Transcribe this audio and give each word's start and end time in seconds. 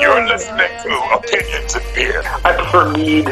You're 0.00 0.26
listening 0.28 0.68
to 0.84 1.14
Opinions 1.14 1.74
and 1.74 1.94
Beer. 1.94 2.22
I 2.44 2.52
prefer 2.54 2.92
mead. 2.92 3.26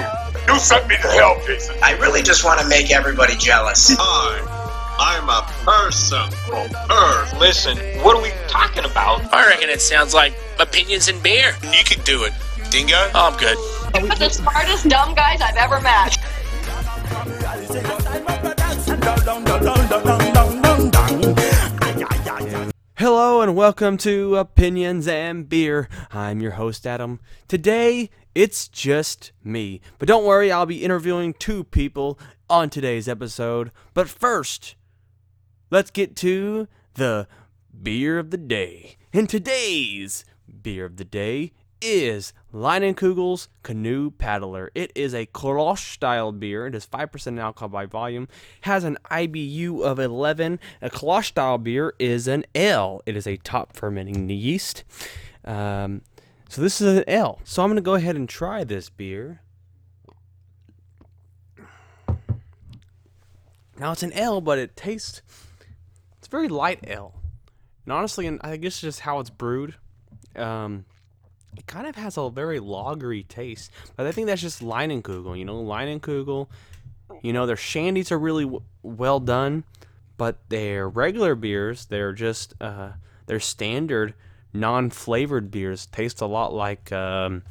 You 0.49 0.59
sent 0.59 0.89
me 0.89 0.97
to 0.97 1.09
hell, 1.09 1.41
Jason. 1.47 1.77
I 1.83 1.93
really 1.99 2.23
just 2.23 2.45
want 2.45 2.61
to 2.61 2.69
make 2.69 2.91
everybody 2.91 3.37
jealous. 3.37 3.95
I, 4.01 4.97
I'm 4.99 5.29
a 5.29 5.43
person 5.65 6.29
from 6.49 6.69
Earth. 6.91 7.39
Listen, 7.39 7.77
what 8.03 8.17
are 8.17 8.23
we 8.23 8.33
talking 8.49 8.85
about? 8.85 9.33
I 9.33 9.47
reckon 9.49 9.69
it 9.69 9.81
sounds 9.81 10.13
like 10.13 10.35
opinions 10.59 11.09
and 11.09 11.23
beer. 11.23 11.55
You 11.63 11.85
can 11.85 12.03
do 12.05 12.25
it, 12.25 12.33
Dingo. 12.71 12.97
Oh, 13.15 13.31
I'm 13.33 13.39
good. 13.39 14.09
But 14.09 14.19
the 14.19 14.29
smartest 14.29 14.89
dumb 14.89 15.15
guys 15.15 15.41
I've 15.41 15.57
ever 15.57 15.81
met. 15.81 16.17
Hello 22.99 23.43
and 23.43 23.55
welcome 23.55 23.99
to 23.99 24.37
Opinions 24.37 25.07
and 25.07 25.47
Beer. 25.47 25.87
I'm 26.13 26.41
your 26.41 26.53
host 26.53 26.87
Adam. 26.87 27.21
Today 27.47 28.09
it's 28.35 28.69
just 28.69 29.33
me. 29.45 29.83
But 29.99 30.09
don't 30.09 30.25
worry, 30.25 30.51
I'll 30.51 30.65
be 30.65 30.83
interviewing 30.83 31.35
two 31.35 31.65
people 31.65 32.19
on 32.49 32.71
today's 32.71 33.07
episode. 33.07 33.71
But 33.93 34.09
first, 34.09 34.77
let's 35.71 35.91
get 35.91 36.17
to 36.17 36.69
the 36.95 37.29
beer 37.83 38.19
of 38.19 38.31
the 38.31 38.39
day. 38.39 38.97
And 39.13 39.29
today's 39.29 40.25
beer 40.63 40.87
of 40.87 40.97
the 40.97 41.05
day 41.05 41.53
is 41.81 42.33
Leinenkugel's 42.53 43.49
Canoe 43.63 44.11
Paddler. 44.11 44.71
It 44.75 44.93
is 44.95 45.15
a 45.15 45.27
Kolsch 45.27 45.95
style 45.95 46.33
beer. 46.33 46.67
It 46.67 46.75
is 46.75 46.87
5% 46.87 47.41
alcohol 47.41 47.69
by 47.69 47.87
volume, 47.87 48.29
has 48.63 48.85
an 48.85 48.99
IBU 49.11 49.83
of 49.83 49.99
11. 49.99 50.59
A 50.83 50.91
Kolsch 50.91 51.27
style 51.27 51.59
beer 51.59 51.95
is 51.99 52.29
an 52.29 52.45
L. 52.55 53.03
It 53.07 53.17
is 53.17 53.27
a 53.27 53.37
top 53.39 53.75
fermenting 53.75 54.29
yeast. 54.31 54.85
Um, 55.45 56.03
so 56.49 56.63
this 56.63 56.81
is 56.81 56.99
an 56.99 57.05
L. 57.07 57.41
So 57.45 57.63
I'm 57.63 57.69
going 57.69 57.77
to 57.77 57.83
go 57.83 57.95
ahead 57.95 58.17
and 58.17 58.29
try 58.29 58.65
this 58.65 58.89
beer. 58.89 59.41
Now 63.79 63.93
it's 63.93 64.03
an 64.03 64.13
L, 64.13 64.41
but 64.41 64.59
it 64.59 64.77
tastes 64.77 65.23
it's 66.19 66.29
very 66.29 66.49
light 66.49 66.81
L. 66.89 67.15
And 67.85 67.93
honestly, 67.93 68.27
and 68.27 68.41
I 68.43 68.57
guess 68.57 68.81
just 68.81 69.01
how 69.01 69.21
it's 69.21 69.31
brewed. 69.31 69.77
Um, 70.35 70.87
it 71.57 71.67
kind 71.67 71.87
of 71.87 71.97
has 71.97 72.17
a 72.17 72.31
very 72.31 72.61
lagery 72.61 73.27
taste, 73.27 73.71
but 73.97 74.07
I 74.07 74.13
think 74.13 74.27
that's 74.27 74.43
just 74.43 74.63
Leinenkugel. 74.63 75.39
You 75.39 75.45
know, 75.45 75.63
Leinenkugel. 75.63 76.49
You 77.23 77.33
know, 77.33 77.47
their 77.47 77.57
shandies 77.57 78.11
are 78.11 78.19
really 78.19 78.45
w- 78.45 78.63
well 78.83 79.21
done, 79.21 79.65
but 80.17 80.39
their 80.49 80.89
regular 80.89 81.35
beers, 81.35 81.87
they're 81.87 82.13
just 82.13 82.55
uh, 82.61 82.91
their 83.27 83.41
standard 83.41 84.15
non-flavored 84.53 85.51
beers 85.51 85.87
taste 85.87 86.21
a 86.21 86.27
lot 86.27 86.53
like 86.53 86.91
um, 86.93 87.43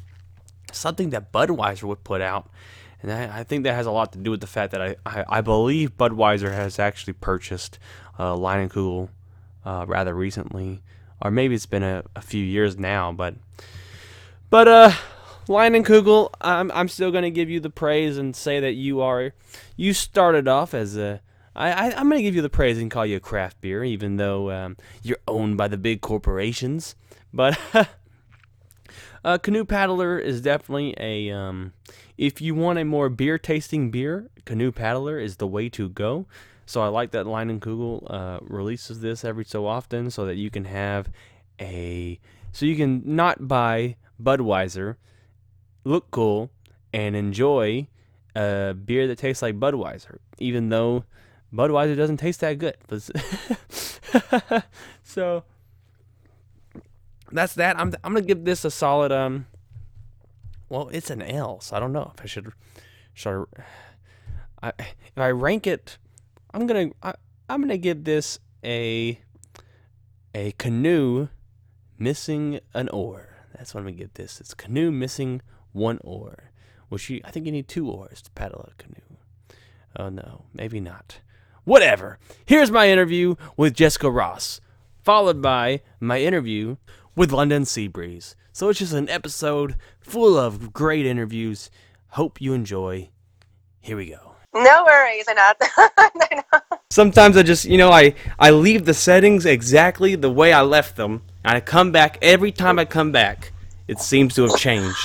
something 0.72 1.10
that 1.10 1.32
Budweiser 1.32 1.84
would 1.84 2.04
put 2.04 2.20
out. 2.20 2.50
And 3.02 3.12
I, 3.12 3.40
I 3.40 3.44
think 3.44 3.64
that 3.64 3.74
has 3.74 3.86
a 3.86 3.90
lot 3.90 4.12
to 4.12 4.18
do 4.18 4.30
with 4.30 4.40
the 4.40 4.46
fact 4.46 4.72
that 4.72 4.82
I, 4.82 4.96
I, 5.04 5.24
I 5.28 5.40
believe 5.40 5.96
Budweiser 5.96 6.52
has 6.52 6.78
actually 6.78 7.12
purchased 7.14 7.78
uh, 8.18 8.34
Leinenkugel 8.34 9.08
uh, 9.64 9.84
rather 9.86 10.14
recently, 10.14 10.82
or 11.22 11.30
maybe 11.30 11.54
it's 11.54 11.66
been 11.66 11.82
a, 11.82 12.02
a 12.14 12.22
few 12.22 12.44
years 12.44 12.78
now. 12.78 13.12
But 13.12 13.34
but 14.50 14.68
uh, 14.68 14.92
Leinenkugel, 15.48 16.30
I'm 16.40 16.70
I'm 16.72 16.88
still 16.88 17.10
gonna 17.10 17.30
give 17.30 17.48
you 17.50 17.60
the 17.60 17.70
praise 17.70 18.18
and 18.18 18.34
say 18.34 18.60
that 18.60 18.72
you 18.72 19.00
are 19.00 19.32
you 19.76 19.92
started 19.92 20.48
off 20.48 20.74
as 20.74 20.96
a 20.96 21.20
I, 21.54 21.70
I 21.70 21.84
I'm 21.96 22.08
gonna 22.08 22.22
give 22.22 22.34
you 22.34 22.42
the 22.42 22.50
praise 22.50 22.78
and 22.78 22.90
call 22.90 23.06
you 23.06 23.16
a 23.16 23.20
craft 23.20 23.60
beer, 23.60 23.82
even 23.82 24.16
though 24.16 24.50
um, 24.50 24.76
you're 25.02 25.18
owned 25.26 25.56
by 25.56 25.68
the 25.68 25.78
big 25.78 26.00
corporations. 26.00 26.96
But 27.32 27.58
uh, 29.24 29.38
Canoe 29.38 29.64
Paddler 29.64 30.18
is 30.18 30.40
definitely 30.40 30.94
a 30.98 31.30
um, 31.30 31.72
if 32.18 32.40
you 32.40 32.54
want 32.54 32.78
a 32.78 32.84
more 32.84 33.08
beer 33.08 33.38
tasting 33.38 33.90
beer, 33.90 34.28
Canoe 34.44 34.72
Paddler 34.72 35.18
is 35.18 35.36
the 35.36 35.46
way 35.46 35.68
to 35.70 35.88
go. 35.88 36.26
So 36.66 36.82
I 36.82 36.88
like 36.88 37.12
that 37.12 37.26
Leinenkugel 37.26 38.10
uh, 38.10 38.40
releases 38.42 39.00
this 39.00 39.24
every 39.24 39.44
so 39.44 39.66
often, 39.66 40.10
so 40.10 40.26
that 40.26 40.34
you 40.34 40.50
can 40.50 40.64
have 40.64 41.08
a 41.60 42.18
so 42.52 42.66
you 42.66 42.76
can 42.76 43.02
not 43.04 43.46
buy 43.46 43.96
Budweiser, 44.22 44.96
look 45.84 46.10
cool, 46.10 46.50
and 46.92 47.14
enjoy 47.16 47.88
a 48.34 48.74
beer 48.74 49.06
that 49.06 49.18
tastes 49.18 49.42
like 49.42 49.58
Budweiser, 49.58 50.18
even 50.38 50.68
though 50.68 51.04
Budweiser 51.52 51.96
doesn't 51.96 52.18
taste 52.18 52.40
that 52.40 52.58
good. 52.58 52.76
so 55.02 55.44
that's 57.32 57.54
that. 57.54 57.78
I'm 57.78 57.94
I'm 58.04 58.12
gonna 58.14 58.26
give 58.26 58.44
this 58.44 58.64
a 58.64 58.70
solid 58.70 59.12
um. 59.12 59.46
Well, 60.68 60.88
it's 60.92 61.10
an 61.10 61.22
L, 61.22 61.60
so 61.60 61.76
I 61.76 61.80
don't 61.80 61.92
know 61.92 62.12
if 62.14 62.22
I 62.22 62.26
should 62.26 62.52
should 63.14 63.46
I, 64.62 64.68
I 64.68 64.72
if 64.78 65.18
I 65.18 65.30
rank 65.30 65.66
it, 65.66 65.98
I'm 66.52 66.66
gonna 66.66 66.90
I, 67.02 67.14
I'm 67.48 67.60
gonna 67.60 67.78
give 67.78 68.04
this 68.04 68.38
a 68.64 69.20
a 70.34 70.52
canoe 70.58 71.28
missing 71.98 72.60
an 72.74 72.88
oar. 72.90 73.35
That's 73.56 73.74
what 73.74 73.80
I'm 73.80 73.86
gonna 73.86 73.96
give 73.96 74.14
this. 74.14 74.40
It's 74.40 74.54
canoe 74.54 74.90
missing 74.90 75.42
one 75.72 75.98
oar. 76.04 76.50
Which 76.88 77.10
you 77.10 77.20
I 77.24 77.30
think 77.30 77.46
you 77.46 77.52
need 77.52 77.68
two 77.68 77.90
oars 77.90 78.22
to 78.22 78.30
paddle 78.32 78.68
a 78.70 78.82
canoe. 78.82 79.18
Oh 79.98 80.08
no, 80.08 80.44
maybe 80.54 80.80
not. 80.80 81.20
Whatever. 81.64 82.18
Here's 82.44 82.70
my 82.70 82.88
interview 82.88 83.34
with 83.56 83.74
Jessica 83.74 84.10
Ross, 84.10 84.60
followed 85.02 85.42
by 85.42 85.80
my 85.98 86.20
interview 86.20 86.76
with 87.16 87.32
London 87.32 87.64
Seabreeze. 87.64 88.34
So 88.52 88.68
it's 88.68 88.78
just 88.78 88.92
an 88.92 89.08
episode 89.08 89.76
full 89.98 90.38
of 90.38 90.72
great 90.72 91.06
interviews. 91.06 91.70
Hope 92.10 92.40
you 92.40 92.54
enjoy. 92.54 93.10
Here 93.80 93.96
we 93.96 94.06
go. 94.06 94.36
No 94.54 94.84
worries, 94.86 95.24
I 95.28 95.34
know. 95.34 95.88
I 95.98 96.10
know. 96.52 96.60
Sometimes 96.90 97.36
I 97.36 97.42
just, 97.42 97.64
you 97.66 97.76
know, 97.76 97.90
I 97.90 98.14
I 98.38 98.50
leave 98.50 98.84
the 98.84 98.94
settings 98.94 99.44
exactly 99.44 100.14
the 100.14 100.30
way 100.30 100.52
I 100.52 100.62
left 100.62 100.96
them, 100.96 101.22
and 101.35 101.35
I 101.46 101.60
come 101.60 101.92
back 101.92 102.18
every 102.22 102.50
time 102.50 102.78
I 102.78 102.84
come 102.84 103.12
back. 103.12 103.52
It 103.86 104.00
seems 104.00 104.34
to 104.34 104.42
have 104.42 104.56
changed. 104.56 104.96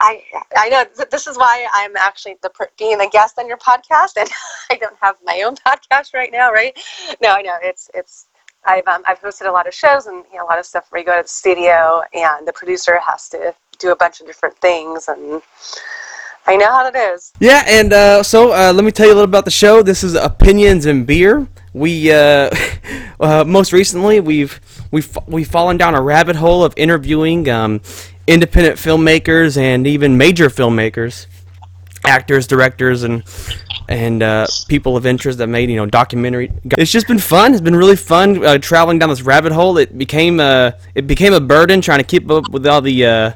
I 0.00 0.22
I 0.56 0.70
know 0.70 0.84
this 1.10 1.26
is 1.26 1.36
why 1.36 1.66
I'm 1.74 1.94
actually 1.94 2.36
the 2.40 2.50
being 2.78 3.00
a 3.02 3.08
guest 3.10 3.38
on 3.38 3.46
your 3.46 3.58
podcast, 3.58 4.16
and 4.16 4.28
I 4.70 4.76
don't 4.76 4.96
have 5.02 5.16
my 5.24 5.42
own 5.42 5.56
podcast 5.56 6.14
right 6.14 6.32
now, 6.32 6.50
right? 6.50 6.78
No, 7.20 7.34
I 7.34 7.42
know 7.42 7.56
it's 7.62 7.90
it's. 7.92 8.26
I've 8.64 8.86
um, 8.88 9.02
I've 9.06 9.20
hosted 9.20 9.46
a 9.46 9.52
lot 9.52 9.66
of 9.66 9.74
shows 9.74 10.06
and 10.06 10.24
you 10.32 10.38
know, 10.38 10.44
a 10.44 10.48
lot 10.48 10.58
of 10.58 10.64
stuff 10.64 10.86
where 10.88 11.00
you 11.00 11.06
go 11.06 11.16
to 11.16 11.22
the 11.22 11.28
studio 11.28 12.02
and 12.14 12.48
the 12.48 12.52
producer 12.52 12.98
has 12.98 13.28
to 13.30 13.54
do 13.78 13.92
a 13.92 13.96
bunch 13.96 14.20
of 14.20 14.26
different 14.26 14.56
things, 14.58 15.08
and 15.08 15.42
I 16.46 16.56
know 16.56 16.70
how 16.70 16.86
it 16.86 16.96
is. 16.96 17.32
Yeah, 17.40 17.62
and 17.66 17.92
uh, 17.92 18.22
so 18.22 18.52
uh, 18.52 18.72
let 18.72 18.84
me 18.84 18.90
tell 18.90 19.06
you 19.06 19.12
a 19.12 19.16
little 19.16 19.28
about 19.28 19.44
the 19.44 19.50
show. 19.50 19.82
This 19.82 20.02
is 20.02 20.14
Opinions 20.14 20.86
and 20.86 21.06
Beer. 21.06 21.46
We 21.72 22.12
uh, 22.12 22.50
uh, 23.20 23.44
most 23.46 23.72
recently 23.72 24.20
we've 24.20 24.60
we've 24.90 25.16
we've 25.26 25.48
fallen 25.48 25.76
down 25.76 25.94
a 25.94 26.00
rabbit 26.00 26.36
hole 26.36 26.64
of 26.64 26.74
interviewing 26.76 27.48
um, 27.48 27.80
independent 28.26 28.76
filmmakers 28.76 29.56
and 29.56 29.86
even 29.86 30.16
major 30.16 30.48
filmmakers, 30.48 31.26
actors, 32.04 32.46
directors, 32.46 33.02
and 33.02 33.22
and 33.88 34.22
uh, 34.22 34.46
people 34.68 34.96
of 34.96 35.04
interest 35.04 35.38
that 35.38 35.48
made 35.48 35.70
you 35.70 35.76
know 35.76 35.86
documentary. 35.86 36.50
It's 36.78 36.92
just 36.92 37.06
been 37.08 37.18
fun. 37.18 37.52
It's 37.52 37.60
been 37.60 37.76
really 37.76 37.96
fun 37.96 38.44
uh, 38.44 38.58
traveling 38.58 38.98
down 38.98 39.08
this 39.08 39.22
rabbit 39.22 39.52
hole. 39.52 39.78
It 39.78 39.96
became 39.96 40.40
a 40.40 40.76
it 40.94 41.06
became 41.06 41.34
a 41.34 41.40
burden 41.40 41.80
trying 41.80 41.98
to 41.98 42.04
keep 42.04 42.30
up 42.30 42.48
with 42.50 42.66
all 42.66 42.80
the 42.80 43.06
uh, 43.06 43.32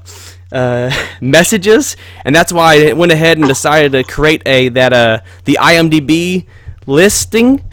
uh, 0.53 0.91
messages, 1.21 1.97
and 2.25 2.35
that's 2.35 2.53
why 2.53 2.89
I 2.89 2.93
went 2.95 3.13
ahead 3.13 3.39
and 3.39 3.47
decided 3.47 3.93
to 3.93 4.05
create 4.05 4.43
a 4.47 4.71
that 4.71 4.93
uh 4.93 5.21
the 5.45 5.59
IMDb 5.61 6.47
listing, 6.87 7.65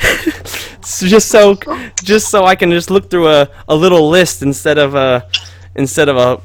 So 0.91 1.07
just 1.15 1.29
so 1.29 1.57
just 2.03 2.29
so 2.29 2.45
I 2.45 2.55
can 2.55 2.71
just 2.71 2.91
look 2.91 3.09
through 3.09 3.29
a, 3.29 3.49
a 3.67 3.75
little 3.75 4.09
list 4.09 4.41
instead 4.41 4.77
of 4.77 4.95
a 4.95 5.27
instead 5.75 6.09
of 6.09 6.17
a 6.17 6.41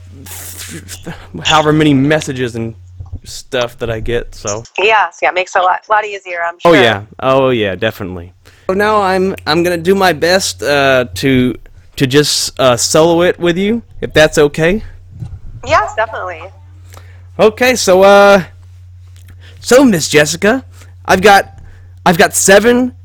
however 1.45 1.73
many 1.73 1.95
messages 1.95 2.57
and 2.57 2.75
stuff 3.25 3.79
that 3.79 3.91
I 3.91 4.01
get. 4.01 4.35
So. 4.35 4.65
Yes, 4.79 5.19
yeah, 5.23 5.31
it 5.31 5.35
makes 5.35 5.55
it 5.55 5.63
a 5.63 5.65
lot 5.65 5.89
lot 5.89 6.05
easier. 6.05 6.43
I'm 6.43 6.59
sure. 6.59 6.73
Oh 6.73 6.75
yeah. 6.75 7.05
Oh 7.21 7.51
yeah, 7.51 7.75
definitely. 7.75 8.33
So 8.67 8.75
now 8.75 9.01
I'm 9.03 9.35
I'm 9.47 9.63
gonna 9.63 9.77
do 9.77 9.95
my 9.95 10.13
best 10.13 10.63
uh, 10.63 11.07
to 11.15 11.55
to 11.97 12.07
just 12.07 12.59
uh, 12.61 12.77
solo 12.77 13.23
it 13.23 13.39
with 13.39 13.57
you, 13.57 13.83
if 14.01 14.13
that's 14.13 14.39
okay. 14.39 14.83
Yes, 15.65 15.95
definitely. 15.95 16.43
Okay, 17.39 17.75
so 17.75 18.03
uh, 18.03 18.45
so 19.61 19.85
Miss 19.85 20.09
Jessica, 20.09 20.65
I've 21.05 21.23
got 21.23 21.61
I've 22.05 22.19
got 22.19 22.35
seven 22.35 22.96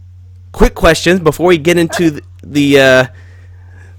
quick 0.51 0.75
questions 0.75 1.19
before 1.19 1.47
we 1.47 1.57
get 1.57 1.77
into 1.77 2.11
the 2.11 2.21
the, 2.43 2.79
uh, 2.79 3.05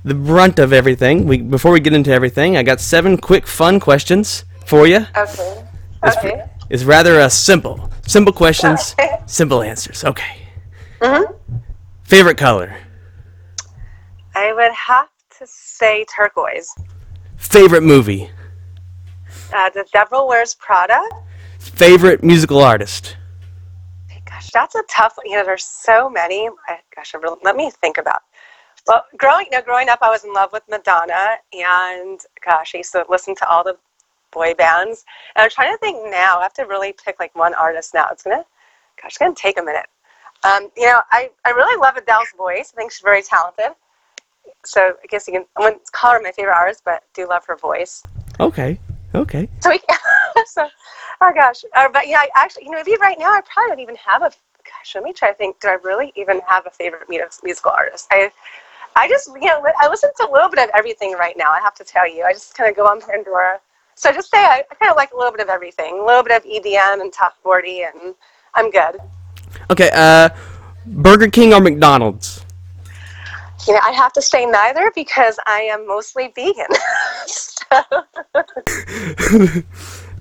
the 0.05 0.15
brunt 0.15 0.59
of 0.59 0.73
everything. 0.73 1.27
We 1.27 1.39
before 1.41 1.71
we 1.73 1.81
get 1.81 1.93
into 1.93 2.11
everything, 2.13 2.57
I 2.57 2.63
got 2.63 2.81
seven 2.81 3.17
quick 3.17 3.47
fun 3.47 3.79
questions 3.81 4.45
for 4.67 4.87
you. 4.87 5.07
Okay. 5.17 5.65
It's, 6.05 6.17
Okay. 6.17 6.45
it's 6.71 6.83
rather 6.85 7.21
uh, 7.21 7.29
simple. 7.29 7.89
Simple 8.07 8.33
questions, 8.33 8.97
simple 9.27 9.63
answers. 9.63 10.05
Okay. 10.05 10.37
Mhm. 11.01 11.35
Favorite 12.03 12.37
color. 12.37 12.75
I 14.35 14.53
would 14.53 14.73
have 14.73 15.09
to 15.39 15.47
say 15.47 16.05
turquoise. 16.15 16.69
Favorite 17.37 17.83
movie. 17.83 18.29
Uh, 19.55 19.71
the 19.71 19.85
Devil 19.93 20.27
Wears 20.27 20.55
Prada. 20.55 21.01
Favorite 21.59 22.25
musical 22.25 22.59
artist? 22.59 23.17
Gosh, 24.43 24.51
that's 24.53 24.75
a 24.75 24.83
tough. 24.89 25.15
You 25.25 25.37
know, 25.37 25.45
there's 25.45 25.65
so 25.65 26.11
many. 26.11 26.49
Gosh, 26.95 27.15
really, 27.15 27.39
let 27.43 27.57
me 27.57 27.71
think 27.71 27.99
about. 27.99 28.23
Well, 28.87 29.05
growing, 29.17 29.47
you 29.51 29.59
know, 29.59 29.63
growing 29.63 29.89
up, 29.89 30.01
I 30.03 30.11
was 30.11 30.25
in 30.25 30.33
love 30.33 30.51
with 30.53 30.65
Madonna, 30.69 31.37
and 31.53 32.21
gosh, 32.45 32.75
I 32.75 32.79
used 32.79 32.93
to 32.93 33.05
listen 33.09 33.35
to 33.37 33.49
all 33.49 33.63
the 33.63 33.77
boy 34.33 34.55
bands. 34.55 35.05
And 35.37 35.45
I'm 35.45 35.51
trying 35.51 35.73
to 35.73 35.79
think 35.79 35.99
now. 36.11 36.39
I 36.39 36.43
have 36.43 36.55
to 36.55 36.65
really 36.65 36.93
pick 37.05 37.21
like 37.21 37.35
one 37.37 37.55
artist 37.55 37.95
now. 37.95 38.09
It's 38.11 38.25
gonna, 38.25 38.45
gosh, 39.01 39.11
it's 39.11 39.19
gonna 39.19 39.35
take 39.35 39.59
a 39.59 39.63
minute. 39.63 39.87
Um, 40.45 40.71
you 40.77 40.87
know, 40.87 41.01
I, 41.13 41.31
I 41.45 41.51
really 41.51 41.81
love 41.81 41.97
Adele's 41.97 42.33
voice. 42.37 42.73
I 42.75 42.77
think 42.77 42.91
she's 42.91 43.03
very 43.03 43.23
talented. 43.23 43.77
So 44.65 44.81
I 44.81 45.07
guess 45.09 45.29
you 45.29 45.35
can. 45.35 45.45
I 45.57 45.61
wouldn't 45.61 45.83
call 45.93 46.13
her 46.13 46.21
my 46.21 46.33
favorite 46.33 46.57
artist, 46.57 46.83
but 46.85 47.05
do 47.15 47.29
love 47.29 47.45
her 47.47 47.57
voice. 47.57 48.03
Okay. 48.41 48.81
Okay. 49.15 49.49
So, 49.61 49.71
we, 49.71 49.81
so 50.47 50.69
oh 51.21 51.33
gosh, 51.35 51.65
uh, 51.75 51.89
but 51.93 52.09
yeah, 52.09 52.19
I 52.19 52.29
actually, 52.37 52.65
you 52.65 52.71
know, 52.71 52.79
maybe 52.79 52.97
right 53.01 53.19
now 53.19 53.31
I 53.31 53.41
probably 53.43 53.71
don't 53.71 53.81
even 53.81 53.97
have 53.97 54.23
a. 54.23 54.33
Gosh, 54.65 54.95
let 54.95 55.05
me 55.05 55.13
try 55.13 55.29
to 55.29 55.35
think. 55.35 55.61
Do 55.61 55.69
I 55.69 55.79
really 55.83 56.13
even 56.17 56.41
have 56.47 56.67
a 56.67 56.71
favorite 56.71 57.09
musical 57.09 57.71
artist? 57.71 58.07
I, 58.11 58.31
I 58.95 59.09
just, 59.09 59.29
you 59.29 59.47
know, 59.47 59.65
I 59.81 59.89
listen 59.89 60.11
to 60.19 60.29
a 60.29 60.31
little 60.31 60.49
bit 60.49 60.61
of 60.61 60.71
everything 60.75 61.13
right 61.13 61.37
now. 61.37 61.51
I 61.51 61.61
have 61.61 61.75
to 61.75 61.85
tell 61.85 62.09
you, 62.09 62.23
I 62.25 62.33
just 62.33 62.55
kind 62.57 62.71
of 62.71 62.77
go 62.77 62.87
on 62.87 63.01
Pandora. 63.01 63.61
So 63.97 64.09
I 64.09 64.13
just 64.13 64.31
say 64.31 64.39
I, 64.39 64.63
I 64.71 64.75
kind 64.75 64.91
of 64.91 64.97
like 64.97 65.13
a 65.13 65.17
little 65.17 65.33
bit 65.33 65.41
of 65.41 65.49
everything, 65.49 66.01
a 66.01 66.05
little 66.05 66.23
bit 66.23 66.37
of 66.37 66.45
EDM 66.45 67.01
and 67.01 67.13
top 67.13 67.37
forty, 67.43 67.83
and 67.83 68.15
I'm 68.55 68.71
good. 68.71 68.99
Okay. 69.71 69.91
Uh, 69.93 70.29
Burger 70.87 71.29
King 71.29 71.55
or 71.55 71.61
McDonald's? 71.61 72.45
You 73.67 73.75
know, 73.75 73.81
I 73.85 73.93
have 73.93 74.13
to 74.15 74.23
say 74.23 74.45
neither 74.45 74.91
because 74.95 75.39
I 75.47 75.61
am 75.63 75.87
mostly 75.87 76.33
vegan. 76.35 76.67
so. 77.27 77.83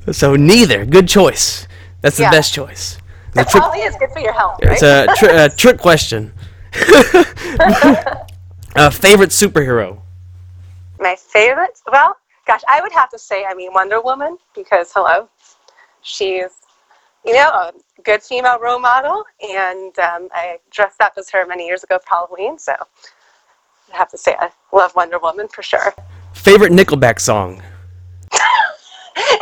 so 0.12 0.36
neither. 0.36 0.86
Good 0.86 1.08
choice. 1.08 1.68
That's 2.02 2.18
the 2.18 2.24
Yeah. 2.24 2.32
best 2.32 2.54
choice. 2.54 2.98
The 3.34 3.42
It 3.42 3.48
trick, 3.48 3.64
probably 3.64 3.82
is 3.82 3.96
good 3.96 4.12
for 4.12 4.20
your 4.20 4.34
health, 4.34 4.60
right? 4.64 4.74
it's 4.74 4.84
a, 4.84 5.08
tri- 5.18 5.30
a 5.30 5.50
trick 5.50 5.78
question. 5.80 6.34
uh, 8.76 8.90
favorite 8.90 9.30
superhero? 9.30 10.02
My 11.00 11.16
favorite? 11.16 11.80
Well, 11.92 12.18
gosh, 12.46 12.62
I 12.68 12.82
would 12.82 12.92
have 12.92 13.10
to 13.12 13.18
say, 13.20 13.46
I 13.46 13.54
mean, 13.54 13.72
Wonder 13.74 14.02
Woman, 14.02 14.38
because, 14.54 14.92
hello, 14.94 15.30
she's, 16.02 16.50
you 17.26 17.34
know, 17.34 17.50
a 17.50 17.72
good 18.04 18.22
female 18.22 18.60
role 18.60 18.80
model, 18.80 19.24
and 19.42 19.98
um, 20.00 20.28
I 20.34 20.60
dressed 20.72 21.00
up 21.02 21.14
as 21.18 21.30
her 21.32 21.46
many 21.48 21.66
years 21.66 21.84
ago 21.84 21.98
for 22.00 22.10
Halloween, 22.10 22.60
so 22.60 22.74
have 23.94 24.10
to 24.10 24.18
say 24.18 24.36
I 24.40 24.50
love 24.74 24.94
Wonder 24.96 25.20
Woman 25.20 25.48
for 25.48 25.64
sure. 25.64 25.94
Favorite 26.34 26.72
Nickelback 26.72 27.20
song? 27.20 27.62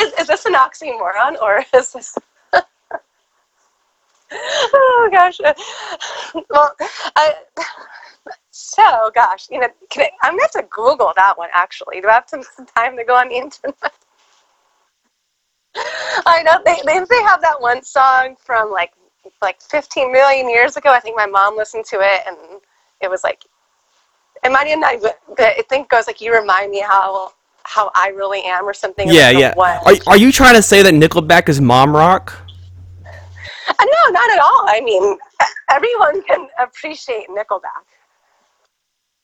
Is, 0.01 0.13
is 0.19 0.27
this 0.27 0.45
an 0.45 0.53
oxymoron, 0.53 1.39
or 1.41 1.63
is 1.73 1.93
this... 1.93 2.17
oh, 4.31 5.09
gosh. 5.11 5.37
Well, 6.49 6.73
I... 7.15 7.35
So, 8.51 9.09
gosh, 9.15 9.47
you 9.49 9.59
know, 9.59 9.67
can 9.89 10.03
I, 10.03 10.09
I'm 10.27 10.33
gonna 10.33 10.43
have 10.43 10.51
to 10.51 10.67
Google 10.69 11.13
that 11.15 11.37
one. 11.37 11.49
Actually, 11.53 12.01
do 12.01 12.09
I 12.09 12.13
have 12.13 12.25
some, 12.27 12.43
some 12.55 12.65
time 12.65 12.97
to 12.97 13.03
go 13.05 13.15
on 13.15 13.29
the 13.29 13.35
internet? 13.35 13.93
I 16.25 16.43
know 16.43 16.59
they, 16.65 16.75
they 16.85 16.99
they 16.99 17.21
have 17.23 17.41
that 17.41 17.55
one 17.59 17.83
song 17.83 18.35
from 18.43 18.71
like 18.71 18.91
like 19.41 19.61
15 19.61 20.11
million 20.11 20.49
years 20.49 20.77
ago. 20.77 20.91
I 20.91 20.99
think 20.99 21.15
my 21.15 21.25
mom 21.25 21.55
listened 21.55 21.85
to 21.85 21.97
it, 22.01 22.21
and 22.27 22.61
it 23.01 23.09
was 23.09 23.23
like, 23.23 23.45
might 24.47 24.67
even 24.67 24.79
not 24.79 24.93
even. 24.95 25.11
I 25.37 25.63
think 25.67 25.85
it 25.85 25.89
goes 25.89 26.07
like, 26.07 26.21
"You 26.21 26.33
remind 26.33 26.71
me 26.71 26.79
how 26.79 27.33
how 27.63 27.91
I 27.95 28.09
really 28.09 28.41
am," 28.43 28.65
or 28.65 28.73
something. 28.73 29.09
Yeah, 29.09 29.31
yeah. 29.31 29.53
Are, 29.57 29.95
are 30.07 30.17
you 30.17 30.31
trying 30.31 30.55
to 30.55 30.61
say 30.61 30.81
that 30.81 30.93
Nickelback 30.93 31.49
is 31.49 31.59
mom 31.59 31.93
rock? 31.93 32.33
Uh, 33.05 33.85
no, 33.85 34.11
not 34.11 34.29
at 34.31 34.39
all. 34.39 34.65
I 34.67 34.81
mean, 34.83 35.17
everyone 35.69 36.23
can 36.23 36.47
appreciate 36.59 37.27
Nickelback. 37.29 37.85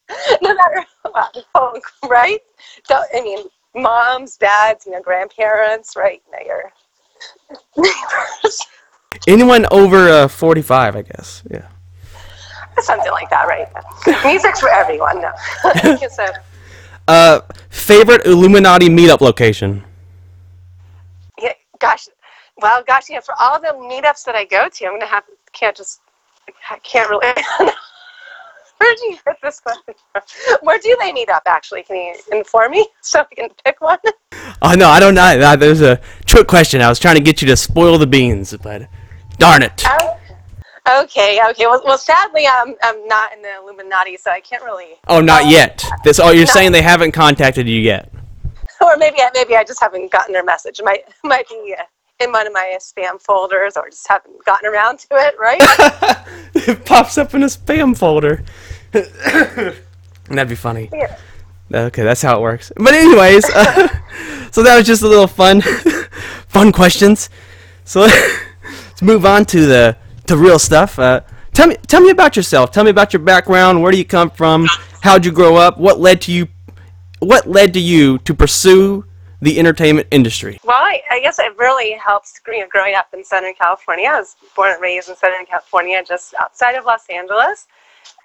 No 0.43 0.53
matter 0.53 0.85
what, 1.01 1.35
right? 2.07 2.39
So, 2.83 3.01
I 3.11 3.21
mean, 3.21 3.39
moms, 3.73 4.37
dads, 4.37 4.85
you 4.85 4.91
know, 4.91 5.01
grandparents, 5.01 5.95
right? 5.95 6.21
You 6.27 6.31
know, 6.31 6.45
your 6.45 6.71
neighbors, 8.43 8.61
Anyone 9.27 9.65
over 9.71 10.09
uh, 10.09 10.27
45, 10.27 10.95
I 10.95 11.01
guess. 11.01 11.43
Yeah. 11.49 11.67
Something 12.81 13.11
like 13.11 13.29
that, 13.29 13.47
right? 13.47 13.67
Music's 14.25 14.59
for 14.59 14.69
everyone. 14.69 15.21
No. 15.21 15.31
so, 16.09 16.25
Uh, 17.07 17.41
favorite 17.69 18.25
Illuminati 18.25 18.89
meetup 18.89 19.21
location? 19.21 19.83
yeah, 21.41 21.53
gosh, 21.79 22.07
well, 22.61 22.83
gosh, 22.87 23.09
you 23.09 23.15
know, 23.15 23.21
for 23.21 23.35
all 23.39 23.59
the 23.59 23.67
meetups 23.67 24.23
that 24.25 24.35
I 24.35 24.45
go 24.45 24.67
to, 24.69 24.85
I'm 24.85 24.93
gonna 24.93 25.05
have 25.05 25.23
can't 25.53 25.75
just 25.75 26.01
I 26.69 26.77
can't 26.79 27.09
really. 27.09 27.27
Where'd 28.77 28.97
you 29.03 29.17
get 29.25 29.37
this 29.41 29.61
question 29.61 29.93
from? 30.11 30.21
Where 30.61 30.77
do 30.79 30.95
they 30.99 31.13
meet 31.13 31.29
up? 31.29 31.43
Actually, 31.45 31.83
can 31.83 31.95
you 31.95 32.13
inform 32.37 32.71
me 32.71 32.85
so 33.01 33.21
I 33.21 33.35
can 33.35 33.49
pick 33.63 33.79
one? 33.79 33.97
Oh 34.61 34.73
no, 34.73 34.89
I 34.89 34.99
don't 34.99 35.15
know. 35.15 35.55
There's 35.55 35.81
a 35.81 35.99
trick 36.25 36.47
question. 36.47 36.81
I 36.81 36.89
was 36.89 36.99
trying 36.99 37.15
to 37.15 37.21
get 37.21 37.41
you 37.41 37.47
to 37.47 37.55
spoil 37.55 37.97
the 37.97 38.07
beans, 38.07 38.53
but 38.61 38.87
darn 39.37 39.63
it. 39.63 39.83
Oh, 39.85 40.14
okay, 40.89 41.39
okay. 41.49 41.65
Well, 41.65 41.81
well, 41.85 41.97
sadly, 41.97 42.45
I'm 42.47 42.75
I'm 42.83 43.07
not 43.07 43.33
in 43.33 43.41
the 43.41 43.57
Illuminati, 43.61 44.17
so 44.17 44.31
I 44.31 44.39
can't 44.39 44.63
really. 44.63 44.95
Oh, 45.07 45.21
not 45.21 45.47
yet. 45.47 45.85
This. 46.03 46.19
Oh, 46.19 46.31
you're 46.31 46.45
saying 46.45 46.71
they 46.71 46.81
haven't 46.81 47.11
contacted 47.11 47.67
you 47.67 47.79
yet? 47.79 48.11
Or 48.81 48.97
maybe 48.97 49.17
I 49.19 49.29
maybe 49.33 49.55
I 49.55 49.63
just 49.63 49.79
haven't 49.79 50.11
gotten 50.11 50.33
their 50.33 50.43
message. 50.43 50.79
It 50.79 50.85
might 50.85 51.03
might 51.23 51.47
be 51.49 51.75
in 52.19 52.31
one 52.31 52.47
of 52.47 52.53
my 52.53 52.77
spam 52.79 53.21
folders, 53.21 53.75
or 53.75 53.89
just 53.89 54.07
haven't 54.07 54.43
gotten 54.45 54.69
around 54.69 54.99
to 54.99 55.07
it. 55.11 55.35
Right? 55.39 55.61
it 56.55 56.85
pops 56.85 57.17
up 57.17 57.33
in 57.33 57.43
a 57.43 57.47
spam 57.47 57.97
folder. 57.97 58.43
That'd 58.91 60.49
be 60.49 60.55
funny. 60.55 60.89
Yeah. 60.93 61.17
Okay, 61.73 62.03
that's 62.03 62.21
how 62.21 62.37
it 62.37 62.41
works. 62.41 62.71
But 62.75 62.93
anyways, 62.93 63.45
uh, 63.49 63.87
so 64.51 64.63
that 64.63 64.77
was 64.77 64.85
just 64.85 65.01
a 65.01 65.07
little 65.07 65.27
fun, 65.27 65.61
fun 66.47 66.71
questions. 66.71 67.29
So 67.85 68.01
let's 68.01 69.01
move 69.01 69.25
on 69.25 69.45
to 69.45 69.65
the 69.65 69.97
to 70.27 70.37
real 70.37 70.59
stuff. 70.59 70.97
Uh, 70.99 71.21
tell 71.53 71.67
me, 71.67 71.75
tell 71.87 72.01
me 72.01 72.09
about 72.09 72.35
yourself. 72.35 72.71
Tell 72.71 72.83
me 72.83 72.89
about 72.89 73.13
your 73.13 73.21
background. 73.21 73.81
Where 73.81 73.91
do 73.91 73.97
you 73.97 74.05
come 74.05 74.29
from? 74.29 74.67
How'd 75.01 75.25
you 75.25 75.31
grow 75.31 75.55
up? 75.55 75.77
What 75.77 75.99
led 75.99 76.21
to 76.21 76.31
you? 76.31 76.47
What 77.19 77.47
led 77.47 77.73
to 77.73 77.79
you 77.79 78.17
to 78.19 78.33
pursue 78.33 79.05
the 79.41 79.59
entertainment 79.59 80.07
industry? 80.11 80.59
Well, 80.63 80.77
I, 80.77 81.01
I 81.11 81.19
guess 81.21 81.39
it 81.39 81.57
really 81.57 81.93
helps 81.93 82.39
growing 82.39 82.95
up 82.95 83.07
in 83.13 83.23
Southern 83.23 83.53
California. 83.53 84.09
I 84.09 84.19
was 84.19 84.35
born 84.55 84.71
and 84.71 84.81
raised 84.81 85.09
in 85.09 85.15
Southern 85.15 85.45
California, 85.45 86.03
just 86.03 86.33
outside 86.39 86.75
of 86.75 86.85
Los 86.85 87.07
Angeles. 87.09 87.67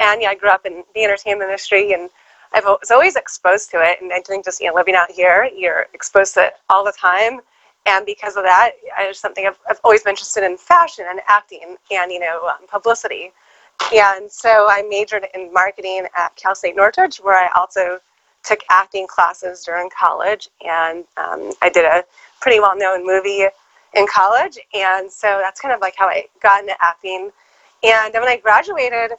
And 0.00 0.22
yeah, 0.22 0.30
I 0.30 0.34
grew 0.34 0.50
up 0.50 0.66
in 0.66 0.82
the 0.94 1.04
entertainment 1.04 1.50
industry, 1.50 1.92
and 1.92 2.10
I 2.52 2.60
was 2.60 2.90
always 2.90 3.16
exposed 3.16 3.70
to 3.70 3.82
it. 3.82 4.00
And 4.00 4.12
I 4.12 4.20
think 4.20 4.44
just 4.44 4.60
you 4.60 4.68
know, 4.68 4.74
living 4.74 4.94
out 4.94 5.10
here, 5.10 5.48
you're 5.54 5.86
exposed 5.94 6.34
to 6.34 6.46
it 6.46 6.54
all 6.68 6.84
the 6.84 6.94
time. 6.98 7.40
And 7.86 8.04
because 8.06 8.36
of 8.36 8.44
that, 8.44 8.72
I 8.96 9.08
was 9.08 9.18
something 9.18 9.46
I've, 9.46 9.58
I've 9.68 9.80
always 9.84 10.02
been 10.02 10.10
interested 10.10 10.44
in 10.44 10.56
fashion 10.56 11.06
and 11.08 11.20
acting 11.28 11.76
and 11.90 12.12
you 12.12 12.20
know 12.20 12.48
um, 12.48 12.66
publicity. 12.68 13.32
And 13.94 14.30
so 14.30 14.68
I 14.68 14.84
majored 14.88 15.26
in 15.34 15.52
marketing 15.52 16.06
at 16.16 16.36
Cal 16.36 16.54
State 16.54 16.76
Northridge, 16.76 17.18
where 17.18 17.36
I 17.36 17.50
also 17.58 17.98
took 18.44 18.60
acting 18.70 19.06
classes 19.06 19.64
during 19.64 19.88
college, 19.90 20.48
and 20.64 21.04
um, 21.16 21.52
I 21.62 21.70
did 21.70 21.84
a 21.84 22.04
pretty 22.40 22.60
well-known 22.60 23.06
movie 23.06 23.46
in 23.94 24.06
college, 24.06 24.58
and 24.74 25.10
so 25.10 25.38
that's 25.42 25.60
kind 25.60 25.74
of 25.74 25.80
like 25.80 25.94
how 25.96 26.08
I 26.08 26.26
got 26.42 26.60
into 26.60 26.74
acting. 26.80 27.30
And 27.82 28.12
then 28.12 28.22
when 28.22 28.30
I 28.30 28.36
graduated, 28.36 29.12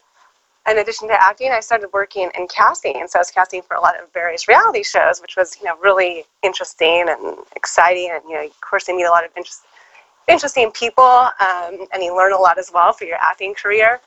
in 0.70 0.78
addition 0.78 1.08
to 1.08 1.22
acting, 1.22 1.52
I 1.52 1.60
started 1.60 1.90
working 1.92 2.30
in 2.38 2.48
casting, 2.48 2.98
and 2.98 3.10
so 3.10 3.20
I 3.20 3.22
was 3.22 3.32
casting 3.32 3.62
for 3.62 3.76
a 3.76 3.82
lot 3.82 4.00
of 4.00 4.14
various 4.14 4.48
reality 4.48 4.84
shows, 4.84 5.20
which 5.20 5.36
was 5.36 5.58
you 5.60 5.66
know 5.66 5.76
really 5.82 6.26
interesting 6.44 7.06
and 7.10 7.38
exciting, 7.56 8.12
and 8.14 8.22
you 8.28 8.36
know 8.36 8.46
of 8.46 8.62
course 8.62 8.88
you 8.88 8.96
meet 8.96 9.06
a 9.06 9.10
lot 9.10 9.26
of 9.26 9.32
interest, 9.36 9.62
interesting 10.28 10.72
people, 10.72 11.04
um, 11.04 11.88
and 11.94 12.04
you 12.04 12.16
learn 12.16 12.34
a 12.34 12.38
lot 12.38 12.60
as 12.60 12.72
well 12.74 12.94
for 12.94 13.06
your 13.06 13.18
acting 13.20 13.56
career. 13.56 14.00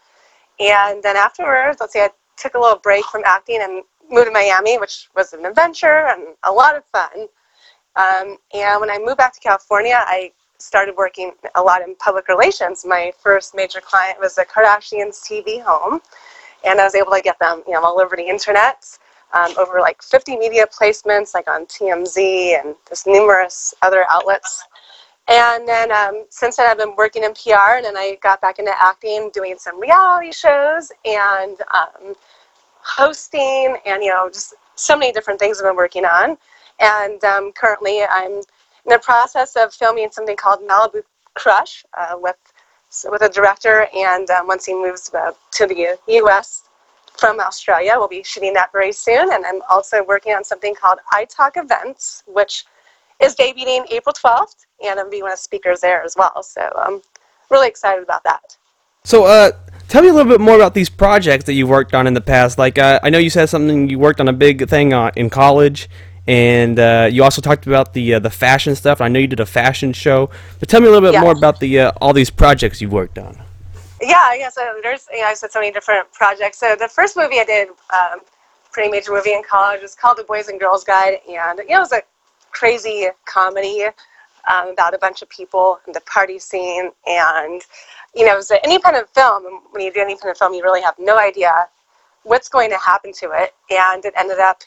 And 0.60 1.02
then 1.02 1.16
afterwards, 1.16 1.78
let's 1.80 1.92
say 1.92 2.04
I 2.04 2.10
took 2.36 2.54
a 2.54 2.60
little 2.60 2.78
break 2.78 3.04
from 3.06 3.22
acting 3.24 3.58
and 3.60 3.82
moved 4.10 4.26
to 4.26 4.32
Miami, 4.32 4.78
which 4.78 5.08
was 5.16 5.32
an 5.32 5.44
adventure 5.44 6.06
and 6.08 6.36
a 6.44 6.52
lot 6.52 6.76
of 6.76 6.84
fun. 6.86 7.28
Um, 7.96 8.36
and 8.52 8.80
when 8.80 8.90
I 8.90 8.98
moved 8.98 9.18
back 9.18 9.34
to 9.34 9.40
California, 9.40 9.96
I 9.98 10.32
started 10.58 10.94
working 10.96 11.32
a 11.54 11.62
lot 11.62 11.82
in 11.82 11.94
public 11.96 12.28
relations. 12.28 12.84
My 12.84 13.12
first 13.20 13.54
major 13.54 13.80
client 13.80 14.18
was 14.20 14.34
the 14.34 14.44
Kardashians 14.44 15.22
TV 15.22 15.62
home, 15.62 16.00
and 16.64 16.80
I 16.80 16.84
was 16.84 16.94
able 16.94 17.12
to 17.12 17.20
get 17.22 17.38
them, 17.38 17.62
you 17.66 17.74
know, 17.74 17.82
all 17.82 18.00
over 18.00 18.16
the 18.16 18.26
internet, 18.26 18.84
um, 19.32 19.52
over 19.58 19.80
like 19.80 20.02
50 20.02 20.36
media 20.36 20.66
placements, 20.66 21.34
like 21.34 21.48
on 21.48 21.66
TMZ 21.66 22.60
and 22.60 22.74
just 22.88 23.06
numerous 23.06 23.74
other 23.82 24.04
outlets. 24.10 24.64
And 25.28 25.66
then 25.66 25.90
um, 25.90 26.26
since 26.28 26.56
then, 26.56 26.66
I've 26.66 26.78
been 26.78 26.94
working 26.96 27.24
in 27.24 27.32
PR, 27.32 27.76
and 27.76 27.84
then 27.84 27.96
I 27.96 28.18
got 28.22 28.40
back 28.42 28.58
into 28.58 28.72
acting, 28.78 29.30
doing 29.32 29.56
some 29.58 29.80
reality 29.80 30.32
shows 30.32 30.92
and 31.06 31.56
um, 31.72 32.14
hosting, 32.82 33.78
and 33.86 34.02
you 34.02 34.10
know, 34.10 34.28
just 34.28 34.54
so 34.74 34.96
many 34.96 35.12
different 35.12 35.40
things 35.40 35.58
I've 35.58 35.64
been 35.64 35.76
working 35.76 36.04
on. 36.04 36.36
And 36.78 37.24
um, 37.24 37.52
currently, 37.52 38.02
I'm 38.02 38.32
in 38.32 38.42
the 38.86 38.98
process 38.98 39.56
of 39.56 39.72
filming 39.72 40.10
something 40.10 40.36
called 40.36 40.60
Malibu 40.60 41.02
Crush 41.34 41.86
uh, 41.96 42.16
with 42.18 42.36
with 43.10 43.22
a 43.22 43.28
director, 43.28 43.86
and 43.94 44.28
um, 44.30 44.46
once 44.46 44.66
he 44.66 44.74
moves 44.74 45.12
uh, 45.14 45.32
to 45.52 45.66
the 45.66 45.96
U.S. 46.06 46.68
from 47.16 47.40
Australia, 47.40 47.94
we'll 47.96 48.08
be 48.08 48.22
shooting 48.22 48.52
that 48.54 48.70
very 48.72 48.92
soon. 48.92 49.32
And 49.32 49.44
I'm 49.44 49.62
also 49.70 50.04
working 50.04 50.32
on 50.32 50.44
something 50.44 50.74
called 50.74 50.98
iTalk 51.12 51.52
Events, 51.56 52.22
which 52.26 52.64
is 53.20 53.34
debuting 53.34 53.90
April 53.90 54.12
12th, 54.12 54.66
and 54.84 55.00
I'm 55.00 55.10
being 55.10 55.22
one 55.22 55.32
of 55.32 55.38
the 55.38 55.42
speakers 55.42 55.80
there 55.80 56.02
as 56.02 56.14
well. 56.16 56.42
So 56.42 56.70
I'm 56.76 57.00
really 57.50 57.68
excited 57.68 58.02
about 58.02 58.22
that. 58.24 58.56
So, 59.04 59.24
uh, 59.24 59.52
tell 59.88 60.02
me 60.02 60.08
a 60.08 60.14
little 60.14 60.30
bit 60.30 60.40
more 60.40 60.56
about 60.56 60.72
these 60.72 60.88
projects 60.88 61.44
that 61.44 61.52
you've 61.52 61.68
worked 61.68 61.94
on 61.94 62.06
in 62.06 62.14
the 62.14 62.22
past. 62.22 62.58
Like, 62.58 62.78
uh, 62.78 63.00
I 63.02 63.10
know 63.10 63.18
you 63.18 63.28
said 63.28 63.46
something 63.50 63.90
you 63.90 63.98
worked 63.98 64.20
on 64.20 64.28
a 64.28 64.32
big 64.32 64.66
thing 64.68 64.94
uh, 64.94 65.10
in 65.14 65.28
college, 65.28 65.90
and 66.26 66.78
uh, 66.78 67.08
you 67.10 67.22
also 67.22 67.42
talked 67.42 67.66
about 67.66 67.92
the 67.92 68.14
uh, 68.14 68.18
the 68.18 68.30
fashion 68.30 68.74
stuff. 68.74 69.00
I 69.00 69.08
know 69.08 69.18
you 69.18 69.26
did 69.26 69.40
a 69.40 69.46
fashion 69.46 69.92
show, 69.92 70.30
but 70.58 70.68
tell 70.68 70.80
me 70.80 70.86
a 70.86 70.90
little 70.90 71.06
bit 71.06 71.14
Yeah. 71.14 71.20
more 71.20 71.32
about 71.32 71.60
the 71.60 71.80
uh, 71.80 71.92
all 72.00 72.12
these 72.12 72.30
projects 72.30 72.80
you've 72.80 72.92
worked 72.92 73.18
on. 73.18 73.38
Yeah, 74.00 74.34
yeah. 74.34 74.50
So 74.50 74.80
there's, 74.82 75.06
you 75.12 75.20
know, 75.20 75.26
I 75.28 75.34
said 75.34 75.52
so 75.52 75.60
many 75.60 75.72
different 75.72 76.10
projects. 76.12 76.58
So 76.58 76.76
the 76.78 76.88
first 76.88 77.16
movie 77.16 77.40
I 77.40 77.44
did, 77.44 77.68
um, 77.92 78.20
pretty 78.72 78.90
major 78.90 79.12
movie 79.12 79.32
in 79.32 79.42
college, 79.42 79.82
was 79.82 79.94
called 79.94 80.18
The 80.18 80.24
Boys 80.24 80.48
and 80.48 80.58
Girls 80.58 80.84
Guide, 80.84 81.20
and 81.28 81.58
you 81.60 81.70
know, 81.70 81.76
it 81.76 81.80
was 81.80 81.92
a 81.92 82.02
crazy 82.50 83.08
comedy 83.24 83.84
um, 84.50 84.68
about 84.68 84.94
a 84.94 84.98
bunch 84.98 85.22
of 85.22 85.28
people 85.28 85.78
and 85.86 85.94
the 85.94 86.00
party 86.02 86.38
scene, 86.38 86.90
and 87.06 87.62
you 88.14 88.24
know, 88.26 88.34
it 88.34 88.36
was 88.36 88.50
an 88.50 88.58
independent 88.64 89.08
film. 89.14 89.46
And 89.46 89.60
when 89.72 89.82
you 89.82 89.92
do 89.92 90.00
an 90.00 90.08
independent 90.08 90.38
film, 90.38 90.54
you 90.54 90.62
really 90.62 90.82
have 90.82 90.94
no 90.98 91.18
idea 91.18 91.52
what's 92.24 92.48
going 92.48 92.70
to 92.70 92.78
happen 92.78 93.12
to 93.12 93.30
it, 93.32 93.54
and 93.70 94.04
it 94.04 94.14
ended 94.16 94.38
up, 94.38 94.62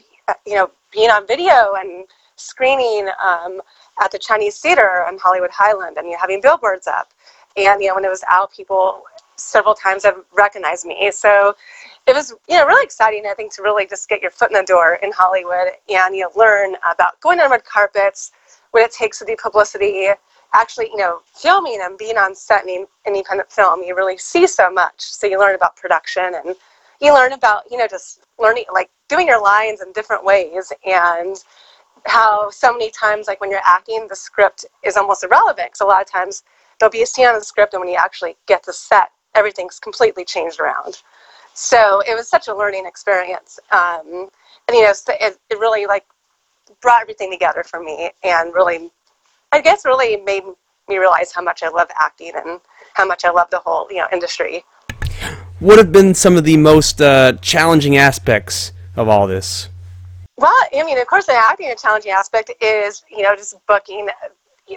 you 0.45 0.55
know, 0.55 0.71
being 0.91 1.09
on 1.09 1.27
video 1.27 1.73
and 1.77 2.05
screening 2.35 3.09
um, 3.23 3.61
at 4.01 4.11
the 4.11 4.19
Chinese 4.19 4.59
Theater 4.59 5.05
on 5.05 5.17
Hollywood 5.17 5.51
Highland, 5.51 5.97
and 5.97 6.07
you 6.07 6.13
know, 6.13 6.19
having 6.19 6.41
billboards 6.41 6.87
up. 6.87 7.13
And 7.55 7.81
you 7.81 7.89
know, 7.89 7.95
when 7.95 8.05
it 8.05 8.09
was 8.09 8.23
out, 8.29 8.51
people 8.51 9.03
several 9.35 9.75
times 9.75 10.03
have 10.03 10.17
recognized 10.35 10.85
me. 10.85 11.11
So 11.11 11.55
it 12.05 12.15
was 12.15 12.33
you 12.47 12.57
know 12.57 12.65
really 12.65 12.83
exciting. 12.83 13.23
I 13.29 13.33
think 13.33 13.53
to 13.55 13.61
really 13.61 13.87
just 13.87 14.07
get 14.09 14.21
your 14.21 14.31
foot 14.31 14.51
in 14.51 14.57
the 14.57 14.63
door 14.63 14.99
in 15.01 15.11
Hollywood 15.11 15.71
and 15.89 16.15
you 16.15 16.21
know 16.21 16.31
learn 16.35 16.75
about 16.89 17.19
going 17.21 17.39
on 17.39 17.51
red 17.51 17.65
carpets, 17.65 18.31
what 18.71 18.83
it 18.83 18.91
takes 18.91 19.19
to 19.19 19.25
do 19.25 19.35
publicity. 19.41 20.09
Actually, 20.53 20.87
you 20.87 20.97
know, 20.97 21.19
filming 21.33 21.79
and 21.81 21.97
being 21.97 22.17
on 22.17 22.33
set 22.33 22.65
in 22.67 22.85
independent 23.05 23.51
film, 23.51 23.83
you 23.83 23.93
really 23.93 24.17
see 24.17 24.47
so 24.47 24.71
much. 24.71 24.93
So 25.01 25.27
you 25.27 25.37
learn 25.37 25.55
about 25.55 25.75
production 25.75 26.35
and 26.35 26.55
you 27.01 27.13
learn 27.13 27.33
about 27.33 27.63
you 27.69 27.77
know 27.77 27.87
just 27.87 28.21
learning 28.39 28.65
like 28.73 28.89
doing 29.07 29.27
your 29.27 29.41
lines 29.41 29.81
in 29.81 29.91
different 29.93 30.23
ways 30.23 30.71
and 30.85 31.43
how 32.05 32.49
so 32.49 32.71
many 32.71 32.91
times 32.91 33.27
like 33.27 33.41
when 33.41 33.49
you're 33.49 33.59
acting 33.65 34.05
the 34.09 34.15
script 34.15 34.65
is 34.83 34.95
almost 34.97 35.23
irrelevant 35.23 35.69
because 35.69 35.81
a 35.81 35.85
lot 35.85 36.01
of 36.01 36.09
times 36.09 36.43
there'll 36.79 36.91
be 36.91 37.01
a 37.01 37.05
scene 37.05 37.27
on 37.27 37.35
the 37.35 37.43
script 37.43 37.73
and 37.73 37.81
when 37.81 37.89
you 37.89 37.97
actually 37.97 38.35
get 38.47 38.63
to 38.63 38.73
set 38.73 39.09
everything's 39.35 39.79
completely 39.79 40.25
changed 40.25 40.59
around. 40.59 41.01
So 41.53 42.01
it 42.07 42.15
was 42.15 42.29
such 42.29 42.47
a 42.47 42.55
learning 42.55 42.85
experience 42.85 43.59
um, 43.71 44.29
and 44.67 44.77
you 44.77 44.83
know 44.83 44.93
so 44.93 45.13
it, 45.19 45.37
it 45.49 45.59
really 45.59 45.85
like 45.85 46.05
brought 46.81 47.01
everything 47.01 47.31
together 47.31 47.63
for 47.63 47.81
me 47.81 48.11
and 48.23 48.53
really 48.53 48.91
i 49.51 49.61
guess 49.61 49.85
really 49.85 50.17
made 50.17 50.43
me 50.89 50.97
realize 50.97 51.31
how 51.31 51.41
much 51.41 51.63
i 51.63 51.69
love 51.69 51.87
acting 51.99 52.31
and 52.35 52.59
how 52.93 53.05
much 53.05 53.25
i 53.25 53.31
love 53.31 53.49
the 53.49 53.59
whole 53.59 53.87
you 53.89 53.97
know 53.97 54.07
industry. 54.11 54.63
What 55.59 55.79
have 55.79 55.91
been 55.91 56.13
some 56.13 56.37
of 56.37 56.43
the 56.43 56.57
most 56.57 57.01
uh, 57.01 57.33
challenging 57.41 57.97
aspects 57.97 58.73
of 58.97 59.07
all 59.07 59.27
this? 59.27 59.69
Well, 60.37 60.53
I 60.75 60.83
mean, 60.83 60.99
of 60.99 61.07
course, 61.07 61.25
the 61.25 61.33
acting 61.33 61.69
and 61.69 61.79
challenging 61.79 62.11
aspect 62.11 62.51
is, 62.61 63.03
you 63.09 63.23
know, 63.23 63.35
just 63.35 63.55
booking. 63.67 64.09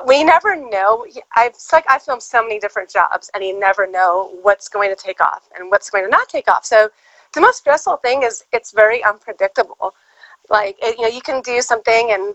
We 0.07 0.23
never 0.25 0.57
know. 0.57 1.07
I've 1.35 1.55
like 1.73 1.85
I 1.89 1.99
filmed 1.99 2.23
so 2.23 2.43
many 2.43 2.59
different 2.59 2.89
jobs, 2.89 3.31
and 3.35 3.45
you 3.45 3.59
never 3.59 3.87
know 3.87 4.39
what's 4.43 4.69
going 4.69 4.89
to 4.89 4.97
take 4.97 5.21
off 5.21 5.49
and 5.59 5.71
what's 5.71 5.91
going 5.91 6.05
to 6.05 6.11
not 6.11 6.29
take 6.29 6.49
off. 6.49 6.65
So, 6.65 6.89
the 7.35 7.41
most 7.41 7.59
stressful 7.59 7.97
thing 7.97 8.23
is 8.23 8.45
it's 8.53 8.73
very 8.73 9.05
unpredictable. 9.05 9.95
Like, 10.49 10.77
it, 10.81 10.97
you 10.97 11.03
know, 11.03 11.09
you 11.09 11.21
can 11.21 11.43
do 11.43 11.61
something, 11.61 12.13
and 12.13 12.35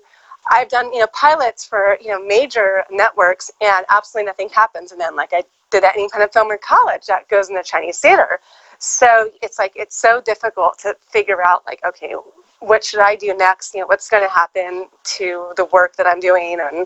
I've 0.51 0.69
done, 0.69 0.93
you 0.93 0.99
know, 0.99 1.07
pilots 1.13 1.65
for 1.65 1.97
you 2.01 2.09
know 2.09 2.23
major 2.23 2.83
networks, 2.91 3.49
and 3.61 3.85
absolutely 3.89 4.27
nothing 4.27 4.49
happens. 4.49 4.91
And 4.91 5.01
then, 5.01 5.15
like, 5.15 5.29
I 5.33 5.43
did 5.71 5.83
any 5.83 6.09
kind 6.09 6.23
of 6.23 6.31
film 6.31 6.51
in 6.51 6.57
college 6.61 7.07
that 7.07 7.27
goes 7.29 7.49
in 7.49 7.55
the 7.55 7.63
Chinese 7.63 7.99
theater. 7.99 8.39
So 8.85 9.31
it's 9.41 9.57
like 9.57 9.73
it's 9.75 9.97
so 9.97 10.21
difficult 10.21 10.77
to 10.79 10.95
figure 11.01 11.43
out, 11.43 11.65
like, 11.65 11.83
okay, 11.83 12.13
what 12.59 12.83
should 12.83 12.99
I 12.99 13.15
do 13.15 13.35
next? 13.35 13.73
You 13.73 13.81
know, 13.81 13.87
what's 13.87 14.07
going 14.07 14.21
to 14.21 14.29
happen 14.29 14.85
to 15.17 15.53
the 15.57 15.65
work 15.73 15.95
that 15.95 16.05
I'm 16.05 16.19
doing, 16.19 16.59
and 16.61 16.85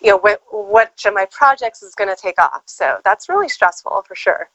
you 0.00 0.08
know, 0.10 0.16
what 0.16 0.40
which 0.50 1.04
of 1.04 1.12
my 1.12 1.26
projects 1.26 1.82
is 1.82 1.94
going 1.94 2.08
to 2.08 2.20
take 2.20 2.40
off. 2.40 2.62
So 2.64 2.98
that's 3.04 3.28
really 3.28 3.50
stressful 3.50 4.04
for 4.08 4.14
sure. 4.14 4.48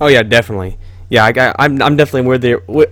Oh 0.00 0.06
yeah, 0.06 0.22
definitely. 0.22 0.78
Yeah, 1.10 1.26
I 1.26 1.32
got, 1.32 1.56
I'm 1.58 1.82
I'm 1.82 1.94
definitely 1.94 2.26
with 2.26 2.40
there 2.40 2.62
with 2.68 2.88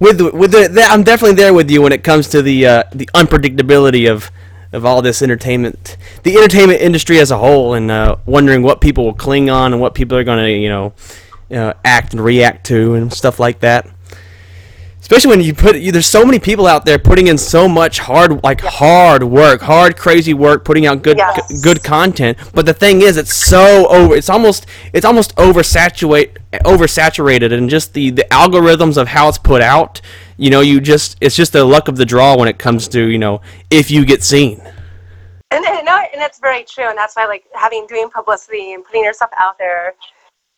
with 0.00 0.18
the, 0.18 0.32
with 0.34 0.50
the, 0.50 0.68
that 0.68 0.90
I'm 0.90 1.04
definitely 1.04 1.36
there 1.36 1.54
with 1.54 1.70
you 1.70 1.80
when 1.80 1.92
it 1.92 2.02
comes 2.02 2.28
to 2.30 2.42
the 2.42 2.66
uh, 2.66 2.82
the 2.92 3.08
unpredictability 3.14 4.10
of 4.10 4.32
of 4.72 4.84
all 4.84 5.00
this 5.00 5.22
entertainment, 5.22 5.96
the 6.24 6.36
entertainment 6.36 6.80
industry 6.80 7.20
as 7.20 7.30
a 7.30 7.38
whole, 7.38 7.74
and 7.74 7.88
uh, 7.92 8.16
wondering 8.26 8.62
what 8.62 8.80
people 8.80 9.04
will 9.04 9.14
cling 9.14 9.48
on 9.48 9.72
and 9.72 9.80
what 9.80 9.94
people 9.94 10.18
are 10.18 10.24
going 10.24 10.44
to 10.44 10.50
you 10.50 10.68
know 10.68 10.92
uh, 11.50 11.74
act 11.84 12.12
and 12.12 12.22
react 12.24 12.66
to 12.66 12.94
and 12.94 13.12
stuff 13.12 13.38
like 13.38 13.60
that. 13.60 13.88
Especially 15.00 15.30
when 15.30 15.40
you 15.40 15.54
put 15.54 15.76
you, 15.78 15.90
there's 15.90 16.06
so 16.06 16.22
many 16.22 16.38
people 16.38 16.66
out 16.66 16.84
there 16.84 16.98
putting 16.98 17.28
in 17.28 17.38
so 17.38 17.66
much 17.66 17.98
hard 17.98 18.44
like 18.44 18.60
hard 18.60 19.22
work, 19.22 19.62
hard 19.62 19.96
crazy 19.96 20.34
work, 20.34 20.66
putting 20.66 20.84
out 20.84 21.02
good 21.02 21.16
Yes. 21.16 21.62
good 21.62 21.82
content. 21.82 22.36
But 22.52 22.66
the 22.66 22.74
thing 22.74 23.00
is, 23.00 23.16
it's 23.16 23.32
so 23.34 23.86
over. 23.88 24.14
It's 24.14 24.28
almost 24.28 24.66
it's 24.92 25.06
almost 25.06 25.34
oversaturate 25.36 26.36
oversaturated, 26.52 27.54
and 27.54 27.70
just 27.70 27.94
the 27.94 28.10
the 28.10 28.26
algorithms 28.30 28.98
of 28.98 29.08
how 29.08 29.28
it's 29.30 29.38
put 29.38 29.62
out. 29.62 30.02
You 30.36 30.50
know, 30.50 30.60
you 30.60 30.78
just 30.78 31.16
it's 31.22 31.34
just 31.34 31.54
the 31.54 31.64
luck 31.64 31.88
of 31.88 31.96
the 31.96 32.04
draw 32.04 32.36
when 32.36 32.46
it 32.48 32.58
comes 32.58 32.86
to 32.88 33.00
you 33.08 33.18
know 33.18 33.40
if 33.70 33.90
you 33.90 34.04
get 34.04 34.22
seen. 34.22 34.60
And 35.50 35.64
and, 35.64 35.86
no, 35.86 35.96
and 36.12 36.20
that's 36.20 36.38
very 36.38 36.64
true. 36.64 36.86
And 36.90 36.98
that's 36.98 37.16
why 37.16 37.24
like 37.24 37.44
having 37.54 37.86
doing 37.86 38.10
publicity 38.10 38.74
and 38.74 38.84
putting 38.84 39.04
yourself 39.04 39.30
out 39.38 39.56
there, 39.56 39.94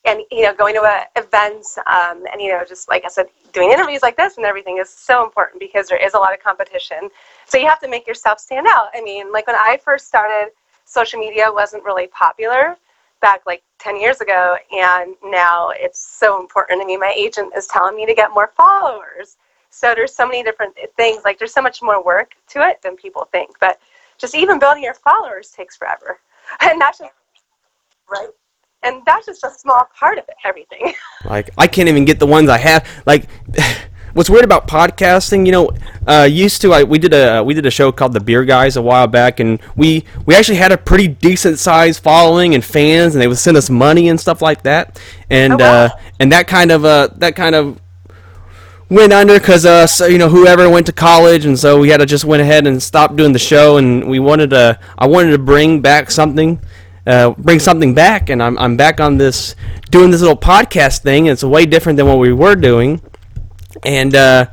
and 0.04 0.20
you 0.30 0.42
know 0.42 0.54
going 0.54 0.74
to 0.74 0.80
uh, 0.80 1.04
events, 1.16 1.78
um, 1.86 2.24
and 2.32 2.40
you 2.40 2.48
know 2.50 2.64
just 2.66 2.88
like 2.88 3.04
I 3.04 3.08
said, 3.08 3.26
doing 3.52 3.70
interviews 3.70 4.02
like 4.02 4.16
this 4.16 4.36
and 4.36 4.46
everything 4.46 4.78
is 4.78 4.88
so 4.88 5.24
important 5.24 5.60
because 5.60 5.88
there 5.88 6.02
is 6.04 6.14
a 6.14 6.18
lot 6.18 6.32
of 6.32 6.42
competition. 6.42 7.08
So 7.46 7.58
you 7.58 7.68
have 7.68 7.80
to 7.80 7.88
make 7.88 8.06
yourself 8.06 8.38
stand 8.40 8.66
out. 8.66 8.88
I 8.94 9.02
mean, 9.02 9.32
like 9.32 9.46
when 9.46 9.56
I 9.56 9.78
first 9.84 10.06
started, 10.08 10.52
social 10.84 11.20
media 11.20 11.46
wasn't 11.50 11.84
really 11.84 12.06
popular 12.08 12.76
back 13.20 13.42
like 13.46 13.62
10 13.78 14.00
years 14.00 14.20
ago 14.22 14.56
and 14.72 15.14
now 15.22 15.70
it's 15.74 16.00
so 16.00 16.40
important. 16.40 16.80
I 16.82 16.86
mean 16.86 17.00
my 17.00 17.14
agent 17.16 17.52
is 17.56 17.66
telling 17.66 17.94
me 17.94 18.06
to 18.06 18.14
get 18.14 18.30
more 18.32 18.52
followers. 18.56 19.36
So 19.68 19.94
there's 19.94 20.14
so 20.14 20.26
many 20.26 20.42
different 20.42 20.74
things 20.96 21.22
like 21.24 21.38
there's 21.38 21.52
so 21.52 21.62
much 21.62 21.82
more 21.82 22.02
work 22.02 22.32
to 22.48 22.66
it 22.66 22.80
than 22.82 22.96
people 22.96 23.28
think. 23.30 23.50
But 23.60 23.78
just 24.18 24.34
even 24.34 24.58
building 24.58 24.82
your 24.82 24.94
followers 24.94 25.50
takes 25.50 25.76
forever. 25.76 26.18
And 26.62 26.80
that's 26.80 26.98
just 26.98 27.12
right 28.10 28.30
and 28.82 29.02
that's 29.06 29.26
just 29.26 29.44
a 29.44 29.50
small 29.50 29.86
part 29.98 30.18
of 30.18 30.24
it, 30.28 30.34
everything 30.44 30.94
Like 31.24 31.50
I 31.58 31.66
can't 31.66 31.88
even 31.88 32.04
get 32.04 32.18
the 32.18 32.26
ones 32.26 32.48
I 32.48 32.58
have. 32.58 32.86
Like, 33.06 33.26
what's 34.14 34.28
weird 34.30 34.44
about 34.44 34.66
podcasting, 34.66 35.44
you 35.46 35.52
know, 35.52 35.70
uh, 36.06 36.26
used 36.30 36.62
to 36.62 36.72
I 36.72 36.82
we 36.82 36.98
did 36.98 37.12
a 37.12 37.42
we 37.44 37.52
did 37.54 37.66
a 37.66 37.70
show 37.70 37.92
called 37.92 38.12
The 38.14 38.20
Beer 38.20 38.44
Guys 38.44 38.76
a 38.76 38.82
while 38.82 39.06
back, 39.06 39.38
and 39.38 39.60
we 39.76 40.04
we 40.26 40.34
actually 40.34 40.56
had 40.56 40.72
a 40.72 40.78
pretty 40.78 41.08
decent 41.08 41.58
sized 41.58 42.02
following 42.02 42.54
and 42.54 42.64
fans, 42.64 43.14
and 43.14 43.20
they 43.22 43.28
would 43.28 43.38
send 43.38 43.56
us 43.56 43.68
money 43.70 44.08
and 44.08 44.18
stuff 44.18 44.40
like 44.42 44.62
that, 44.62 44.98
and 45.28 45.54
Oh, 45.54 45.56
wow. 45.58 45.84
uh, 45.84 45.88
and 46.18 46.32
that 46.32 46.46
kind 46.48 46.70
of 46.72 46.84
uh 46.84 47.08
that 47.16 47.36
kind 47.36 47.54
of 47.54 47.78
went 48.88 49.12
under 49.12 49.38
because 49.38 49.64
uh 49.64 49.86
so, 49.86 50.06
you 50.06 50.18
know 50.18 50.28
whoever 50.28 50.68
went 50.68 50.84
to 50.86 50.92
college 50.92 51.44
and 51.44 51.56
so 51.56 51.78
we 51.78 51.88
had 51.90 51.98
to 51.98 52.06
just 52.06 52.24
went 52.24 52.42
ahead 52.42 52.66
and 52.66 52.82
stop 52.82 53.14
doing 53.14 53.32
the 53.32 53.38
show 53.38 53.76
and 53.76 54.08
we 54.10 54.18
wanted 54.18 54.50
to 54.50 54.76
I 54.98 55.06
wanted 55.06 55.30
to 55.30 55.38
bring 55.38 55.80
back 55.80 56.10
something 56.10 56.60
uh, 57.10 57.30
bring 57.36 57.58
something 57.58 57.94
back 57.94 58.30
and 58.30 58.42
I'm, 58.42 58.56
I'm 58.58 58.76
back 58.76 59.00
on 59.00 59.18
this 59.18 59.56
doing 59.90 60.10
this 60.10 60.20
little 60.20 60.36
podcast 60.36 61.02
thing 61.02 61.26
it's 61.26 61.42
way 61.42 61.66
different 61.66 61.96
than 61.96 62.06
what 62.06 62.18
we 62.18 62.32
were 62.32 62.54
doing 62.54 63.02
and 63.84 64.14
uh, 64.14 64.46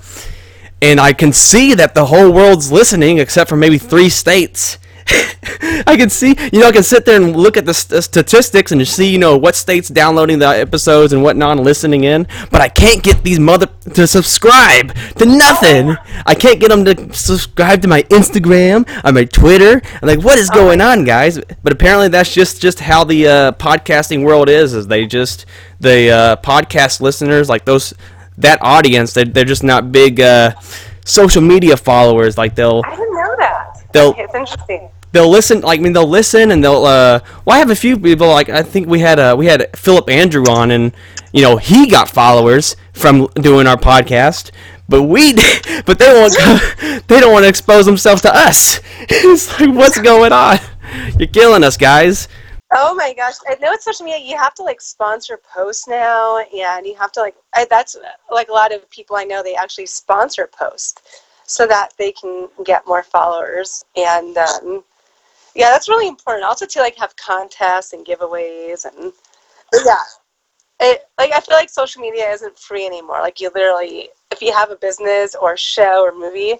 and 0.82 1.00
I 1.00 1.14
can 1.14 1.34
see 1.34 1.74
that 1.74 1.96
the 1.96 2.06
whole 2.06 2.32
world's 2.32 2.72
listening 2.72 3.18
except 3.18 3.50
for 3.50 3.56
maybe 3.56 3.78
three 3.78 4.10
states. 4.10 4.78
I 5.88 5.96
can 5.98 6.10
see, 6.10 6.36
you 6.52 6.60
know, 6.60 6.68
I 6.68 6.72
can 6.72 6.84
sit 6.84 7.06
there 7.06 7.22
and 7.22 7.36
look 7.36 7.56
at 7.58 7.66
the 7.66 7.74
st- 7.74 8.04
statistics 8.04 8.72
and 8.72 8.80
just 8.82 8.96
see, 8.96 9.10
you 9.10 9.18
know, 9.18 9.38
what 9.38 9.56
states 9.56 9.88
downloading 9.90 10.40
the 10.40 10.48
episodes 10.48 11.14
and 11.14 11.24
whatnot 11.24 11.58
and 11.58 11.64
listening 11.66 12.04
in. 12.04 12.28
But 12.52 12.62
I 12.62 12.68
can't 12.70 13.02
get 13.02 13.24
these 13.24 13.40
mother 13.40 13.68
to 13.94 14.06
subscribe 14.08 14.94
to 15.18 15.26
nothing. 15.26 15.96
I 16.26 16.36
can't 16.36 16.60
get 16.60 16.70
them 16.70 16.84
to 16.86 17.14
subscribe 17.14 17.82
to 17.84 17.88
my 17.88 18.04
Instagram 18.04 18.88
or 19.06 19.12
my 19.14 19.24
Twitter. 19.26 19.82
I'm 20.02 20.08
like, 20.08 20.24
what 20.24 20.38
is 20.38 20.50
going 20.50 20.82
on, 20.82 21.06
guys? 21.06 21.40
But 21.64 21.74
apparently, 21.74 22.10
that's 22.10 22.34
just 22.34 22.62
just 22.62 22.80
how 22.80 23.04
the 23.04 23.28
uh, 23.28 23.52
podcasting 23.54 24.24
world 24.26 24.50
is. 24.50 24.74
Is 24.74 24.88
they 24.88 25.06
just 25.06 25.46
the 25.80 26.12
uh, 26.12 26.36
podcast 26.38 27.02
listeners 27.02 27.48
like 27.50 27.66
those 27.66 27.94
that 28.40 28.60
audience 28.62 29.14
they 29.14 29.24
they're 29.24 29.46
just 29.46 29.64
not 29.64 29.92
big 29.92 30.20
uh, 30.20 30.54
social 31.06 31.42
media 31.42 31.76
followers 31.78 32.38
like 32.38 32.54
they'll 32.56 32.82
i 32.86 32.90
didn't 32.96 33.14
know 33.16 33.36
that 33.38 33.88
They'll- 33.94 34.14
it's 34.18 34.34
interesting 34.36 34.90
they'll 35.12 35.30
listen. 35.30 35.62
Like 35.62 35.80
I 35.80 35.84
mean, 35.84 35.94
they'll 35.94 36.08
listen 36.08 36.52
and 36.52 36.64
they'll. 36.64 36.86
Uh, 36.86 37.20
well, 37.46 37.56
I 37.56 37.60
have 37.60 37.70
a 37.70 37.76
few 37.76 37.98
people. 37.98 38.28
Like 38.28 38.50
I 38.50 38.64
think 38.64 38.88
we 38.88 39.00
had 39.00 39.20
uh, 39.20 39.36
we 39.38 39.46
had 39.46 39.76
Philip 39.76 40.10
Andrew 40.10 40.44
on, 40.50 40.72
and 40.72 40.94
you 41.34 41.42
know 41.42 41.58
he 41.58 41.88
got 41.88 42.10
followers 42.10 42.76
from 42.94 43.28
doing 43.36 43.68
our 43.68 43.78
podcast. 43.78 44.52
But 44.90 45.04
we, 45.04 45.34
but 45.86 46.00
they 46.00 46.08
won't. 46.08 46.34
they 47.08 47.20
don't 47.20 47.34
want 47.34 47.44
to 47.44 47.50
expose 47.50 47.86
themselves 47.86 48.22
to 48.24 48.36
us. 48.36 48.80
It's 49.10 49.60
like, 49.60 49.74
what's 49.74 50.00
going 50.00 50.34
on? 50.34 50.58
You're 51.18 51.28
killing 51.28 51.64
us, 51.64 51.78
guys. 51.78 52.28
Oh 52.74 52.94
my 52.96 53.14
gosh! 53.14 53.36
I 53.48 53.56
know 53.56 53.72
it's 53.72 53.86
social 53.86 54.06
media. 54.06 54.26
You 54.26 54.38
have 54.38 54.54
to 54.56 54.64
like 54.64 54.82
sponsor 54.82 55.38
posts 55.38 55.88
now, 55.88 56.40
and 56.40 56.86
you 56.86 56.96
have 56.96 57.12
to 57.14 57.22
like. 57.22 57.36
I, 57.54 57.66
that's 57.70 57.96
like 58.30 58.50
a 58.50 58.52
lot 58.52 58.74
of 58.74 58.90
people 58.90 59.16
I 59.16 59.24
know. 59.24 59.42
They 59.42 59.56
actually 59.56 59.86
sponsor 59.86 60.48
posts 60.48 61.24
so 61.46 61.66
that 61.68 61.94
they 61.98 62.12
can 62.12 62.50
get 62.66 62.86
more 62.86 63.04
followers, 63.04 63.86
and 63.96 64.38
um, 64.38 64.84
yeah, 65.58 65.72
that's 65.72 65.90
really 65.90 66.08
important. 66.08 66.46
Also 66.46 66.68
to 66.68 66.80
like 66.80 66.96
have 66.98 67.16
contests 67.16 67.92
and 67.92 68.06
giveaways, 68.06 68.86
and 68.86 69.12
yeah, 69.84 70.04
it 70.80 71.10
like 71.18 71.32
I 71.32 71.40
feel 71.40 71.58
like 71.58 71.72
social 71.72 72.00
media 72.00 72.30
isn't 72.30 72.60
free 72.60 72.86
anymore. 72.86 73.22
Like 73.22 73.42
you 73.42 73.50
literally, 73.56 74.10
if 74.32 74.40
you 74.40 74.54
have 74.54 74.70
a 74.70 74.76
business 74.76 75.34
or 75.34 75.58
show 75.58 76.04
or 76.04 76.14
movie, 76.14 76.58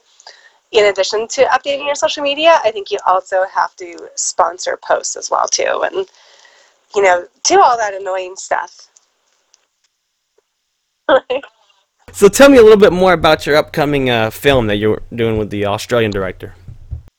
in 0.72 0.86
addition 0.86 1.28
to 1.28 1.44
updating 1.44 1.86
your 1.86 1.94
social 1.94 2.24
media, 2.24 2.60
I 2.64 2.72
think 2.72 2.90
you 2.90 2.98
also 3.06 3.46
have 3.54 3.76
to 3.76 4.10
sponsor 4.16 4.80
posts 4.84 5.16
as 5.16 5.30
well 5.30 5.48
too, 5.48 5.84
and 5.84 6.08
you 6.96 7.04
know, 7.04 7.28
do 7.44 7.62
all 7.62 7.78
that 7.78 7.94
annoying 7.94 8.36
stuff. 8.36 8.90
So 12.14 12.30
tell 12.30 12.50
me 12.50 12.58
a 12.58 12.64
little 12.64 12.80
bit 12.80 12.94
more 12.94 13.14
about 13.14 13.46
your 13.46 13.58
upcoming 13.58 14.10
uh, 14.10 14.32
film 14.32 14.66
that 14.68 14.78
you're 14.78 15.04
doing 15.14 15.38
with 15.38 15.52
the 15.52 15.68
Australian 15.68 16.10
director. 16.10 16.56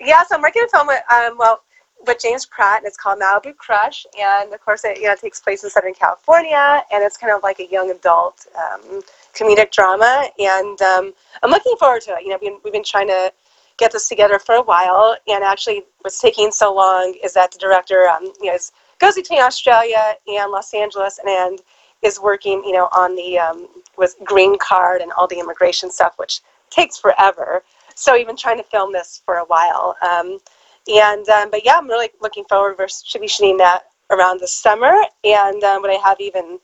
yeah, 0.00 0.24
so 0.24 0.34
I'm 0.34 0.42
working 0.42 0.64
a 0.64 0.68
film 0.68 0.88
with 0.88 1.02
um, 1.12 1.38
well 1.38 1.62
with 2.08 2.20
James 2.20 2.46
Pratt, 2.46 2.78
and 2.78 2.86
it's 2.86 2.96
called 2.96 3.20
Malibu 3.20 3.56
Crush, 3.56 4.06
and 4.18 4.52
of 4.52 4.60
course 4.64 4.84
it 4.84 4.98
you 4.98 5.04
know 5.04 5.14
takes 5.14 5.40
place 5.40 5.62
in 5.62 5.70
Southern 5.70 5.94
California, 5.94 6.82
and 6.90 7.04
it's 7.04 7.16
kind 7.16 7.32
of 7.32 7.42
like 7.42 7.60
a 7.60 7.66
young 7.66 7.90
adult 7.90 8.46
um, 8.56 9.02
comedic 9.34 9.70
drama, 9.70 10.28
and 10.38 10.80
um, 10.82 11.12
I'm 11.42 11.50
looking 11.50 11.76
forward 11.78 12.02
to 12.02 12.12
it. 12.12 12.22
You 12.22 12.30
know, 12.30 12.38
we've 12.40 12.50
been, 12.50 12.60
we've 12.64 12.72
been 12.72 12.84
trying 12.84 13.08
to 13.08 13.32
get 13.76 13.92
this 13.92 14.08
together 14.08 14.38
for 14.38 14.56
a 14.56 14.62
while, 14.62 15.16
and 15.28 15.44
actually 15.44 15.84
what's 16.00 16.20
taking 16.20 16.50
so 16.50 16.74
long 16.74 17.14
is 17.22 17.34
that 17.34 17.52
the 17.52 17.58
director 17.58 18.08
um, 18.08 18.24
you 18.40 18.46
know 18.46 18.54
is, 18.54 18.72
goes 18.98 19.14
between 19.14 19.40
Australia 19.40 20.14
and 20.26 20.50
Los 20.50 20.74
Angeles, 20.74 21.18
and, 21.18 21.28
and 21.28 21.60
is 22.02 22.18
working 22.18 22.62
you 22.64 22.72
know 22.72 22.88
on 22.92 23.14
the 23.14 23.38
um, 23.38 23.68
with 23.98 24.16
green 24.24 24.58
card 24.58 25.02
and 25.02 25.12
all 25.12 25.28
the 25.28 25.38
immigration 25.38 25.90
stuff, 25.90 26.14
which 26.16 26.40
takes 26.70 26.98
forever. 26.98 27.62
So 27.94 28.14
we've 28.14 28.26
been 28.26 28.36
trying 28.36 28.58
to 28.58 28.62
film 28.64 28.92
this 28.92 29.22
for 29.26 29.36
a 29.36 29.44
while. 29.44 29.96
Um, 30.08 30.38
and 30.88 31.28
um, 31.28 31.50
but 31.50 31.64
yeah, 31.64 31.76
I'm 31.76 31.88
really 31.88 32.10
looking 32.20 32.44
forward. 32.48 32.76
Should 33.04 33.20
be 33.20 33.28
shooting 33.28 33.56
that 33.58 33.82
around 34.10 34.40
the 34.40 34.48
summer, 34.48 34.94
and 35.24 35.62
um, 35.64 35.82
what 35.82 35.90
I 35.90 35.94
have 35.94 36.20
even 36.20 36.58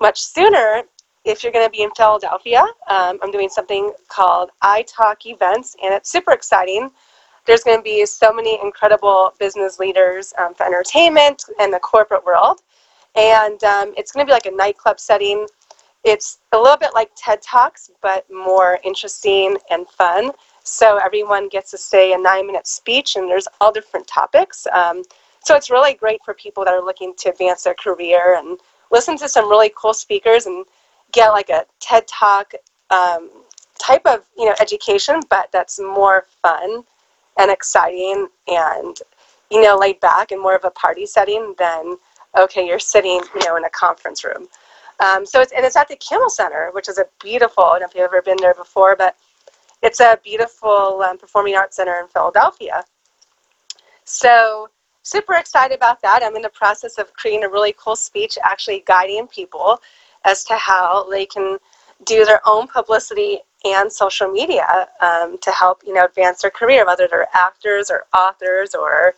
much 0.00 0.22
sooner. 0.22 0.82
If 1.24 1.42
you're 1.42 1.52
going 1.52 1.66
to 1.66 1.70
be 1.70 1.82
in 1.82 1.90
Philadelphia, 1.96 2.60
um, 2.88 3.18
I'm 3.22 3.30
doing 3.30 3.48
something 3.48 3.92
called 4.08 4.50
iTalk 4.62 5.24
Events, 5.24 5.74
and 5.82 5.94
it's 5.94 6.10
super 6.10 6.32
exciting. 6.32 6.90
There's 7.46 7.64
going 7.64 7.78
to 7.78 7.82
be 7.82 8.04
so 8.06 8.32
many 8.32 8.58
incredible 8.62 9.32
business 9.38 9.78
leaders 9.78 10.34
um, 10.38 10.54
for 10.54 10.64
entertainment 10.66 11.44
and 11.60 11.72
the 11.72 11.78
corporate 11.78 12.24
world, 12.24 12.60
and 13.16 13.62
um, 13.64 13.94
it's 13.96 14.12
going 14.12 14.26
to 14.26 14.30
be 14.30 14.34
like 14.34 14.46
a 14.46 14.50
nightclub 14.50 15.00
setting. 15.00 15.46
It's 16.04 16.38
a 16.52 16.58
little 16.58 16.76
bit 16.76 16.90
like 16.94 17.10
TED 17.16 17.40
Talks, 17.40 17.90
but 18.02 18.26
more 18.30 18.78
interesting 18.84 19.56
and 19.70 19.88
fun. 19.88 20.32
So 20.62 20.98
everyone 20.98 21.48
gets 21.48 21.70
to 21.70 21.78
say 21.78 22.12
a 22.12 22.18
nine 22.18 22.46
minute 22.46 22.66
speech, 22.66 23.16
and 23.16 23.28
there's 23.28 23.48
all 23.60 23.72
different 23.72 24.06
topics. 24.06 24.66
Um, 24.72 25.02
so 25.42 25.54
it's 25.56 25.70
really 25.70 25.94
great 25.94 26.20
for 26.24 26.34
people 26.34 26.64
that 26.64 26.74
are 26.74 26.84
looking 26.84 27.14
to 27.18 27.30
advance 27.30 27.62
their 27.62 27.74
career 27.74 28.36
and 28.38 28.58
listen 28.90 29.16
to 29.18 29.28
some 29.28 29.48
really 29.48 29.72
cool 29.76 29.94
speakers 29.94 30.46
and 30.46 30.64
get 31.12 31.28
like 31.30 31.48
a 31.48 31.64
TED 31.80 32.06
Talk 32.06 32.52
um, 32.90 33.30
type 33.78 34.02
of 34.06 34.24
you 34.36 34.44
know 34.46 34.54
education, 34.60 35.20
but 35.30 35.50
that's 35.52 35.80
more 35.80 36.26
fun 36.42 36.84
and 37.38 37.50
exciting 37.50 38.28
and 38.48 38.98
you 39.50 39.62
know 39.62 39.76
laid 39.78 40.00
back 40.00 40.32
and 40.32 40.40
more 40.40 40.54
of 40.54 40.64
a 40.64 40.70
party 40.70 41.06
setting 41.06 41.54
than 41.58 41.96
okay 42.38 42.66
you're 42.66 42.78
sitting 42.78 43.20
you 43.34 43.48
know 43.48 43.56
in 43.56 43.64
a 43.64 43.70
conference 43.70 44.24
room. 44.24 44.48
Um, 45.00 45.26
so 45.26 45.40
it's 45.40 45.52
and 45.52 45.64
it's 45.64 45.76
at 45.76 45.88
the 45.88 45.96
Kimmel 45.96 46.30
Center, 46.30 46.70
which 46.72 46.88
is 46.88 46.98
a 46.98 47.06
beautiful. 47.22 47.64
I 47.64 47.78
don't 47.78 47.80
know 47.80 47.86
if 47.86 47.94
you've 47.94 48.04
ever 48.04 48.22
been 48.22 48.36
there 48.40 48.54
before, 48.54 48.96
but 48.96 49.16
it's 49.82 50.00
a 50.00 50.18
beautiful 50.22 51.04
um, 51.08 51.18
performing 51.18 51.56
arts 51.56 51.76
center 51.76 51.94
in 52.00 52.08
Philadelphia. 52.08 52.84
So, 54.04 54.68
super 55.02 55.34
excited 55.34 55.76
about 55.76 56.00
that. 56.02 56.22
I'm 56.22 56.36
in 56.36 56.42
the 56.42 56.48
process 56.48 56.98
of 56.98 57.12
creating 57.14 57.44
a 57.44 57.48
really 57.48 57.74
cool 57.76 57.96
speech, 57.96 58.38
actually 58.42 58.84
guiding 58.86 59.26
people 59.26 59.80
as 60.24 60.44
to 60.44 60.56
how 60.56 61.08
they 61.10 61.26
can 61.26 61.58
do 62.04 62.24
their 62.24 62.40
own 62.46 62.66
publicity 62.66 63.40
and 63.64 63.90
social 63.90 64.28
media 64.30 64.88
um, 65.00 65.38
to 65.38 65.50
help 65.50 65.82
you 65.86 65.92
know 65.94 66.04
advance 66.04 66.42
their 66.42 66.50
career, 66.50 66.86
whether 66.86 67.08
they're 67.08 67.28
actors 67.34 67.90
or 67.90 68.06
authors 68.16 68.74
or 68.74 69.14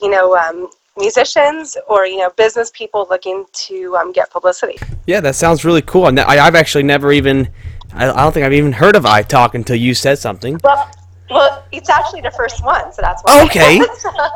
you 0.00 0.10
know 0.10 0.36
um, 0.36 0.68
musicians 0.96 1.76
or 1.88 2.06
you 2.06 2.18
know 2.18 2.30
business 2.36 2.70
people 2.74 3.06
looking 3.10 3.44
to 3.52 3.96
um, 3.96 4.12
get 4.12 4.30
publicity. 4.30 4.78
Yeah, 5.06 5.20
that 5.20 5.34
sounds 5.34 5.64
really 5.64 5.82
cool. 5.82 6.06
And 6.08 6.18
I, 6.20 6.46
I've 6.46 6.54
actually 6.54 6.84
never 6.84 7.12
even, 7.12 7.48
I, 7.94 8.10
I 8.10 8.16
don't 8.16 8.32
think 8.32 8.44
I've 8.46 8.52
even 8.52 8.72
heard 8.72 8.96
of 8.96 9.04
iTalk 9.04 9.54
until 9.54 9.76
you 9.76 9.94
said 9.94 10.18
something. 10.18 10.60
Well, 10.62 10.90
well, 11.30 11.64
it's 11.72 11.88
actually 11.90 12.20
the 12.20 12.30
first 12.32 12.62
one, 12.64 12.92
so 12.92 13.02
that's 13.02 13.22
why. 13.22 13.44
Okay. 13.46 13.80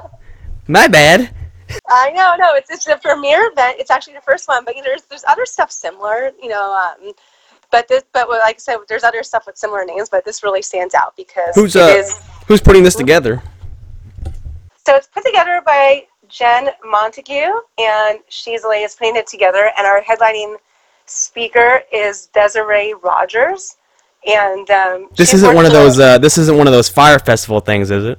My 0.68 0.88
bad. 0.88 1.30
I 1.88 2.10
know, 2.10 2.34
no, 2.38 2.54
it's 2.54 2.70
it's 2.70 2.84
the 2.84 2.96
premiere 3.02 3.50
event. 3.52 3.76
It's 3.78 3.90
actually 3.90 4.14
the 4.14 4.20
first 4.20 4.48
one, 4.48 4.64
but 4.64 4.76
you 4.76 4.82
know, 4.82 4.88
there's 4.88 5.02
there's 5.02 5.24
other 5.28 5.44
stuff 5.46 5.70
similar, 5.70 6.30
you 6.40 6.48
know. 6.48 6.72
Um, 6.72 7.12
but 7.72 7.88
this, 7.88 8.04
but 8.12 8.28
like 8.28 8.56
I 8.56 8.58
said, 8.58 8.78
there's 8.88 9.02
other 9.02 9.22
stuff 9.24 9.46
with 9.46 9.56
similar 9.58 9.84
names, 9.84 10.08
but 10.08 10.24
this 10.24 10.42
really 10.44 10.62
stands 10.62 10.94
out 10.94 11.16
because 11.16 11.54
Who's 11.54 11.74
uh, 11.76 11.94
is- 11.98 12.20
who's 12.46 12.60
putting 12.60 12.82
this 12.84 12.94
together? 12.94 13.42
So 14.86 14.94
it's 14.94 15.08
put 15.08 15.24
together 15.24 15.60
by 15.66 16.06
Jen 16.28 16.70
Montague, 16.84 17.52
and 17.78 18.20
she's 18.28 18.62
the 18.62 18.68
latest 18.68 18.98
putting 18.98 19.16
it 19.16 19.26
together. 19.26 19.70
And 19.76 19.86
our 19.86 20.02
headlining 20.02 20.56
speaker 21.06 21.82
is 21.92 22.26
Desiree 22.28 22.94
Rogers. 23.02 23.76
And 24.26 24.68
um, 24.70 25.08
This 25.16 25.34
isn't 25.34 25.54
one 25.54 25.66
of 25.66 25.72
those. 25.72 26.00
Uh, 26.00 26.18
this 26.18 26.36
isn't 26.38 26.56
one 26.56 26.66
of 26.66 26.72
those 26.72 26.88
Fyre 26.88 27.18
Festival 27.18 27.60
things, 27.60 27.90
is 27.90 28.04
it? 28.04 28.18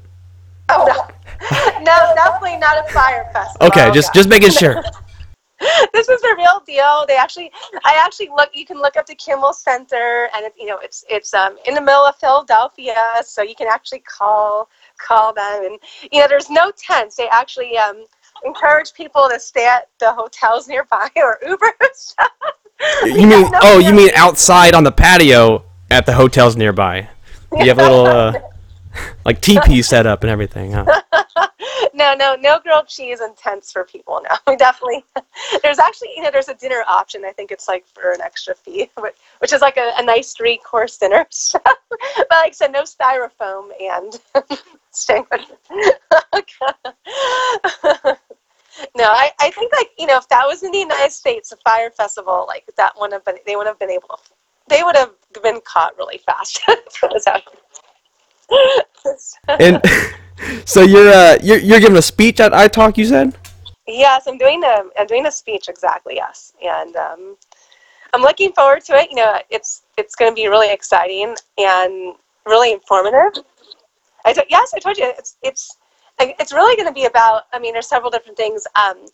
Oh, 0.70 0.86
no. 0.86 1.18
no, 1.82 2.14
definitely 2.16 2.58
not 2.58 2.78
a 2.78 2.92
Fyre 2.92 3.30
Festival. 3.34 3.68
Okay, 3.68 3.92
just 3.92 4.14
just 4.14 4.30
making 4.30 4.52
sure. 4.52 4.84
this 5.94 6.08
is 6.08 6.22
the 6.22 6.36
real 6.38 6.62
deal. 6.66 7.06
They 7.08 7.16
actually, 7.16 7.52
I 7.84 8.02
actually 8.04 8.30
look. 8.36 8.50
You 8.54 8.66
can 8.66 8.78
look 8.78 8.96
up 8.96 9.06
the 9.06 9.16
Kimmel 9.16 9.54
Center, 9.54 10.30
and 10.36 10.46
it, 10.46 10.54
you 10.58 10.66
know 10.66 10.80
it's 10.82 11.04
it's 11.10 11.34
um, 11.34 11.58
in 11.66 11.74
the 11.74 11.82
middle 11.82 12.06
of 12.06 12.16
Philadelphia, 12.16 12.96
so 13.24 13.42
you 13.44 13.56
can 13.56 13.68
actually 13.68 14.00
call 14.00 14.70
call 14.98 15.34
them, 15.34 15.64
and 15.64 15.80
you 16.12 16.22
know 16.22 16.28
there's 16.28 16.50
no 16.50 16.72
tents. 16.72 17.16
They 17.16 17.28
actually 17.30 17.78
um, 17.78 18.06
encourage 18.46 18.94
people 18.94 19.28
to 19.30 19.40
stay 19.40 19.66
at 19.66 19.90
the 20.00 20.12
hotels 20.12 20.68
nearby 20.68 21.10
or 21.16 21.40
Uber. 21.46 21.74
stuff. 21.94 22.32
You 23.06 23.28
mean 23.28 23.50
oh, 23.62 23.80
you 23.80 23.94
mean 23.94 24.12
outside 24.16 24.74
on 24.74 24.84
the 24.84 24.92
patio 24.92 25.64
at 25.90 26.06
the 26.06 26.14
hotels 26.14 26.56
nearby? 26.56 27.10
You 27.52 27.68
have 27.70 27.80
a 27.80 27.82
little 27.82 28.06
uh, 28.06 28.34
like 29.26 29.42
teepee 29.42 29.82
set 29.82 30.06
up 30.06 30.24
and 30.24 30.30
everything, 30.30 30.74
huh? 30.74 30.86
no, 31.94 32.14
no, 32.14 32.36
no 32.36 32.60
grilled 32.60 32.88
cheese 32.88 33.20
and 33.20 33.36
tents 33.36 33.72
for 33.72 33.84
people. 33.84 34.22
No, 34.30 34.36
we 34.48 34.56
definitely. 34.56 35.04
There's 35.64 35.80
actually, 35.80 36.10
you 36.16 36.24
know, 36.24 36.30
there's 36.32 36.50
a 36.50 36.54
dinner 36.54 36.84
option. 36.88 37.24
I 37.26 37.32
think 37.32 37.52
it's 37.52 37.68
like 37.68 37.86
for 37.88 38.12
an 38.12 38.22
extra 38.22 38.54
fee, 38.56 38.90
which, 38.98 39.16
which 39.40 39.54
is 39.54 39.62
like 39.62 39.78
a, 39.78 39.92
a 39.98 40.04
nice 40.04 40.34
three 40.34 40.58
course 40.58 40.98
dinner. 40.98 41.26
So, 41.30 41.60
but 41.64 42.28
like 42.30 42.50
I 42.50 42.52
said, 42.52 42.72
no 42.72 42.84
styrofoam 42.84 43.70
and 43.82 44.20
staying. 44.98 45.26
no, 48.96 49.06
I, 49.06 49.32
I 49.40 49.52
think 49.52 49.72
like 49.74 49.90
you 49.98 50.08
know 50.08 50.18
if 50.18 50.28
that 50.30 50.46
was 50.46 50.64
in 50.64 50.72
the 50.72 50.80
United 50.80 51.12
States, 51.12 51.52
a 51.52 51.58
Fyre 51.58 51.92
Festival 51.92 52.46
like 52.48 52.66
that 52.78 52.94
would 52.98 53.12
have 53.12 53.26
been 53.26 53.36
they 53.46 53.56
would 53.56 53.68
have 53.68 53.80
been 53.80 53.92
able 53.92 54.08
to 54.10 54.18
they 54.70 54.84
would 54.84 54.96
have 54.96 55.12
been 55.44 55.62
caught 55.62 55.98
really 55.98 56.20
fast. 56.20 56.62
for 57.00 57.10
this 57.14 57.26
happening. 57.26 57.62
And 59.48 59.82
so 60.66 60.82
you're 60.82 61.10
uh, 61.10 61.38
you're 61.42 61.60
you're 61.60 61.80
giving 61.80 61.98
a 61.98 62.02
speech 62.02 62.40
at 62.40 62.52
iTalk. 62.52 62.98
You 62.98 63.06
said. 63.06 63.38
Yes, 63.88 64.28
I'm 64.28 64.38
doing 64.38 64.64
a 64.64 64.84
I'm 65.00 65.08
doing 65.08 65.26
a 65.26 65.32
speech 65.32 65.70
exactly. 65.70 66.16
Yes, 66.16 66.54
and 66.64 66.96
um, 66.96 67.38
I'm 68.14 68.22
looking 68.22 68.52
forward 68.52 68.84
to 68.86 68.98
it. 68.98 69.10
You 69.10 69.18
know, 69.18 69.40
it's 69.50 69.84
it's 69.98 70.16
going 70.16 70.32
to 70.32 70.36
be 70.36 70.48
really 70.48 70.72
exciting 70.72 71.36
and 71.58 72.16
really 72.46 72.74
informative. 72.74 73.44
I 74.26 74.34
t- 74.34 74.44
yes, 74.50 74.74
I 74.76 74.80
told 74.80 74.98
you 74.98 75.12
it's 75.18 75.38
it's 75.42 75.78
it's 76.20 76.52
really 76.52 76.76
going 76.76 76.88
to 76.88 76.94
be 76.94 77.06
about. 77.06 77.44
I 77.54 77.60
mean, 77.60 77.74
there's 77.74 77.88
several 77.88 78.12
different 78.12 78.38
things. 78.38 78.66
Um, 78.76 79.06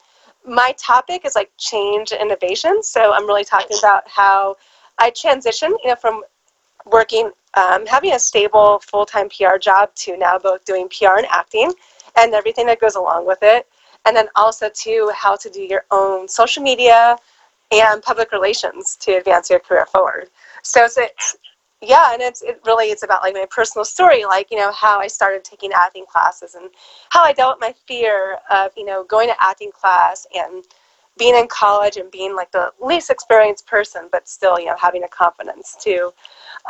my 0.45 0.73
topic 0.77 1.25
is 1.25 1.35
like 1.35 1.51
change 1.57 2.11
innovation. 2.11 2.83
So 2.83 3.13
I'm 3.13 3.25
really 3.25 3.43
talking 3.43 3.77
about 3.79 4.07
how 4.07 4.55
I 4.97 5.09
transition. 5.11 5.75
You 5.83 5.91
know, 5.91 5.95
from 5.95 6.23
working, 6.85 7.31
um, 7.55 7.85
having 7.85 8.13
a 8.13 8.19
stable 8.19 8.79
full 8.79 9.05
time 9.05 9.29
PR 9.29 9.57
job 9.57 9.93
to 9.95 10.17
now 10.17 10.37
both 10.37 10.65
doing 10.65 10.89
PR 10.89 11.17
and 11.17 11.27
acting, 11.29 11.71
and 12.15 12.33
everything 12.33 12.65
that 12.67 12.79
goes 12.79 12.95
along 12.95 13.25
with 13.25 13.39
it. 13.41 13.67
And 14.05 14.15
then 14.15 14.27
also 14.35 14.69
to 14.69 15.11
how 15.15 15.35
to 15.37 15.49
do 15.49 15.61
your 15.61 15.85
own 15.91 16.27
social 16.27 16.61
media 16.61 17.15
and 17.71 18.01
public 18.01 18.31
relations 18.31 18.97
to 19.01 19.13
advance 19.13 19.49
your 19.49 19.59
career 19.59 19.85
forward. 19.85 20.29
So 20.61 20.83
it's, 20.83 20.97
it's 20.97 21.37
yeah, 21.83 22.13
and 22.13 22.21
it's 22.21 22.41
it 22.41 22.61
really 22.65 22.87
it's 22.87 23.03
about 23.03 23.23
like 23.23 23.33
my 23.33 23.47
personal 23.49 23.85
story, 23.85 24.25
like 24.25 24.49
you 24.51 24.57
know 24.57 24.71
how 24.71 24.99
I 24.99 25.07
started 25.07 25.43
taking 25.43 25.71
acting 25.73 26.05
classes 26.11 26.55
and 26.55 26.69
how 27.09 27.23
I 27.23 27.33
dealt 27.33 27.57
with 27.57 27.61
my 27.69 27.75
fear 27.87 28.39
of 28.49 28.71
you 28.77 28.85
know 28.85 29.03
going 29.05 29.29
to 29.29 29.35
acting 29.41 29.71
class 29.71 30.27
and 30.35 30.65
being 31.17 31.35
in 31.35 31.47
college 31.47 31.97
and 31.97 32.11
being 32.11 32.35
like 32.35 32.51
the 32.51 32.71
least 32.81 33.09
experienced 33.11 33.67
person, 33.67 34.09
but 34.11 34.27
still 34.27 34.59
you 34.59 34.67
know 34.67 34.77
having 34.79 35.03
a 35.03 35.09
confidence 35.09 35.77
to 35.81 36.13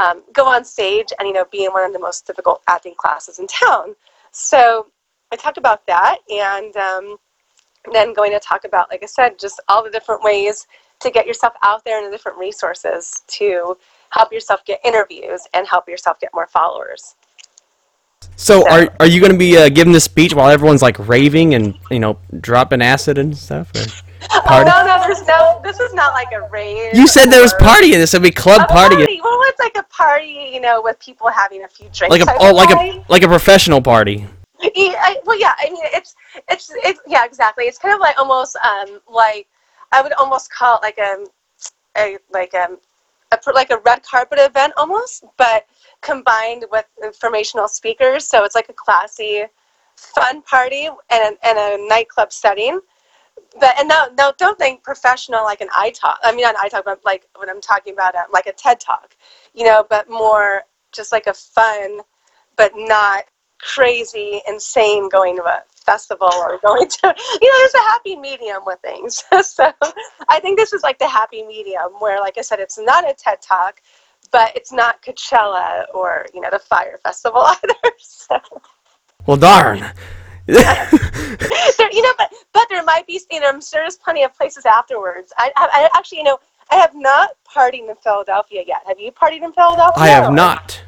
um, 0.04 0.24
go 0.34 0.46
on 0.48 0.66
stage 0.66 1.08
and 1.20 1.28
you 1.28 1.34
know 1.34 1.46
be 1.52 1.66
in 1.66 1.72
one 1.72 1.86
of 1.86 1.94
the 1.94 2.00
most 2.00 2.28
difficult 2.28 2.62
acting 2.68 2.96
classes 2.98 3.40
in 3.40 3.48
town. 3.48 3.96
So 4.32 4.88
I 5.32 5.38
talked 5.38 5.58
about 5.60 5.88
that 5.88 6.20
and. 6.30 6.76
Um, 6.78 7.18
then 7.92 8.14
going 8.14 8.32
to 8.32 8.40
talk 8.40 8.64
about, 8.66 8.90
like 8.92 9.04
I 9.04 9.08
said, 9.08 9.40
just 9.40 9.62
all 9.68 9.84
the 9.84 9.90
different 9.90 10.24
ways 10.24 10.68
to 11.02 11.12
get 11.12 11.28
yourself 11.28 11.54
out 11.64 11.84
there 11.84 11.98
and 11.98 12.08
the 12.08 12.16
different 12.16 12.38
resources 12.38 13.24
to 13.28 13.78
help 14.14 14.32
yourself 14.32 14.64
get 14.66 14.80
interviews 14.84 15.48
and 15.54 15.68
help 15.68 15.90
yourself 15.90 16.20
get 16.20 16.30
more 16.34 16.48
followers. 16.48 17.16
So, 18.36 18.68
are 18.70 18.88
are 19.00 19.06
you 19.06 19.20
going 19.20 19.32
to 19.32 19.38
be 19.38 19.58
uh, 19.58 19.70
giving 19.70 19.92
this 19.94 20.06
speech 20.06 20.34
while 20.34 20.50
everyone's 20.50 20.82
like 20.82 20.98
raving 21.08 21.56
and 21.56 21.78
you 21.92 22.00
know 22.00 22.18
dropping 22.40 22.82
acid 22.82 23.18
and 23.18 23.36
stuff? 23.38 23.72
Or 23.76 23.86
Oh 24.32 24.64
no, 24.66 24.86
no, 24.86 25.04
there's 25.06 25.26
no. 25.28 25.60
This 25.64 25.80
is 25.80 25.94
not 25.94 26.14
like 26.14 26.32
a 26.32 26.48
rave. 26.50 26.96
You 26.96 27.08
said 27.08 27.26
there 27.26 27.42
was 27.42 27.54
party 27.56 27.94
in 27.94 28.00
this. 28.00 28.14
It'd 28.14 28.24
be 28.24 28.32
club 28.32 28.62
A 28.62 28.74
party, 28.74 28.96
Well, 28.96 29.40
it's 29.44 29.60
like 29.60 29.76
a 29.78 29.84
party, 29.84 30.50
you 30.54 30.62
know, 30.62 30.82
with 30.82 30.98
people 31.00 31.28
having 31.30 31.64
a 31.64 31.68
few 31.68 31.90
drinks. 31.92 32.10
like 32.10 32.22
a 32.22 32.38
oh, 32.40 32.54
like 32.54 32.70
party. 32.70 32.90
a 32.92 33.12
like 33.12 33.24
a 33.24 33.28
professional 33.28 33.82
party. 33.82 34.26
Yeah, 34.62 34.96
I, 34.98 35.18
well, 35.26 35.38
yeah. 35.38 35.54
I 35.60 35.70
mean, 35.70 35.84
it's 35.94 36.16
it's 36.50 36.72
it's 36.74 37.02
yeah, 37.06 37.26
exactly. 37.26 37.66
It's 37.66 37.78
kind 37.78 37.94
of 37.94 38.00
like 38.00 38.18
almost 38.18 38.56
um 38.58 39.02
like 39.12 39.48
I 39.92 40.02
would 40.02 40.14
almost 40.14 40.52
call 40.54 40.78
it 40.78 40.82
like 40.82 40.98
a 40.98 41.26
a 41.98 42.18
like 42.32 42.54
um 42.54 42.78
a, 43.34 43.52
like 43.52 43.72
a 43.72 43.80
red 43.86 44.04
carpet 44.04 44.40
event 44.42 44.74
almost, 44.78 45.26
but 45.38 45.66
combined 46.02 46.66
with 46.72 46.86
informational 47.04 47.68
speakers. 47.68 48.28
So 48.28 48.44
it's 48.44 48.56
like 48.56 48.70
a 48.70 48.74
classy, 48.74 49.44
fun 49.96 50.42
party 50.44 50.90
and 51.10 51.38
and 51.44 51.58
a 51.58 51.88
nightclub 51.88 52.32
setting. 52.34 52.80
But 53.60 53.78
and 53.80 53.88
no, 53.88 54.08
no, 54.18 54.34
don't 54.38 54.58
think 54.58 54.84
professional 54.84 55.44
like 55.44 55.62
an 55.62 55.70
I 55.76 55.92
talk. 55.92 56.20
I 56.24 56.32
mean, 56.32 56.42
not 56.42 56.56
an 56.56 56.62
I 56.62 56.70
talk, 56.70 56.86
but 56.86 57.00
like 57.06 57.28
when 57.38 57.50
I'm 57.50 57.62
talking 57.62 57.94
about 57.94 58.16
um, 58.16 58.26
like 58.32 58.48
a 58.48 58.54
TED 58.54 58.80
talk, 58.80 59.16
you 59.54 59.66
know. 59.66 59.86
But 59.90 60.10
more 60.10 60.64
just 60.92 61.12
like 61.12 61.28
a 61.28 61.34
fun, 61.34 62.02
but 62.58 62.72
not 62.76 63.26
crazy, 63.60 64.42
insane 64.48 65.10
going 65.10 65.40
a 65.40 65.64
festival 65.84 66.32
or 66.34 66.60
going 66.64 66.88
to, 66.88 67.16
you 67.42 67.52
know, 67.52 67.58
there's 67.60 67.74
a 67.74 67.90
happy 67.90 68.16
medium 68.16 68.64
with 68.66 68.80
things. 68.80 69.24
so 69.42 69.72
I 70.30 70.40
think 70.40 70.58
this 70.58 70.74
is 70.74 70.84
like 70.84 71.00
the 71.00 71.08
happy 71.08 71.44
medium 71.44 71.92
where, 72.00 72.20
like 72.20 72.38
I 72.38 72.42
said, 72.42 72.60
it's 72.60 72.78
not 72.78 73.10
a 73.10 73.14
TED 73.14 73.42
talk, 73.42 73.82
but 74.32 74.56
it's 74.56 74.72
not 74.72 75.02
Coachella 75.04 75.86
or, 75.94 76.26
you 76.34 76.42
know, 76.42 76.50
the 76.52 76.60
Fyre 76.60 77.00
Festival 77.04 77.42
either. 77.64 77.76
So, 78.00 78.40
Well, 79.26 79.38
darn. 79.38 79.80
there, 80.46 80.90
you 81.92 82.02
know, 82.02 82.14
but, 82.18 82.34
but 82.54 82.68
there 82.70 82.84
might 82.84 83.06
be, 83.08 83.22
you 83.32 83.40
know, 83.40 83.48
I'm 83.48 83.62
sure 83.62 83.82
there's 83.82 83.98
plenty 83.98 84.24
of 84.24 84.36
places 84.36 84.66
afterwards. 84.66 85.32
I, 85.38 85.52
I, 85.56 85.68
I 85.74 85.98
actually, 85.98 86.20
you 86.20 86.24
know, 86.26 86.40
I 86.72 86.76
have 86.76 86.96
not 86.96 87.32
partied 87.46 87.88
in 87.88 87.96
Philadelphia 88.04 88.64
yet. 88.66 88.82
Have 88.88 89.00
you 89.00 89.12
partied 89.12 89.44
in 89.44 89.54
Philadelphia? 89.54 90.04
I 90.04 90.08
have 90.08 90.34
not. 90.34 90.82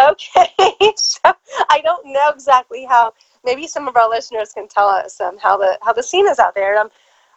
Okay, 0.00 0.48
so 0.96 1.32
I 1.68 1.80
don't 1.82 2.06
know 2.06 2.30
exactly 2.34 2.84
how. 2.84 3.12
Maybe 3.44 3.66
some 3.66 3.88
of 3.88 3.96
our 3.96 4.08
listeners 4.08 4.52
can 4.52 4.68
tell 4.68 4.88
us 4.88 5.20
um, 5.20 5.38
how 5.38 5.56
the 5.56 5.78
how 5.82 5.92
the 5.92 6.02
scene 6.02 6.28
is 6.28 6.38
out 6.38 6.54
there. 6.54 6.70
And 6.70 6.80
I'm, 6.80 6.90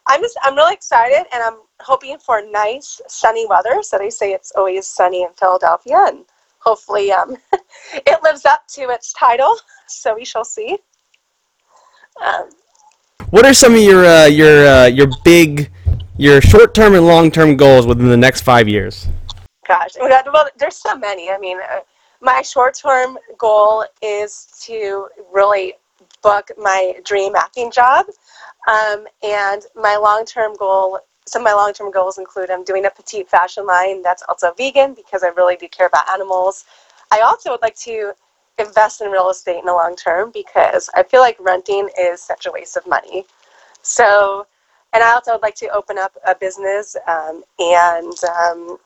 I'm 0.07 0.21
just 0.21 0.37
I'm 0.43 0.55
really 0.55 0.73
excited, 0.73 1.25
and 1.33 1.43
I'm 1.43 1.59
hoping 1.79 2.17
for 2.17 2.41
nice 2.49 3.01
sunny 3.07 3.45
weather. 3.47 3.81
So 3.81 3.97
they 3.97 4.09
say 4.09 4.33
it's 4.33 4.51
always 4.55 4.87
sunny 4.87 5.23
in 5.23 5.29
Philadelphia, 5.33 5.97
and 6.07 6.25
hopefully 6.59 7.11
um, 7.11 7.37
it 7.93 8.23
lives 8.23 8.45
up 8.45 8.67
to 8.75 8.89
its 8.89 9.13
title. 9.13 9.55
So 9.93 10.15
we 10.15 10.23
shall 10.23 10.45
see. 10.45 10.77
Um, 12.23 12.49
What 13.31 13.45
are 13.45 13.53
some 13.53 13.73
of 13.73 13.81
your 13.81 14.05
uh, 14.05 14.27
your 14.27 14.65
uh, 14.65 14.85
your 14.85 15.07
big 15.25 15.69
your 16.17 16.39
short 16.39 16.73
term 16.73 16.95
and 16.95 17.05
long 17.05 17.29
term 17.29 17.57
goals 17.57 17.85
within 17.85 18.07
the 18.07 18.15
next 18.15 18.43
five 18.43 18.69
years? 18.69 19.09
gosh, 19.71 19.91
well, 19.99 20.47
there's 20.57 20.75
so 20.75 20.95
many. 20.97 21.29
I 21.29 21.37
mean, 21.37 21.59
uh, 21.59 21.79
my 22.21 22.41
short 22.41 22.75
term 22.75 23.17
goal 23.37 23.85
is 24.01 24.47
to 24.65 25.07
really 25.33 25.73
book 26.21 26.51
my 26.57 26.95
dream 27.03 27.35
acting 27.35 27.71
job. 27.71 28.05
Um, 28.67 29.07
and 29.23 29.63
my 29.75 29.97
long 29.97 30.25
term 30.25 30.55
goal, 30.55 30.99
some 31.25 31.41
of 31.41 31.45
my 31.45 31.53
long 31.53 31.73
term 31.73 31.91
goals 31.91 32.17
include 32.17 32.49
I'm 32.49 32.63
doing 32.63 32.85
a 32.85 32.89
petite 32.89 33.29
fashion 33.29 33.65
line 33.65 34.01
that's 34.01 34.23
also 34.29 34.53
vegan 34.57 34.93
because 34.93 35.23
I 35.23 35.27
really 35.29 35.55
do 35.55 35.67
care 35.67 35.87
about 35.87 36.09
animals. 36.09 36.65
I 37.11 37.19
also 37.21 37.51
would 37.51 37.61
like 37.61 37.77
to 37.79 38.13
invest 38.59 39.01
in 39.01 39.09
real 39.11 39.29
estate 39.29 39.59
in 39.59 39.65
the 39.65 39.73
long 39.73 39.95
term 39.95 40.31
because 40.31 40.89
I 40.95 41.03
feel 41.03 41.21
like 41.21 41.37
renting 41.39 41.89
is 41.99 42.21
such 42.21 42.45
a 42.45 42.51
waste 42.51 42.77
of 42.77 42.85
money. 42.87 43.25
So, 43.81 44.45
and 44.93 45.03
I 45.03 45.13
also 45.13 45.33
would 45.33 45.41
like 45.41 45.55
to 45.55 45.67
open 45.69 45.97
up 45.97 46.15
a 46.25 46.35
business 46.35 46.95
um, 47.07 47.43
and 47.59 48.13
um, 48.23 48.77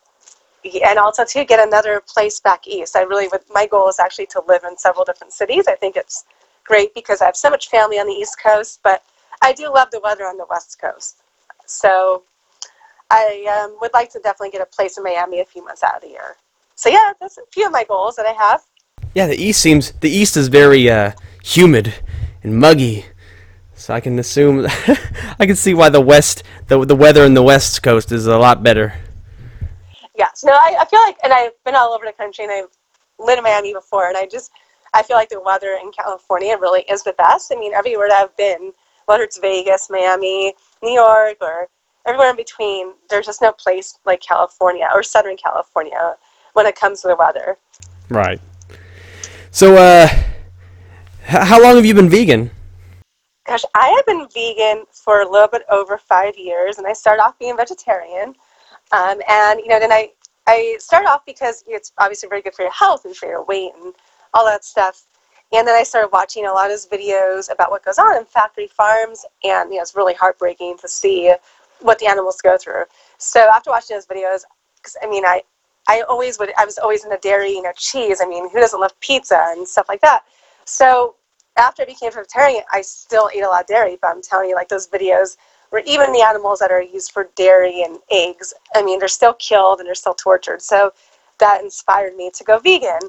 and 0.84 0.98
also 0.98 1.24
to 1.26 1.45
get 1.45 1.65
another 1.65 2.02
place 2.08 2.39
back 2.39 2.67
east. 2.67 2.95
I 2.95 3.02
really 3.02 3.28
would. 3.28 3.41
My 3.52 3.67
goal 3.67 3.89
is 3.89 4.00
actually 4.00 4.28
to 4.28 4.41
live 4.48 4.63
in 4.63 4.78
several 4.78 5.06
different 5.06 5.34
cities. 5.34 5.67
I 5.67 5.76
think 5.76 5.95
it's 5.95 6.26
great 6.65 6.93
because 6.93 7.21
I 7.21 7.25
have 7.25 7.36
so 7.36 7.49
much 7.49 7.69
family 7.69 7.99
on 7.99 8.08
the 8.08 8.13
East 8.13 8.38
Coast, 8.41 8.80
but 8.84 9.04
I 9.41 9.54
do 9.54 9.73
love 9.73 9.91
the 9.91 9.99
weather 10.01 10.25
on 10.25 10.38
the 10.38 10.45
West 10.49 10.80
Coast. 10.80 11.21
So 11.65 12.23
I 13.12 13.63
um, 13.63 13.78
would 13.82 13.93
like 13.93 14.12
to 14.12 14.19
definitely 14.19 14.51
get 14.51 14.62
a 14.62 14.65
place 14.65 14.97
in 14.97 15.04
Miami 15.04 15.39
a 15.39 15.45
few 15.45 15.63
months 15.63 15.84
out 15.84 15.95
of 15.95 16.01
the 16.01 16.10
year. 16.10 16.36
So 16.75 16.89
yeah, 16.89 17.13
that's 17.19 17.38
a 17.38 17.41
few 17.51 17.65
of 17.65 17.71
my 17.71 17.84
goals 17.84 18.15
that 18.15 18.25
I 18.25 18.34
have. 18.34 18.62
Yeah, 19.13 19.28
the 19.28 19.36
east 19.36 19.62
seems 19.62 19.91
the 19.93 20.10
east 20.10 20.36
is 20.36 20.49
very 20.49 20.89
uh, 20.89 21.13
humid 21.41 21.93
and 22.43 22.60
muggy, 22.60 23.06
so 23.73 23.93
I 23.93 24.01
can 24.01 24.19
assume 24.19 24.65
I 25.39 25.45
can 25.45 25.56
see 25.56 25.73
why 25.73 25.88
the 25.88 26.01
west 26.01 26.43
the 26.67 26.84
the 26.84 26.95
weather 26.95 27.23
in 27.23 27.34
the 27.34 27.43
west 27.43 27.82
coast 27.82 28.12
is 28.12 28.28
a 28.28 28.38
lot 28.38 28.62
better. 28.62 28.93
Yes. 30.17 30.43
No, 30.43 30.54
I, 30.54 30.78
I 30.80 30.86
feel 30.86 30.99
like, 31.06 31.17
and 31.23 31.34
I've 31.34 31.51
been 31.63 31.75
all 31.75 31.91
over 31.91 32.06
the 32.06 32.13
country, 32.13 32.45
and 32.45 32.54
I've 32.54 32.69
lived 33.19 33.39
in 33.39 33.43
Miami 33.43 33.73
before, 33.73 34.08
and 34.08 34.17
I 34.17 34.25
just, 34.25 34.51
I 34.96 35.04
feel 35.04 35.18
like 35.18 35.28
the 35.28 35.42
weather 35.42 35.78
in 35.84 35.92
California 35.92 36.58
really 36.58 36.84
is 36.84 37.04
the 37.04 37.12
best. 37.14 37.52
I 37.54 37.60
mean, 37.60 37.74
everywhere 37.74 38.08
that 38.08 38.24
I've 38.24 38.38
been, 38.38 38.72
whether 39.08 39.24
it's 39.24 39.38
Vegas, 39.38 39.90
Miami, 39.90 40.54
New 40.82 40.94
York, 40.94 41.36
or 41.42 41.68
everywhere 42.08 42.30
in 42.30 42.38
between, 42.38 42.94
there's 43.10 43.26
just 43.26 43.42
no 43.42 43.52
place 43.52 44.00
like 44.06 44.22
California 44.22 44.88
or 44.94 45.04
Southern 45.04 45.36
California 45.36 46.16
when 46.54 46.66
it 46.66 46.78
comes 46.78 47.02
to 47.02 47.10
the 47.10 47.16
weather. 47.18 47.58
Right. 48.08 48.40
So, 49.52 49.76
uh, 49.76 50.08
h- 50.10 50.24
how 51.26 51.62
long 51.62 51.76
have 51.76 51.86
you 51.86 51.94
been 51.94 52.10
vegan? 52.10 52.50
Gosh, 53.46 53.66
I 53.76 53.90
have 53.90 54.06
been 54.06 54.28
vegan 54.34 54.86
for 54.92 55.22
a 55.22 55.30
little 55.30 55.50
bit 55.50 55.64
over 55.70 55.98
five 55.98 56.38
years, 56.38 56.78
and 56.78 56.88
I 56.88 56.94
started 56.94 57.22
off 57.22 57.38
being 57.38 57.58
vegetarian. 57.58 58.34
Um, 58.94 59.22
and 59.28 59.60
you 59.60 59.68
know, 59.68 59.80
then 59.80 59.92
I 59.92 60.12
I 60.48 60.78
started 60.80 61.10
off 61.10 61.26
because 61.26 61.66
it's 61.68 61.92
obviously 61.98 62.30
very 62.30 62.42
good 62.42 62.54
for 62.54 62.62
your 62.62 62.72
health 62.72 63.04
and 63.04 63.16
for 63.16 63.28
your 63.28 63.44
weight 63.44 63.72
and 63.82 63.94
all 64.36 64.45
that 64.45 64.63
stuff. 64.63 65.04
And 65.54 65.67
then 65.67 65.76
I 65.76 65.84
started 65.84 66.10
watching 66.12 66.45
a 66.45 66.52
lot 66.52 66.65
of 66.65 66.71
his 66.71 66.86
videos 66.86 67.52
about 67.52 67.71
what 67.71 67.86
goes 67.86 67.98
on 67.98 68.17
in 68.17 68.26
factory 68.26 68.67
farms, 68.67 69.26
and 69.43 69.69
you 69.71 69.78
know, 69.78 69.82
it's 69.82 69.95
really 69.95 70.13
heartbreaking 70.13 70.78
to 70.80 70.88
see 70.88 71.34
what 71.82 71.98
the 72.00 72.08
animals 72.08 72.41
go 72.41 72.58
through. 72.58 72.84
So 73.17 73.39
after 73.50 73.69
watching 73.69 73.95
those 73.95 74.06
videos, 74.06 74.41
because 74.78 74.98
I 75.02 75.08
mean, 75.08 75.26
I 75.26 75.41
I 75.88 76.02
always 76.02 76.39
would 76.39 76.52
I 76.58 76.65
was 76.65 76.78
always 76.78 77.06
into 77.06 77.17
dairy, 77.17 77.52
you 77.52 77.62
know, 77.62 77.71
cheese. 77.78 78.21
I 78.21 78.28
mean, 78.28 78.50
who 78.50 78.60
doesn't 78.60 78.80
love 78.80 79.00
pizza 79.00 79.45
and 79.50 79.67
stuff 79.67 79.88
like 79.88 80.02
that? 80.02 80.24
So 80.65 81.15
after 81.58 81.84
I 81.84 81.86
became 81.86 82.12
vegetarian, 82.12 82.63
I 82.71 82.82
still 82.82 83.30
eat 83.34 83.41
a 83.41 83.48
lot 83.48 83.62
of 83.62 83.67
dairy, 83.67 83.98
but 84.02 84.08
I'm 84.10 84.21
telling 84.21 84.50
you, 84.50 84.56
like 84.56 84.67
those 84.67 84.88
videos 84.88 85.38
where 85.69 85.84
even 85.86 86.12
the 86.12 86.21
animals 86.21 86.60
that 86.60 86.71
are 86.71 86.82
used 86.82 87.12
for 87.12 87.30
dairy 87.36 87.84
and 87.84 88.00
eggs, 88.12 88.54
I 88.76 88.84
mean, 88.84 89.00
they're 89.00 89.08
still 89.08 89.34
killed 89.34 89.80
and 89.80 89.88
they're 89.88 89.95
still 89.95 90.13
tortured. 90.13 90.62
So 90.62 90.91
that 91.39 91.62
inspired 91.63 92.15
me 92.15 92.32
to 92.36 92.43
go 92.43 92.60
vegan, 92.60 93.00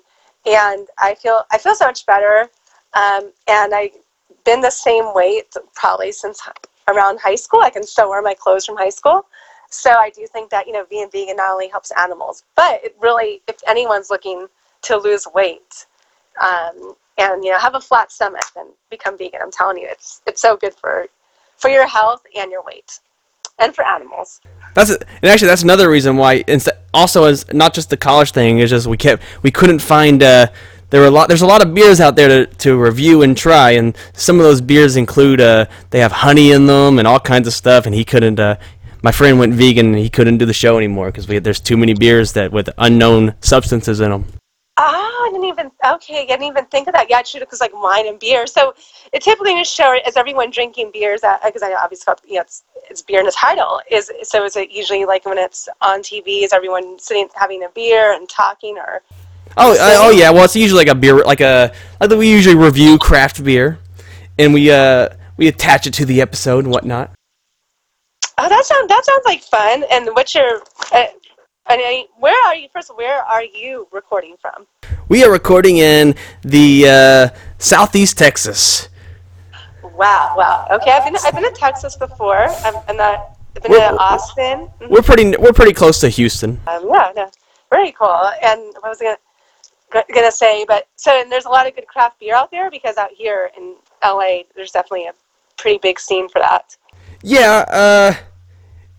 and 0.46 0.86
I 0.98 1.14
feel 1.14 1.42
I 1.50 1.58
feel 1.58 1.74
so 1.74 1.86
much 1.86 2.06
better. 2.06 2.48
Um, 2.94 3.32
and 3.48 3.74
I've 3.74 3.90
been 4.44 4.60
the 4.60 4.70
same 4.70 5.12
weight 5.14 5.52
probably 5.74 6.12
since 6.12 6.40
around 6.88 7.18
high 7.20 7.34
school. 7.34 7.60
I 7.60 7.70
can 7.70 7.82
still 7.82 8.08
wear 8.08 8.22
my 8.22 8.34
clothes 8.34 8.64
from 8.64 8.76
high 8.76 8.90
school. 8.90 9.26
So 9.68 9.90
I 9.90 10.10
do 10.10 10.26
think 10.26 10.50
that 10.50 10.66
you 10.66 10.72
know 10.72 10.86
being 10.88 11.10
vegan 11.10 11.36
not 11.36 11.50
only 11.50 11.68
helps 11.68 11.90
animals, 11.98 12.44
but 12.54 12.82
it 12.84 12.96
really, 13.00 13.42
if 13.48 13.56
anyone's 13.66 14.10
looking 14.10 14.46
to 14.82 14.96
lose 14.96 15.26
weight, 15.34 15.86
um, 16.40 16.94
and 17.18 17.44
you 17.44 17.50
know 17.50 17.58
have 17.58 17.74
a 17.74 17.80
flat 17.80 18.12
stomach 18.12 18.44
and 18.56 18.68
become 18.90 19.18
vegan, 19.18 19.40
I'm 19.42 19.50
telling 19.50 19.78
you, 19.78 19.88
it's 19.90 20.22
it's 20.26 20.40
so 20.40 20.56
good 20.56 20.74
for 20.74 21.06
for 21.56 21.68
your 21.68 21.86
health 21.86 22.22
and 22.36 22.50
your 22.50 22.62
weight, 22.62 23.00
and 23.58 23.74
for 23.74 23.84
animals. 23.84 24.40
That's 24.74 24.90
and 24.90 25.24
actually 25.24 25.48
that's 25.48 25.64
another 25.64 25.90
reason 25.90 26.16
why. 26.16 26.44
Instead, 26.46 26.75
also 26.96 27.24
as 27.24 27.44
not 27.52 27.74
just 27.74 27.90
the 27.90 27.96
college 27.96 28.32
thing, 28.32 28.58
it's 28.58 28.70
just 28.70 28.86
we 28.86 28.96
kept 28.96 29.22
we 29.42 29.50
couldn't 29.50 29.80
find 29.80 30.22
uh, 30.22 30.48
there 30.90 31.00
were 31.00 31.08
a 31.08 31.10
lot. 31.10 31.28
There's 31.28 31.42
a 31.42 31.46
lot 31.46 31.64
of 31.64 31.74
beers 31.74 32.00
out 32.00 32.16
there 32.16 32.28
to, 32.28 32.54
to 32.58 32.76
review 32.76 33.22
and 33.22 33.36
try, 33.36 33.72
and 33.72 33.96
some 34.12 34.36
of 34.38 34.44
those 34.44 34.60
beers 34.60 34.96
include 34.96 35.40
uh, 35.40 35.66
they 35.90 36.00
have 36.00 36.12
honey 36.12 36.52
in 36.52 36.66
them 36.66 36.98
and 36.98 37.06
all 37.06 37.20
kinds 37.20 37.46
of 37.46 37.54
stuff. 37.54 37.86
And 37.86 37.94
he 37.94 38.04
couldn't. 38.04 38.38
Uh, 38.38 38.56
my 39.02 39.12
friend 39.12 39.38
went 39.38 39.54
vegan 39.54 39.86
and 39.86 39.98
he 39.98 40.08
couldn't 40.08 40.38
do 40.38 40.46
the 40.46 40.52
show 40.52 40.78
anymore 40.78 41.06
because 41.12 41.26
there's 41.26 41.60
too 41.60 41.76
many 41.76 41.94
beers 41.94 42.32
that 42.32 42.50
with 42.50 42.68
unknown 42.78 43.34
substances 43.40 44.00
in 44.00 44.10
them. 44.10 44.24
Even. 44.78 45.15
Okay, 45.84 46.22
I 46.22 46.26
didn't 46.26 46.44
even 46.44 46.64
think 46.66 46.88
of 46.88 46.94
that. 46.94 47.10
Yeah, 47.10 47.22
true, 47.22 47.40
because 47.40 47.60
like 47.60 47.74
wine 47.74 48.08
and 48.08 48.18
beer. 48.18 48.46
So, 48.46 48.74
it 49.12 49.22
typically 49.22 49.52
in 49.52 49.58
a 49.58 49.64
show 49.64 49.94
is 50.06 50.16
everyone 50.16 50.50
drinking 50.50 50.90
beers? 50.92 51.20
Because 51.44 51.62
I 51.62 51.74
obviously 51.74 52.04
got 52.06 52.20
you 52.26 52.36
know 52.36 52.40
it's, 52.40 52.64
it's 52.88 53.02
beer 53.02 53.20
in 53.20 53.26
the 53.26 53.32
title. 53.32 53.80
Is 53.90 54.10
so 54.22 54.44
is 54.44 54.56
it 54.56 54.70
usually 54.70 55.04
like 55.04 55.26
when 55.26 55.38
it's 55.38 55.68
on 55.82 56.00
TV? 56.00 56.44
Is 56.44 56.52
everyone 56.52 56.98
sitting 56.98 57.28
having 57.34 57.64
a 57.64 57.68
beer 57.68 58.14
and 58.14 58.28
talking 58.28 58.78
or? 58.78 59.02
Oh, 59.58 59.72
uh, 59.72 59.76
oh 60.06 60.10
yeah. 60.10 60.30
Well, 60.30 60.44
it's 60.44 60.56
usually 60.56 60.78
like 60.78 60.88
a 60.88 60.94
beer, 60.94 61.22
like 61.24 61.40
a 61.40 61.72
like 62.00 62.10
we 62.10 62.30
usually 62.30 62.56
review 62.56 62.98
craft 62.98 63.44
beer, 63.44 63.78
and 64.38 64.54
we 64.54 64.70
uh 64.70 65.10
we 65.36 65.48
attach 65.48 65.86
it 65.86 65.94
to 65.94 66.06
the 66.06 66.20
episode 66.22 66.64
and 66.64 66.72
whatnot. 66.72 67.12
Oh, 68.38 68.48
that 68.48 68.64
sounds 68.64 68.88
that 68.88 69.04
sounds 69.04 69.24
like 69.24 69.42
fun. 69.42 69.84
And 69.90 70.08
what's 70.14 70.34
your? 70.34 70.62
Uh, 70.92 71.06
and 71.68 71.80
where 72.18 72.36
are 72.46 72.54
you? 72.54 72.68
First, 72.72 72.94
where 72.96 73.22
are 73.22 73.44
you 73.44 73.88
recording 73.92 74.36
from? 74.40 74.66
We 75.08 75.24
are 75.24 75.30
recording 75.30 75.78
in 75.78 76.14
the 76.42 76.88
uh, 76.88 77.36
southeast 77.58 78.18
Texas. 78.18 78.88
Wow, 79.82 80.34
wow. 80.36 80.66
Okay, 80.70 80.90
I've 80.90 81.04
been 81.04 81.16
I've 81.24 81.34
been 81.34 81.44
to 81.44 81.58
Texas 81.58 81.96
before. 81.96 82.36
I'm, 82.64 82.74
I'm 82.88 82.96
not. 82.96 83.38
I've 83.56 83.62
been 83.62 83.72
We're- 83.72 83.88
to 83.88 83.96
Austin. 83.96 84.68
Mhm. 84.80 84.90
We're 84.90 85.02
pretty 85.02 85.36
we're 85.36 85.52
pretty 85.52 85.72
close 85.72 86.00
to 86.00 86.08
Houston. 86.08 86.60
Um, 86.66 86.88
yeah, 86.88 87.12
no, 87.16 87.30
very 87.70 87.92
cool. 87.92 88.30
And 88.42 88.60
what 88.80 88.90
was 88.90 89.00
I 89.00 89.16
gonna 89.92 90.04
gonna 90.12 90.32
say? 90.32 90.64
But 90.66 90.88
so 90.96 91.18
and 91.20 91.30
there's 91.32 91.46
a 91.46 91.48
lot 91.50 91.66
of 91.66 91.74
good 91.74 91.86
craft 91.86 92.20
beer 92.20 92.34
out 92.34 92.50
there 92.50 92.70
because 92.70 92.96
out 92.96 93.10
here 93.16 93.50
in 93.56 93.76
LA, 94.04 94.40
there's 94.54 94.70
definitely 94.72 95.06
a 95.06 95.12
pretty 95.56 95.78
big 95.78 95.98
scene 95.98 96.28
for 96.28 96.40
that. 96.40 96.76
Yeah, 97.22 97.64
uh, 97.68 98.14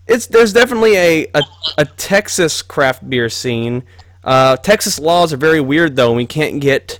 it's 0.08 0.26
there's 0.26 0.52
definitely 0.52 0.96
a, 0.96 1.26
a, 1.34 1.42
a 1.78 1.84
Texas 1.84 2.62
craft 2.62 3.08
beer 3.08 3.28
scene. 3.28 3.82
Uh, 4.24 4.56
Texas 4.56 4.98
laws 4.98 5.32
are 5.32 5.36
very 5.36 5.60
weird 5.60 5.96
though. 5.96 6.12
We 6.14 6.26
can't 6.26 6.60
get 6.60 6.98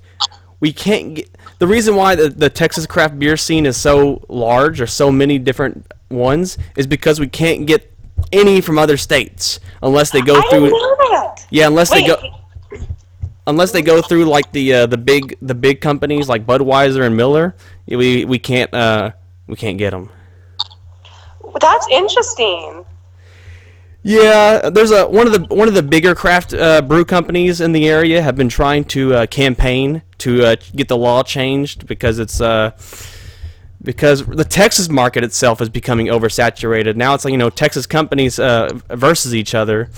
we 0.61 0.73
can't 0.73 1.17
get 1.17 1.29
the 1.59 1.67
reason 1.67 1.97
why 1.97 2.15
the, 2.15 2.29
the 2.29 2.51
Texas 2.51 2.87
craft 2.87 3.19
beer 3.19 3.37
scene 3.37 3.67
is 3.67 3.77
so 3.77 4.25
large 4.29 4.81
or 4.81 4.87
so 4.87 5.11
many 5.11 5.39
different 5.39 5.91
ones 6.11 6.59
is 6.77 6.87
because 6.87 7.19
we 7.19 7.27
can't 7.27 7.67
get 7.67 7.93
any 8.33 8.61
from 8.61 8.79
other 8.79 8.97
states 8.97 9.59
unless 9.83 10.11
they 10.11 10.21
go 10.21 10.41
through 10.51 10.69
that. 10.71 11.47
yeah 11.51 11.67
unless 11.67 11.91
Wait, 11.91 12.03
they 12.03 12.07
go 12.09 12.39
unless 13.47 13.73
they 13.73 13.83
go 13.83 14.03
through 14.03 14.25
like 14.25 14.51
the 14.53 14.73
uh, 14.75 14.87
the 14.87 14.99
big 14.99 15.37
the 15.41 15.55
big 15.55 15.81
companies 15.81 16.29
like 16.29 16.47
Budweiser 16.47 17.07
and 17.07 17.17
Miller 17.17 17.55
we 17.87 18.25
we 18.25 18.39
can't 18.39 18.73
uh 18.75 19.13
we 19.47 19.57
can't 19.57 19.79
get 19.79 19.91
them. 19.91 20.11
that's 21.61 21.89
interesting. 21.91 22.85
Yeah, 24.03 24.71
there's 24.71 24.91
a 24.91 25.07
one 25.09 25.27
of 25.27 25.33
the 25.33 25.55
one 25.55 25.69
of 25.69 25.75
the 25.75 25.83
bigger 25.83 26.15
craft 26.15 26.55
uh, 26.55 26.81
brew 26.83 27.05
companies 27.05 27.61
in 27.61 27.73
the 27.73 27.89
area 27.89 28.23
have 28.23 28.37
been 28.37 28.49
trying 28.49 28.85
to 28.87 29.15
uh, 29.15 29.27
campaign 29.27 30.03
to 30.19 30.45
uh, 30.45 30.57
get 30.75 30.89
the 30.89 30.97
law 30.97 31.23
changed 31.23 31.87
because 31.87 32.19
it's 32.19 32.41
uh, 32.41 32.71
because 33.83 34.25
the 34.25 34.45
Texas 34.45 34.89
market 34.89 35.25
itself 35.25 35.61
is 35.61 35.69
becoming 35.69 36.07
oversaturated. 36.07 36.97
Now 36.97 37.15
it's 37.15 37.25
like 37.25 37.33
you 37.33 37.39
know 37.39 37.51
Texas 37.51 37.87
companies 37.87 38.39
uh, 38.39 38.71
versus 38.89 39.35
each 39.35 39.55
other, 39.55 39.91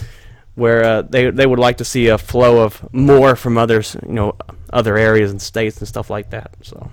where 0.55 0.83
uh, 0.83 1.03
they 1.03 1.31
they 1.31 1.47
would 1.47 1.59
like 1.59 1.77
to 1.77 1.85
see 1.85 2.09
a 2.09 2.17
flow 2.19 2.65
of 2.65 2.83
more 2.95 3.37
from 3.37 3.59
others 3.59 3.97
you 4.07 4.15
know 4.15 4.35
other 4.73 4.97
areas 4.97 5.31
and 5.31 5.43
states 5.43 5.79
and 5.79 5.87
stuff 5.87 6.09
like 6.09 6.31
that. 6.31 6.57
So 6.63 6.91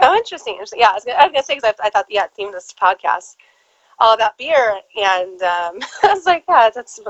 Oh, 0.00 0.14
interesting. 0.14 0.58
Yeah, 0.76 0.90
I 0.90 0.94
was 0.94 1.04
gonna, 1.04 1.18
I 1.18 1.24
was 1.24 1.32
gonna 1.32 1.42
say 1.44 1.54
because 1.54 1.72
I, 1.80 1.86
I 1.86 1.90
thought 1.90 2.04
yeah, 2.10 2.26
theme 2.26 2.52
this 2.52 2.74
podcast 2.74 3.36
all 3.98 4.14
about 4.14 4.36
beer, 4.38 4.80
and 4.96 5.42
um, 5.42 5.78
I 6.02 6.14
was 6.14 6.26
like, 6.26 6.44
yeah, 6.48 6.70
that's 6.74 7.00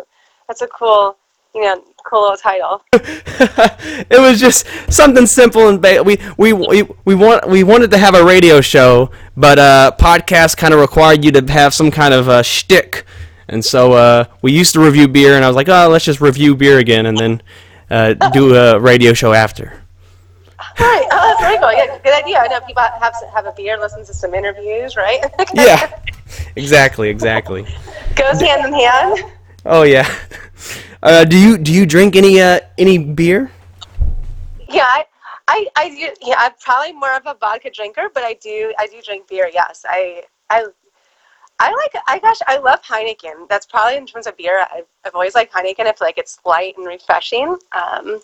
that's 0.49 0.63
a 0.63 0.67
cool, 0.69 1.17
you 1.55 1.63
know, 1.63 1.83
cool 2.05 2.23
little 2.23 2.37
title. 2.37 2.83
it 2.93 4.21
was 4.21 4.41
just 4.41 4.67
something 4.93 5.27
simple 5.27 5.69
and 5.69 5.81
ba- 5.81 6.03
we, 6.03 6.19
we 6.37 6.53
we 6.53 6.89
we 7.05 7.15
want 7.15 7.49
we 7.49 7.63
wanted 7.63 7.91
to 7.91 7.99
have 7.99 8.15
a 8.15 8.25
radio 8.25 8.61
show, 8.61 9.11
but 9.37 9.59
uh, 9.59 9.93
podcast 9.99 10.57
kind 10.57 10.75
of 10.75 10.81
required 10.81 11.25
you 11.25 11.33
to 11.33 11.53
have 11.53 11.75
some 11.75 11.91
kind 11.91 12.15
of 12.15 12.29
uh, 12.29 12.43
shtick, 12.43 13.05
and 13.49 13.65
so 13.65 13.93
uh, 13.93 14.25
we 14.43 14.53
used 14.53 14.75
to 14.75 14.81
review 14.81 15.09
beer, 15.09 15.35
and 15.35 15.45
I 15.45 15.49
was 15.49 15.57
like, 15.57 15.69
oh, 15.69 15.89
let's 15.89 16.05
just 16.05 16.21
review 16.21 16.55
beer 16.55 16.79
again, 16.79 17.07
and 17.07 17.17
then 17.17 17.43
uh, 17.91 18.15
do 18.31 18.55
a 18.55 18.79
radio 18.79 19.13
show 19.13 19.33
after. 19.33 19.84
Right. 20.79 21.07
Oh, 21.11 21.29
that's 21.29 21.41
very 21.41 21.59
cool. 21.59 21.73
Yeah, 21.73 21.99
good 22.03 22.15
idea. 22.15 22.39
I 22.39 22.49
know 22.49 22.61
people 22.61 22.83
have 22.83 23.15
have 23.33 23.47
a 23.47 23.53
beer, 23.53 23.79
listen 23.79 24.05
to 24.05 24.15
some 24.15 24.35
interviews, 24.35 24.97
right? 24.97 25.21
Yeah, 25.55 26.01
exactly, 26.57 27.09
exactly. 27.09 27.67
Goes 28.17 28.41
hand 28.41 28.67
in 28.67 28.73
hand. 28.73 29.33
Oh 29.65 29.83
yeah. 29.83 30.09
Uh, 31.03 31.25
do 31.25 31.39
you 31.39 31.59
do 31.59 31.73
you 31.73 31.87
drink 31.87 32.17
any 32.17 32.41
uh, 32.41 32.61
any 32.79 32.99
beer? 32.99 33.51
Yeah, 34.75 34.85
I, 34.87 35.05
I, 35.47 35.67
I 35.77 35.89
do. 35.91 36.11
Yeah, 36.23 36.35
I'm 36.39 36.53
probably 36.61 36.93
more 36.93 37.15
of 37.15 37.23
a 37.27 37.37
vodka 37.39 37.71
drinker, 37.71 38.09
but 38.13 38.25
I 38.25 38.35
do, 38.35 38.75
I 38.79 38.87
do 38.87 39.01
drink 39.03 39.29
beer. 39.29 39.49
Yes, 39.53 39.85
I, 39.89 40.23
I, 40.51 40.65
I 41.61 41.71
like. 41.71 42.03
I 42.09 42.19
gosh, 42.19 42.39
I 42.47 42.59
love 42.59 42.83
Heineken. 42.83 43.49
That's 43.49 43.67
probably 43.67 43.97
in 43.97 44.07
terms 44.07 44.27
of 44.27 44.37
beer. 44.37 44.67
I've, 44.75 44.87
I've 45.05 45.15
always 45.15 45.35
liked 45.35 45.53
Heineken. 45.53 45.81
I 45.87 45.93
feel 45.93 46.09
like 46.09 46.19
it's 46.19 46.41
light 46.45 46.77
and 46.77 46.87
refreshing. 46.87 47.57
Um, 47.73 48.21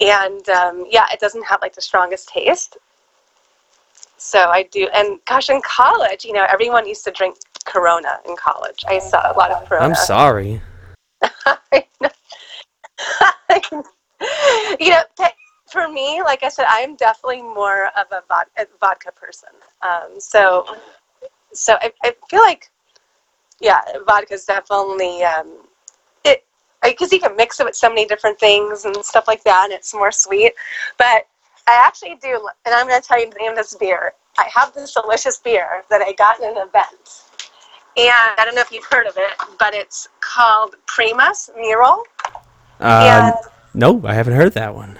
and 0.00 0.48
um, 0.48 0.86
yeah, 0.90 1.06
it 1.12 1.20
doesn't 1.20 1.44
have 1.44 1.60
like 1.62 1.74
the 1.74 1.80
strongest 1.80 2.28
taste. 2.28 2.76
So 4.18 4.48
I 4.48 4.64
do. 4.64 4.88
And 4.94 5.18
gosh, 5.26 5.50
in 5.50 5.60
college, 5.62 6.24
you 6.24 6.32
know, 6.32 6.46
everyone 6.50 6.86
used 6.86 7.04
to 7.04 7.10
drink 7.10 7.36
Corona 7.64 8.18
in 8.26 8.36
college. 8.36 8.84
I 8.88 8.98
saw 8.98 9.32
a 9.32 9.34
lot 9.36 9.50
of 9.50 9.68
Corona. 9.68 9.86
I'm 9.86 9.94
sorry. 9.94 10.60
you 14.80 14.90
know, 14.90 15.02
for 15.70 15.88
me, 15.88 16.22
like 16.22 16.42
I 16.42 16.48
said, 16.48 16.66
I'm 16.68 16.96
definitely 16.96 17.42
more 17.42 17.88
of 17.96 18.06
a, 18.10 18.22
vod- 18.30 18.66
vodka 18.80 19.12
person. 19.12 19.50
Um, 19.82 20.18
so, 20.18 20.66
so 21.52 21.76
I, 21.80 21.92
I 22.02 22.14
feel 22.30 22.40
like, 22.40 22.70
yeah, 23.60 23.80
vodka 24.06 24.34
is 24.34 24.44
definitely 24.44 25.22
um, 25.24 25.65
because 26.92 27.12
you 27.12 27.20
can 27.20 27.36
mix 27.36 27.60
it 27.60 27.64
with 27.66 27.76
so 27.76 27.88
many 27.88 28.06
different 28.06 28.38
things 28.38 28.84
and 28.84 28.96
stuff 29.04 29.26
like 29.26 29.42
that, 29.44 29.64
and 29.64 29.72
it's 29.72 29.92
more 29.94 30.12
sweet. 30.12 30.52
But 30.98 31.26
I 31.66 31.82
actually 31.86 32.16
do, 32.22 32.48
and 32.64 32.74
I'm 32.74 32.86
going 32.86 33.00
to 33.00 33.06
tell 33.06 33.20
you 33.20 33.28
the 33.30 33.36
name 33.38 33.50
of 33.50 33.56
this 33.56 33.74
beer. 33.74 34.12
I 34.38 34.48
have 34.54 34.72
this 34.74 34.92
delicious 34.92 35.38
beer 35.38 35.82
that 35.90 36.02
I 36.02 36.12
got 36.12 36.38
in 36.40 36.50
an 36.50 36.58
event. 36.68 37.22
And 37.96 38.34
I 38.38 38.44
don't 38.44 38.54
know 38.54 38.60
if 38.60 38.70
you've 38.70 38.84
heard 38.90 39.06
of 39.06 39.14
it, 39.16 39.32
but 39.58 39.74
it's 39.74 40.06
called 40.20 40.76
Primus 40.86 41.48
Mural. 41.56 42.02
Uh, 42.78 43.32
And 43.32 43.34
no, 43.72 44.02
I 44.04 44.12
haven't 44.12 44.34
heard 44.34 44.52
that 44.52 44.74
one. 44.74 44.98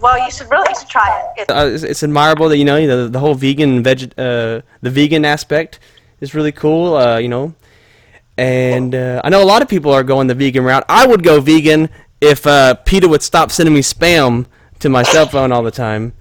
well, 0.00 0.22
you 0.24 0.30
should 0.30 0.50
really 0.50 0.66
you 0.68 0.78
should 0.78 0.88
try 0.88 1.18
it. 1.18 1.42
It's, 1.42 1.50
uh, 1.50 1.70
it's, 1.72 1.82
it's 1.82 2.02
admirable 2.02 2.48
that 2.50 2.58
you 2.58 2.64
know 2.64 2.86
the, 2.86 3.08
the 3.08 3.18
whole 3.18 3.34
vegan 3.34 3.82
veg 3.82 4.12
uh, 4.18 4.60
the 4.82 4.90
vegan 4.90 5.24
aspect 5.24 5.78
is 6.20 6.34
really 6.34 6.52
cool. 6.52 6.94
Uh, 6.94 7.16
you 7.18 7.28
know, 7.28 7.54
and 8.40 8.94
uh, 8.94 9.20
I 9.22 9.28
know 9.28 9.42
a 9.42 9.44
lot 9.44 9.60
of 9.60 9.68
people 9.68 9.92
are 9.92 10.02
going 10.02 10.26
the 10.26 10.34
vegan 10.34 10.64
route. 10.64 10.82
I 10.88 11.06
would 11.06 11.22
go 11.22 11.42
vegan 11.42 11.90
if 12.22 12.46
uh, 12.46 12.74
PETA 12.74 13.06
would 13.06 13.22
stop 13.22 13.50
sending 13.50 13.74
me 13.74 13.82
spam 13.82 14.46
to 14.78 14.88
my 14.88 15.02
cell 15.02 15.26
phone 15.26 15.52
all 15.52 15.62
the 15.62 15.70
time. 15.70 16.14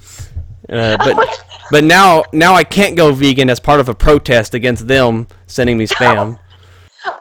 Uh, 0.68 0.98
but 0.98 1.46
but 1.72 1.86
now 1.86 2.24
now 2.34 2.56
I 2.56 2.66
can't 2.66 2.98
go 2.98 3.14
vegan 3.14 3.50
as 3.50 3.62
part 3.62 3.80
of 3.80 3.88
a 3.88 3.96
protest 3.96 4.54
against 4.54 4.88
them 4.88 5.28
sending 5.48 5.78
me 5.78 5.88
spam. 5.88 6.38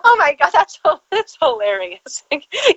Oh 0.05 0.17
my 0.19 0.37
god, 0.39 0.51
that's 0.53 0.79
so, 0.83 1.01
that's 1.11 1.37
hilarious. 1.41 2.25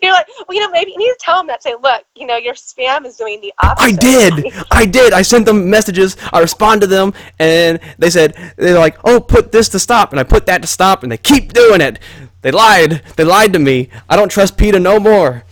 You're 0.02 0.14
like, 0.14 0.28
well, 0.48 0.56
you 0.56 0.62
know, 0.62 0.72
maybe 0.72 0.92
you 0.92 0.98
need 0.98 1.10
to 1.10 1.18
tell 1.20 1.38
them 1.38 1.48
that. 1.48 1.64
Say, 1.64 1.76
look, 1.82 2.04
you 2.16 2.26
know, 2.26 2.38
your 2.38 2.54
spam 2.54 3.06
is 3.06 3.18
doing 3.18 3.42
the 3.42 3.54
opposite. 3.62 3.86
I 3.86 3.92
did. 3.92 4.54
I 4.72 4.86
did. 4.86 5.14
I 5.14 5.22
sent 5.22 5.46
them 5.46 5.70
messages. 5.70 6.18
I 6.34 6.40
responded 6.40 6.82
to 6.82 6.88
them, 6.88 7.14
and 7.40 7.80
they 7.98 8.10
said 8.10 8.36
they're 8.58 8.80
like, 8.80 8.98
"Oh, 9.04 9.20
put 9.20 9.52
this 9.52 9.70
to 9.70 9.80
stop," 9.80 10.12
and 10.12 10.20
I 10.20 10.24
put 10.24 10.46
that 10.48 10.62
to 10.62 10.68
stop, 10.68 11.04
and 11.04 11.12
they 11.12 11.18
keep 11.18 11.54
doing 11.54 11.82
it. 11.82 12.00
They 12.42 12.52
lied. 12.52 13.04
They 13.16 13.24
lied 13.24 13.54
to 13.54 13.60
me. 13.60 13.90
I 14.10 14.16
don't 14.16 14.30
trust 14.30 14.58
PETA 14.58 14.80
no 14.80 15.00
more. 15.00 15.44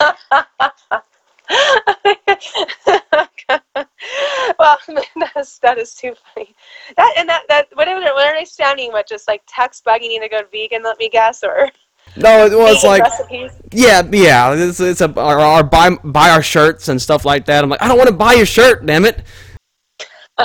well, 4.58 4.78
that's, 5.34 5.58
that 5.58 5.78
is 5.78 5.94
too 5.94 6.14
funny. 6.34 6.54
That 6.96 7.14
and 7.16 7.28
that 7.28 7.42
that 7.48 7.68
whatever 7.74 8.00
what 8.00 8.26
are 8.26 8.38
they 8.38 8.44
sounding? 8.44 8.92
What 8.92 9.06
just 9.08 9.28
like 9.28 9.42
text 9.46 9.84
bugging 9.84 10.12
you 10.12 10.20
to 10.20 10.28
go 10.28 10.42
vegan? 10.52 10.82
Let 10.82 10.98
me 10.98 11.08
guess, 11.08 11.42
or 11.42 11.70
No, 12.16 12.46
it 12.46 12.56
was 12.56 12.84
like, 12.84 13.02
recipes. 13.02 13.52
yeah, 13.72 14.02
yeah. 14.10 14.54
It's, 14.54 14.80
it's 14.80 15.00
a 15.00 15.12
our, 15.18 15.40
our 15.40 15.64
buy 15.64 15.90
buy 16.04 16.30
our 16.30 16.42
shirts 16.42 16.88
and 16.88 17.00
stuff 17.00 17.24
like 17.24 17.46
that. 17.46 17.64
I'm 17.64 17.70
like, 17.70 17.82
I 17.82 17.88
don't 17.88 17.98
want 17.98 18.08
to 18.08 18.14
buy 18.16 18.34
your 18.34 18.46
shirt, 18.46 18.84
damn 18.86 19.04
it. 19.04 19.22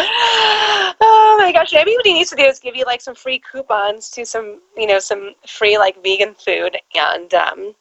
oh 0.00 1.36
my 1.38 1.52
gosh! 1.52 1.72
Maybe 1.72 1.92
what 1.92 2.06
he 2.06 2.14
needs 2.14 2.30
to 2.30 2.36
do 2.36 2.44
is 2.44 2.58
give 2.58 2.76
you 2.76 2.84
like 2.84 3.00
some 3.00 3.14
free 3.14 3.40
coupons 3.50 4.10
to 4.10 4.24
some, 4.24 4.60
you 4.76 4.86
know, 4.86 4.98
some 4.98 5.34
free 5.46 5.78
like 5.78 6.02
vegan 6.02 6.34
food, 6.34 6.76
and 6.94 7.32
um, 7.34 7.74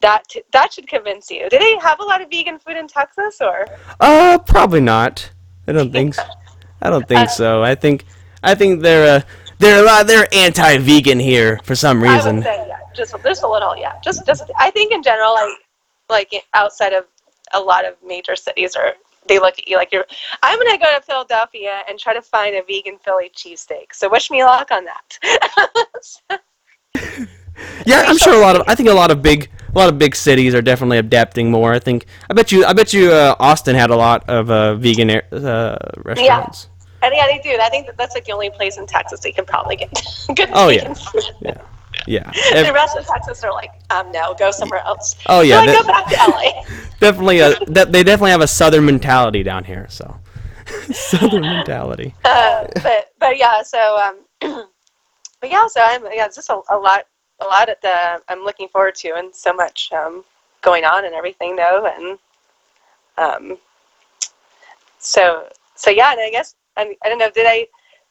that 0.00 0.24
that 0.52 0.72
should 0.72 0.86
convince 0.86 1.30
you. 1.30 1.48
Do 1.50 1.58
they 1.58 1.76
have 1.78 2.00
a 2.00 2.04
lot 2.04 2.20
of 2.20 2.30
vegan 2.30 2.58
food 2.58 2.76
in 2.76 2.88
Texas, 2.88 3.38
or? 3.40 3.66
Uh, 4.00 4.38
probably 4.38 4.80
not. 4.80 5.30
I 5.66 5.72
don't 5.72 5.92
think. 5.92 6.14
So. 6.14 6.22
I 6.82 6.90
don't 6.90 7.06
think 7.08 7.30
so. 7.30 7.62
I 7.62 7.74
think. 7.74 8.04
I 8.42 8.54
think 8.54 8.82
they're 8.82 9.18
uh, 9.18 9.20
they're 9.58 9.82
a 9.82 9.86
lot. 9.86 10.06
They're 10.06 10.28
anti-vegan 10.32 11.18
here 11.18 11.60
for 11.64 11.74
some 11.74 12.02
I 12.02 12.14
reason. 12.14 12.42
say 12.42 12.64
yeah, 12.68 12.78
just 12.94 13.14
just 13.22 13.42
a 13.42 13.48
little, 13.48 13.76
yeah. 13.76 13.94
Just 14.02 14.24
just 14.26 14.44
I 14.58 14.70
think 14.70 14.92
in 14.92 15.02
general, 15.02 15.34
like 15.34 15.58
like 16.08 16.46
outside 16.54 16.92
of 16.92 17.04
a 17.52 17.60
lot 17.60 17.84
of 17.84 17.94
major 18.06 18.36
cities, 18.36 18.76
or 18.76 18.92
they 19.26 19.38
look 19.38 19.58
at 19.58 19.66
you 19.68 19.76
like 19.76 19.90
you're. 19.92 20.06
I'm 20.42 20.58
gonna 20.58 20.78
go 20.78 20.86
to 20.96 21.02
Philadelphia 21.02 21.82
and 21.88 21.98
try 21.98 22.14
to 22.14 22.22
find 22.22 22.54
a 22.54 22.62
vegan 22.62 22.98
Philly 22.98 23.30
cheesesteak. 23.34 23.92
So 23.92 24.08
wish 24.08 24.30
me 24.30 24.44
luck 24.44 24.70
on 24.70 24.84
that. 24.84 26.38
Yeah, 27.86 28.04
I'm 28.06 28.18
sure 28.18 28.34
a 28.34 28.38
lot 28.38 28.56
of. 28.56 28.62
I 28.66 28.74
think 28.74 28.88
a 28.88 28.94
lot 28.94 29.10
of 29.10 29.22
big, 29.22 29.50
a 29.74 29.78
lot 29.78 29.88
of 29.88 29.98
big 29.98 30.14
cities 30.16 30.54
are 30.54 30.62
definitely 30.62 30.98
adapting 30.98 31.50
more. 31.50 31.72
I 31.72 31.78
think. 31.78 32.06
I 32.30 32.34
bet 32.34 32.50
you. 32.52 32.64
I 32.64 32.72
bet 32.72 32.92
you. 32.92 33.12
Uh, 33.12 33.34
Austin 33.38 33.74
had 33.76 33.90
a 33.90 33.96
lot 33.96 34.28
of 34.28 34.50
uh, 34.50 34.74
vegan 34.76 35.10
air- 35.10 35.26
uh, 35.32 35.76
restaurants. 36.04 36.68
and 37.02 37.12
yeah, 37.14 37.26
they 37.26 37.38
do. 37.42 37.56
I 37.60 37.68
think 37.68 37.86
that 37.86 37.96
that's 37.96 38.14
like 38.14 38.24
the 38.24 38.32
only 38.32 38.50
place 38.50 38.76
in 38.78 38.86
Texas 38.86 39.20
they 39.20 39.32
can 39.32 39.44
probably 39.44 39.76
get 39.76 39.90
good 40.34 40.48
Oh, 40.52 40.68
vegan 40.68 40.88
yeah. 40.88 40.94
food. 40.94 41.22
Yeah. 41.40 41.60
Yeah. 42.06 42.30
The 42.66 42.72
rest 42.72 42.96
of 42.96 43.06
Texas 43.06 43.42
are 43.44 43.52
like, 43.52 43.70
um, 43.90 44.10
no, 44.12 44.34
go 44.38 44.50
somewhere 44.50 44.80
else. 44.86 45.16
Oh, 45.26 45.40
yeah, 45.40 45.64
that- 45.66 45.80
go 45.82 45.86
back 45.86 46.06
to 46.08 46.16
LA. 46.30 46.64
definitely. 47.00 47.40
A, 47.40 47.58
de- 47.64 47.86
they 47.86 48.02
definitely 48.04 48.30
have 48.30 48.40
a 48.40 48.46
southern 48.46 48.84
mentality 48.86 49.42
down 49.42 49.64
here. 49.64 49.86
So. 49.90 50.16
southern 50.92 51.42
mentality. 51.42 52.14
uh, 52.24 52.66
but 52.82 53.12
but 53.18 53.38
yeah, 53.38 53.62
so 53.62 53.98
um, 53.98 54.16
but 55.40 55.50
yeah, 55.50 55.66
so 55.66 55.80
I'm 55.82 56.04
yeah, 56.12 56.26
it's 56.26 56.36
just 56.36 56.50
a, 56.50 56.60
a 56.70 56.76
lot, 56.78 57.04
a 57.40 57.44
lot 57.44 57.68
at 57.68 57.80
the 57.82 58.20
I'm 58.28 58.42
looking 58.44 58.68
forward 58.68 58.94
to, 58.96 59.14
and 59.16 59.34
so 59.34 59.52
much 59.52 59.90
um, 59.92 60.24
going 60.62 60.84
on 60.84 61.04
and 61.04 61.14
everything 61.14 61.56
though, 61.56 61.86
and 61.96 62.18
um, 63.16 63.58
so 64.98 65.46
so 65.74 65.90
yeah, 65.90 66.12
and 66.12 66.20
I 66.20 66.30
guess 66.30 66.54
I, 66.76 66.94
I 67.04 67.08
don't 67.08 67.18
know, 67.18 67.30
did 67.30 67.46
I 67.46 67.66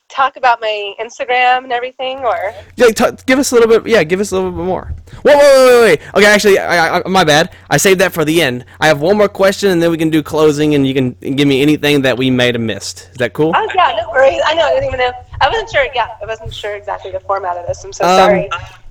talk 0.09 0.37
about 0.37 0.61
my 0.61 0.93
Instagram 1.01 1.65
and 1.65 1.73
everything, 1.73 2.19
or 2.19 2.53
Yeah, 2.77 2.87
t- 2.87 3.17
give 3.25 3.39
us 3.39 3.51
a 3.51 3.55
little 3.55 3.67
bit. 3.67 3.85
Yeah, 3.91 4.03
give 4.03 4.21
us 4.21 4.31
a 4.31 4.35
little 4.35 4.51
bit 4.51 4.63
more. 4.63 4.93
Whoa, 5.23 5.33
whoa, 5.33 5.39
whoa, 5.39 5.81
wait, 5.81 5.99
wait. 5.99 6.15
Okay, 6.15 6.25
actually, 6.25 6.59
I, 6.59 6.99
I, 6.99 7.07
my 7.07 7.25
bad. 7.25 7.53
I 7.69 7.75
saved 7.77 7.99
that 7.99 8.13
for 8.13 8.23
the 8.23 8.41
end. 8.41 8.63
I 8.79 8.87
have 8.87 9.01
one 9.01 9.17
more 9.17 9.27
question, 9.27 9.71
and 9.71 9.81
then 9.81 9.91
we 9.91 9.97
can 9.97 10.09
do 10.09 10.23
closing, 10.23 10.75
and 10.75 10.87
you 10.87 10.93
can 10.93 11.11
give 11.35 11.47
me 11.47 11.61
anything 11.61 12.01
that 12.03 12.17
we 12.17 12.29
may 12.29 12.47
have 12.53 12.61
missed. 12.61 13.09
Is 13.11 13.17
that 13.17 13.33
cool? 13.33 13.51
oh 13.53 13.67
yeah, 13.75 13.99
no 14.01 14.09
worries. 14.09 14.41
I 14.45 14.53
know 14.53 14.63
I 14.63 14.73
didn't 14.75 14.85
even 14.87 14.99
know. 14.99 15.11
I 15.41 15.49
wasn't 15.49 15.69
sure. 15.69 15.85
Yeah, 15.93 16.07
I 16.21 16.25
wasn't 16.25 16.53
sure 16.53 16.75
exactly 16.75 17.11
the 17.11 17.19
format 17.19 17.57
of 17.57 17.67
this. 17.67 17.83
I'm 17.83 17.91
so 17.91 18.05
Um, 18.05 18.17
sorry. 18.17 18.49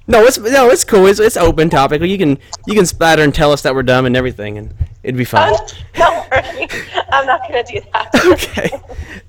No, 0.08 0.22
it's 0.22 0.38
no, 0.38 0.70
it's 0.70 0.84
cool. 0.84 1.06
It's 1.06 1.18
it's 1.18 1.36
open 1.36 1.68
topic. 1.68 2.00
You 2.02 2.18
can 2.18 2.38
you 2.66 2.74
can 2.74 2.86
splatter 2.86 3.22
and 3.22 3.34
tell 3.34 3.52
us 3.52 3.62
that 3.62 3.74
we're 3.74 3.82
dumb 3.82 4.06
and 4.06 4.16
everything, 4.16 4.58
and 4.58 4.72
it'd 5.02 5.16
be 5.16 5.24
fine. 5.24 5.52
Oh, 5.52 5.66
don't 5.94 6.30
worry. 6.30 6.68
I'm 7.10 7.26
not 7.26 7.40
gonna 7.48 7.64
do 7.64 7.80
that. 7.92 8.10
okay. 8.26 8.70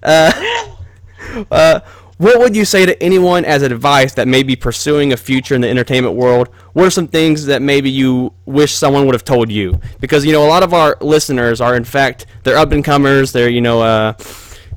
Uh, 0.04 1.46
uh, 1.52 1.80
what 2.18 2.40
would 2.40 2.56
you 2.56 2.66
say 2.66 2.86
to 2.86 3.02
anyone 3.02 3.46
as 3.46 3.62
advice 3.62 4.16
that 4.16 4.28
may 4.28 4.42
be 4.42 4.56
pursuing 4.56 5.14
a 5.14 5.18
future 5.18 5.54
in 5.56 5.62
the 5.62 5.70
entertainment 5.70 6.16
world? 6.16 6.50
What 6.74 6.86
are 6.86 6.90
some 6.90 7.08
things 7.08 7.46
that 7.46 7.62
maybe 7.62 7.92
you 7.92 8.34
wish 8.46 8.74
someone 8.74 9.06
would 9.06 9.14
have 9.14 9.24
told 9.24 9.52
you? 9.52 9.80
Because 10.00 10.26
you 10.26 10.32
know 10.32 10.46
a 10.46 10.50
lot 10.50 10.64
of 10.64 10.74
our 10.74 10.98
listeners 11.02 11.62
are 11.62 11.76
in 11.76 11.84
fact 11.84 12.28
they're 12.44 12.58
up 12.58 12.72
and 12.72 12.84
comers. 12.84 13.32
They're 13.32 13.50
you 13.50 13.62
know 13.62 13.82
uh, 13.82 14.14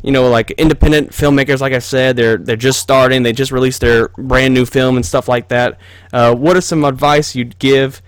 you 0.03 0.13
know 0.13 0.29
like 0.29 0.51
independent 0.53 1.11
filmmakers. 1.11 1.61
Like 1.61 1.73
I 1.73 1.79
said, 1.79 2.17
they're 2.17 2.37
they're 2.37 2.57
just 2.57 2.81
starting. 2.81 3.23
They 3.23 3.33
just 3.33 3.53
released 3.53 3.81
their 3.81 4.09
brand 4.09 4.55
new 4.55 4.65
film 4.65 4.97
and 4.97 5.05
stuff 5.05 5.29
like 5.29 5.49
that. 5.49 5.79
Uh, 6.13 6.35
what 6.35 6.57
are 6.57 6.61
some 6.61 6.85
advice 6.85 7.35
you'd 7.35 7.59
give 7.59 8.03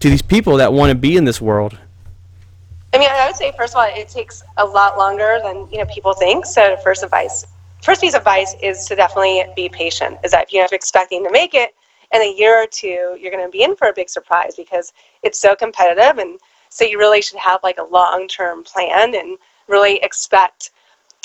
to 0.00 0.10
these 0.10 0.22
people 0.22 0.56
that 0.56 0.72
want 0.72 0.90
to 0.90 0.94
be 0.94 1.16
in 1.16 1.24
this 1.24 1.40
world? 1.40 1.78
I 2.92 2.98
mean, 2.98 3.08
I 3.10 3.26
would 3.26 3.36
say 3.36 3.52
first 3.56 3.74
of 3.74 3.78
all, 3.78 3.88
it 3.88 4.08
takes 4.08 4.42
a 4.56 4.64
lot 4.64 4.96
longer 4.96 5.38
than 5.42 5.68
you 5.70 5.78
know 5.78 5.86
people 5.86 6.14
think. 6.14 6.46
So, 6.46 6.76
first 6.82 7.02
advice, 7.02 7.46
first 7.82 8.00
piece 8.00 8.14
of 8.14 8.20
advice 8.20 8.54
is 8.62 8.86
to 8.86 8.96
definitely 8.96 9.44
be 9.54 9.68
patient. 9.68 10.18
Is 10.24 10.30
that 10.32 10.44
if 10.44 10.52
you're 10.52 10.66
expecting 10.72 11.24
to 11.24 11.30
make 11.30 11.54
it 11.54 11.74
in 12.12 12.22
a 12.22 12.34
year 12.36 12.62
or 12.62 12.66
two, 12.66 13.18
you're 13.20 13.32
going 13.32 13.44
to 13.44 13.50
be 13.50 13.62
in 13.62 13.76
for 13.76 13.88
a 13.88 13.92
big 13.92 14.08
surprise 14.08 14.54
because 14.56 14.92
it's 15.22 15.38
so 15.38 15.54
competitive, 15.54 16.18
and 16.18 16.38
so 16.70 16.84
you 16.84 16.98
really 16.98 17.20
should 17.20 17.38
have 17.38 17.60
like 17.62 17.78
a 17.78 17.82
long-term 17.84 18.64
plan 18.64 19.14
and 19.14 19.38
really 19.68 19.96
expect 20.02 20.70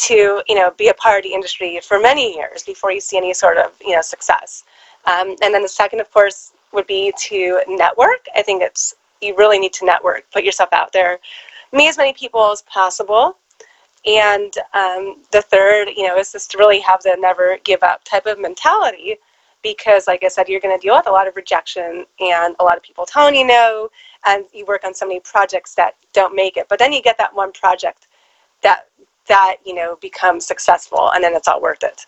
to 0.07 0.41
you 0.47 0.55
know 0.55 0.71
be 0.77 0.89
a 0.89 0.93
part 0.95 1.19
of 1.19 1.23
the 1.23 1.33
industry 1.33 1.79
for 1.83 1.99
many 1.99 2.35
years 2.35 2.63
before 2.63 2.91
you 2.91 2.99
see 2.99 3.17
any 3.17 3.33
sort 3.33 3.57
of 3.57 3.73
you 3.81 3.95
know 3.95 4.01
success. 4.01 4.63
Um, 5.05 5.35
and 5.41 5.53
then 5.53 5.63
the 5.63 5.69
second, 5.69 5.99
of 5.99 6.11
course, 6.11 6.53
would 6.73 6.87
be 6.87 7.13
to 7.27 7.61
network. 7.67 8.25
I 8.35 8.41
think 8.41 8.61
it's 8.61 8.95
you 9.21 9.35
really 9.35 9.59
need 9.59 9.73
to 9.73 9.85
network, 9.85 10.29
put 10.31 10.43
yourself 10.43 10.69
out 10.73 10.91
there, 10.91 11.19
meet 11.71 11.89
as 11.89 11.97
many 11.97 12.13
people 12.13 12.51
as 12.51 12.61
possible. 12.63 13.37
And 14.05 14.51
um, 14.73 15.23
the 15.31 15.43
third, 15.43 15.89
you 15.95 16.07
know, 16.07 16.17
is 16.17 16.31
just 16.31 16.49
to 16.51 16.57
really 16.57 16.79
have 16.79 17.03
the 17.03 17.15
never 17.19 17.59
give 17.63 17.83
up 17.83 18.03
type 18.03 18.25
of 18.25 18.39
mentality, 18.39 19.17
because, 19.61 20.07
like 20.07 20.23
I 20.23 20.27
said, 20.27 20.49
you're 20.49 20.59
going 20.59 20.75
to 20.75 20.81
deal 20.81 20.95
with 20.95 21.05
a 21.05 21.11
lot 21.11 21.27
of 21.27 21.35
rejection 21.35 22.05
and 22.19 22.55
a 22.59 22.63
lot 22.63 22.77
of 22.77 22.83
people 22.83 23.05
telling 23.05 23.35
you 23.35 23.45
no, 23.45 23.89
and 24.25 24.45
you 24.53 24.65
work 24.65 24.83
on 24.83 24.95
so 24.95 25.05
many 25.05 25.19
projects 25.19 25.75
that 25.75 25.93
don't 26.13 26.35
make 26.35 26.57
it. 26.57 26.67
But 26.67 26.79
then 26.79 26.91
you 26.91 27.01
get 27.03 27.19
that 27.19 27.35
one 27.35 27.51
project 27.51 28.07
that 28.63 28.87
that 29.27 29.57
you 29.65 29.73
know 29.73 29.97
becomes 30.01 30.45
successful, 30.45 31.11
and 31.13 31.23
then 31.23 31.35
it's 31.35 31.47
all 31.47 31.61
worth 31.61 31.83
it. 31.83 32.05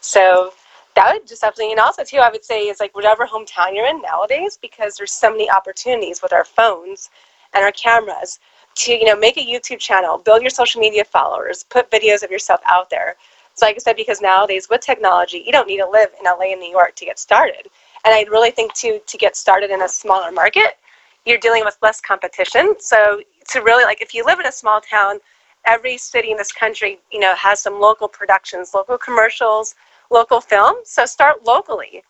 So 0.00 0.52
that 0.94 1.12
would 1.12 1.26
just 1.26 1.42
definitely, 1.42 1.72
and 1.72 1.80
also 1.80 2.04
too, 2.04 2.18
I 2.18 2.30
would 2.30 2.44
say 2.44 2.62
is 2.62 2.80
like 2.80 2.94
whatever 2.94 3.26
hometown 3.26 3.74
you're 3.74 3.86
in 3.86 4.02
nowadays, 4.02 4.58
because 4.60 4.96
there's 4.96 5.12
so 5.12 5.30
many 5.30 5.50
opportunities 5.50 6.22
with 6.22 6.32
our 6.32 6.44
phones 6.44 7.10
and 7.54 7.64
our 7.64 7.72
cameras 7.72 8.40
to 8.76 8.92
you 8.92 9.04
know 9.04 9.16
make 9.16 9.36
a 9.36 9.44
YouTube 9.44 9.78
channel, 9.78 10.18
build 10.18 10.42
your 10.42 10.50
social 10.50 10.80
media 10.80 11.04
followers, 11.04 11.64
put 11.64 11.90
videos 11.90 12.22
of 12.22 12.30
yourself 12.30 12.60
out 12.66 12.90
there. 12.90 13.16
So 13.54 13.66
like 13.66 13.76
I 13.76 13.78
said, 13.78 13.96
because 13.96 14.20
nowadays 14.20 14.68
with 14.70 14.80
technology, 14.80 15.42
you 15.44 15.50
don't 15.50 15.66
need 15.66 15.78
to 15.78 15.88
live 15.88 16.10
in 16.18 16.24
LA 16.24 16.52
and 16.52 16.60
New 16.60 16.70
York 16.70 16.94
to 16.96 17.04
get 17.04 17.18
started. 17.18 17.68
And 18.04 18.14
I 18.14 18.22
really 18.30 18.50
think 18.50 18.74
to 18.74 19.00
to 19.00 19.18
get 19.18 19.36
started 19.36 19.70
in 19.70 19.82
a 19.82 19.88
smaller 19.88 20.30
market, 20.32 20.78
you're 21.26 21.38
dealing 21.38 21.64
with 21.64 21.76
less 21.82 22.00
competition. 22.00 22.74
So 22.78 23.20
to 23.50 23.60
really 23.60 23.84
like 23.84 24.00
if 24.00 24.14
you 24.14 24.24
live 24.24 24.40
in 24.40 24.46
a 24.46 24.52
small 24.52 24.80
town, 24.80 25.18
every 25.66 25.98
city 25.98 26.30
in 26.30 26.36
this 26.36 26.52
country, 26.52 27.00
you 27.12 27.20
know, 27.20 27.34
has 27.34 27.60
some 27.60 27.80
local 27.80 28.08
productions, 28.08 28.72
local 28.74 28.98
commercials, 28.98 29.74
local 30.10 30.40
film. 30.40 30.76
So 30.84 31.04
start 31.06 31.44
locally 31.44 32.02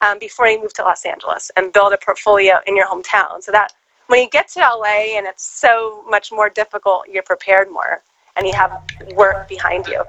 um, 0.00 0.18
before 0.18 0.48
you 0.48 0.60
move 0.60 0.72
to 0.74 0.82
Los 0.82 1.04
Angeles 1.04 1.50
and 1.56 1.72
build 1.72 1.92
a 1.92 1.98
portfolio 1.98 2.58
in 2.66 2.76
your 2.76 2.86
hometown. 2.86 3.42
So 3.42 3.52
that 3.52 3.72
when 4.08 4.20
you 4.20 4.28
get 4.30 4.48
to 4.48 4.60
LA 4.60 5.16
and 5.16 5.26
it's 5.26 5.44
so 5.44 6.04
much 6.08 6.32
more 6.32 6.48
difficult, 6.48 7.04
you're 7.08 7.22
prepared 7.22 7.70
more 7.70 8.02
and 8.36 8.46
you 8.46 8.52
have 8.54 8.82
work 9.14 9.48
behind 9.48 9.86
you. 9.86 10.02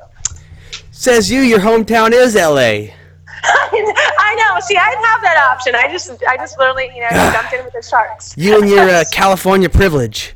Says 0.91 1.29
you, 1.29 1.41
your 1.41 1.59
hometown 1.59 2.11
is 2.11 2.35
L.A. 2.35 2.93
I 3.43 4.35
know. 4.37 4.59
See, 4.61 4.77
I 4.77 4.89
didn't 4.91 5.05
have 5.05 5.21
that 5.21 5.49
option. 5.51 5.75
I 5.75 5.91
just, 5.91 6.23
I 6.27 6.37
just 6.37 6.57
literally, 6.57 6.91
you 6.95 7.01
know, 7.01 7.09
jumped 7.33 7.53
in 7.53 7.63
with 7.63 7.73
the 7.73 7.81
sharks. 7.81 8.35
You 8.37 8.59
and 8.59 8.69
your 8.69 8.89
uh, 8.89 9.03
California 9.11 9.69
privilege. 9.69 10.35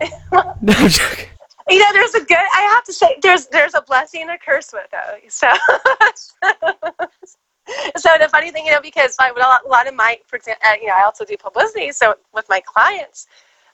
No, 0.32 0.72
I'm 0.72 0.88
joking. 0.88 1.26
You 1.68 1.78
know, 1.78 1.86
there's 1.94 2.14
a 2.14 2.24
good. 2.24 2.36
I 2.36 2.70
have 2.74 2.84
to 2.84 2.92
say, 2.92 3.16
there's 3.22 3.46
there's 3.46 3.74
a 3.74 3.80
blessing 3.82 4.22
and 4.22 4.30
a 4.32 4.38
curse 4.38 4.70
with 4.72 4.88
it. 4.92 5.32
So, 5.32 5.48
so 7.96 8.10
the 8.20 8.28
funny 8.28 8.50
thing, 8.50 8.66
you 8.66 8.72
know, 8.72 8.82
because 8.82 9.16
like, 9.18 9.32
a 9.34 9.68
lot, 9.68 9.88
of 9.88 9.94
my, 9.94 10.18
for 10.26 10.36
example, 10.36 10.60
uh, 10.66 10.74
you 10.80 10.88
know, 10.88 10.94
I 10.94 11.04
also 11.04 11.24
do 11.24 11.36
publicity. 11.38 11.90
So 11.92 12.16
with 12.34 12.44
my 12.50 12.60
clients, 12.66 13.26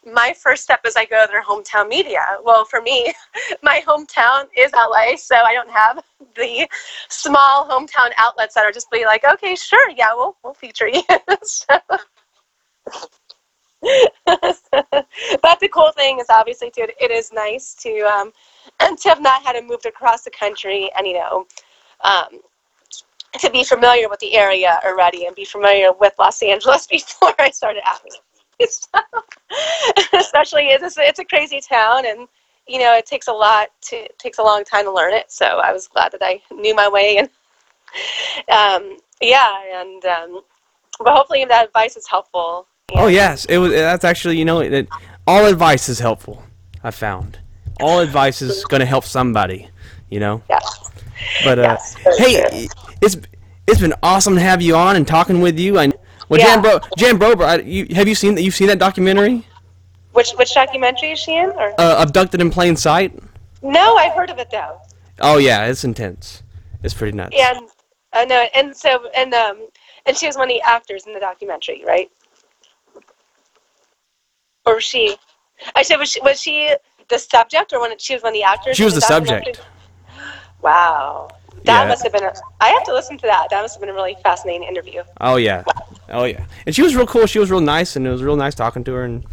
my 0.06 0.32
first 0.38 0.62
step 0.62 0.80
is 0.86 0.94
I 0.96 1.04
go 1.04 1.26
to 1.26 1.30
their 1.30 1.42
hometown 1.42 1.88
media. 1.88 2.24
Well, 2.44 2.64
for 2.64 2.80
me, 2.80 3.12
my 3.62 3.82
hometown 3.86 4.46
is 4.56 4.70
LA, 4.72 5.16
so 5.16 5.36
I 5.36 5.52
don't 5.52 5.70
have 5.70 6.02
the 6.36 6.68
small 7.08 7.68
hometown 7.68 8.10
outlets 8.18 8.54
that 8.54 8.64
are 8.64 8.72
just 8.72 8.90
be 8.90 9.04
like, 9.04 9.24
okay, 9.24 9.56
sure, 9.56 9.90
yeah, 9.90 10.10
we'll 10.14 10.36
we'll 10.44 10.54
feature 10.54 10.88
you. 10.88 11.02
so, 11.42 11.78
but 14.26 15.58
the 15.60 15.68
cool 15.72 15.90
thing 15.96 16.18
is 16.20 16.26
obviously 16.28 16.70
too, 16.70 16.86
it 17.00 17.10
is 17.10 17.32
nice 17.32 17.74
to 17.74 18.00
um, 18.00 18.32
and 18.80 18.98
to 18.98 19.08
have 19.08 19.22
not 19.22 19.42
had 19.42 19.52
to 19.52 19.62
move 19.62 19.80
across 19.86 20.22
the 20.22 20.30
country 20.30 20.90
and 20.98 21.06
you 21.06 21.14
know 21.14 21.46
um, 22.02 22.40
to 23.38 23.50
be 23.50 23.64
familiar 23.64 24.08
with 24.08 24.18
the 24.20 24.34
area 24.34 24.80
already 24.84 25.26
and 25.26 25.36
be 25.36 25.44
familiar 25.44 25.92
with 25.98 26.12
Los 26.18 26.42
Angeles 26.42 26.86
before 26.90 27.34
I 27.38 27.50
started. 27.50 27.82
So, 28.68 29.00
especially 30.12 30.66
it's 30.66 30.98
a, 30.98 31.00
it's 31.02 31.18
a 31.18 31.24
crazy 31.24 31.60
town 31.60 32.04
and 32.06 32.28
you 32.68 32.78
know 32.78 32.94
it 32.94 33.06
takes 33.06 33.28
a 33.28 33.32
lot 33.32 33.68
to 33.82 33.96
it 33.96 34.18
takes 34.18 34.38
a 34.38 34.42
long 34.42 34.64
time 34.64 34.84
to 34.84 34.92
learn 34.92 35.14
it. 35.14 35.30
So 35.32 35.46
I 35.46 35.72
was 35.72 35.88
glad 35.88 36.12
that 36.12 36.22
I 36.22 36.42
knew 36.52 36.74
my 36.74 36.88
way 36.88 37.16
and 37.16 37.28
um, 38.50 38.98
yeah 39.22 39.80
and 39.80 40.04
um, 40.04 40.40
but 40.98 41.14
hopefully 41.14 41.44
that 41.46 41.66
advice 41.66 41.96
is 41.96 42.06
helpful. 42.08 42.66
Oh 42.92 43.06
yes, 43.06 43.44
it 43.46 43.58
was. 43.58 43.72
That's 43.72 44.04
actually, 44.04 44.38
you 44.38 44.44
know, 44.44 44.60
it, 44.60 44.88
all 45.26 45.46
advice 45.46 45.88
is 45.88 45.98
helpful. 45.98 46.42
I 46.82 46.90
found 46.90 47.38
all 47.80 48.00
advice 48.00 48.42
is 48.42 48.64
going 48.64 48.80
to 48.80 48.86
help 48.86 49.04
somebody. 49.04 49.68
You 50.10 50.20
know. 50.20 50.42
Yeah. 50.48 50.58
But 51.44 51.58
uh, 51.58 51.62
Yes, 51.62 51.94
hey, 52.18 52.68
it's 53.00 53.16
it's 53.66 53.80
been 53.80 53.94
awesome 54.02 54.34
to 54.34 54.40
have 54.40 54.60
you 54.62 54.74
on 54.74 54.96
and 54.96 55.06
talking 55.06 55.40
with 55.40 55.58
you. 55.58 55.78
I 55.78 55.90
Well, 56.28 56.40
Yeah. 56.40 56.46
Jan 56.46 56.62
Bro, 56.62 56.80
Jan 56.96 57.18
Broberg, 57.18 57.44
I, 57.44 57.56
you, 57.62 57.86
have 57.94 58.08
you 58.08 58.14
seen 58.14 58.34
that? 58.34 58.42
You've 58.42 58.54
seen 58.54 58.68
that 58.68 58.78
documentary, 58.78 59.46
Which 60.12 60.32
which 60.32 60.54
documentary 60.54 61.12
is 61.12 61.18
she 61.18 61.36
in? 61.36 61.50
Or 61.50 61.78
uh, 61.78 62.02
Abducted 62.02 62.40
in 62.40 62.50
Plain 62.50 62.76
Sight? 62.76 63.16
no, 63.62 63.96
I've 63.96 64.12
heard 64.14 64.30
of 64.30 64.38
it 64.38 64.50
though. 64.50 64.80
Oh 65.20 65.36
yeah, 65.36 65.66
it's 65.66 65.84
intense. 65.84 66.42
It's 66.82 66.94
pretty 66.94 67.16
nuts. 67.16 67.36
And 67.38 67.68
I 68.12 68.24
know, 68.24 68.46
and 68.54 68.74
so 68.76 69.08
and 69.16 69.32
um 69.34 69.68
and 70.06 70.16
she 70.16 70.26
was 70.26 70.36
one 70.36 70.48
of 70.48 70.54
the 70.54 70.62
actors 70.62 71.06
in 71.06 71.12
the 71.12 71.20
documentary, 71.20 71.84
right? 71.86 72.10
Or 74.70 74.76
was 74.76 74.84
she? 74.84 75.16
I 75.74 75.82
said 75.82 75.96
was 75.96 76.10
she, 76.10 76.20
was 76.20 76.40
she 76.40 76.74
the 77.08 77.18
subject 77.18 77.72
or 77.72 77.80
when 77.80 77.98
She 77.98 78.14
was 78.14 78.22
one 78.22 78.30
of 78.30 78.34
the 78.34 78.44
actors. 78.44 78.76
She 78.76 78.84
was 78.84 78.94
the 78.94 79.00
subject. 79.00 79.60
Wow, 80.62 81.28
that 81.64 81.82
Yeah. 81.82 81.88
must 81.88 82.04
have 82.04 82.12
been. 82.12 82.22
A, 82.22 82.32
I 82.60 82.68
have 82.68 82.84
to 82.84 82.92
listen 82.92 83.18
to 83.18 83.26
that. 83.26 83.48
That 83.50 83.62
must 83.62 83.74
have 83.74 83.80
been 83.80 83.90
a 83.90 83.94
really 83.94 84.16
fascinating 84.22 84.62
interview. 84.62 85.02
Oh 85.20 85.36
yeah, 85.36 85.64
oh 86.10 86.24
yeah. 86.24 86.44
And 86.66 86.74
she 86.74 86.82
was 86.82 86.94
real 86.94 87.06
cool. 87.06 87.26
She 87.26 87.40
was 87.40 87.50
real 87.50 87.60
nice, 87.60 87.96
and 87.96 88.06
it 88.06 88.10
was 88.10 88.22
real 88.22 88.36
nice 88.36 88.54
talking 88.54 88.84
to 88.84 88.92
her. 88.92 89.04
And 89.04 89.24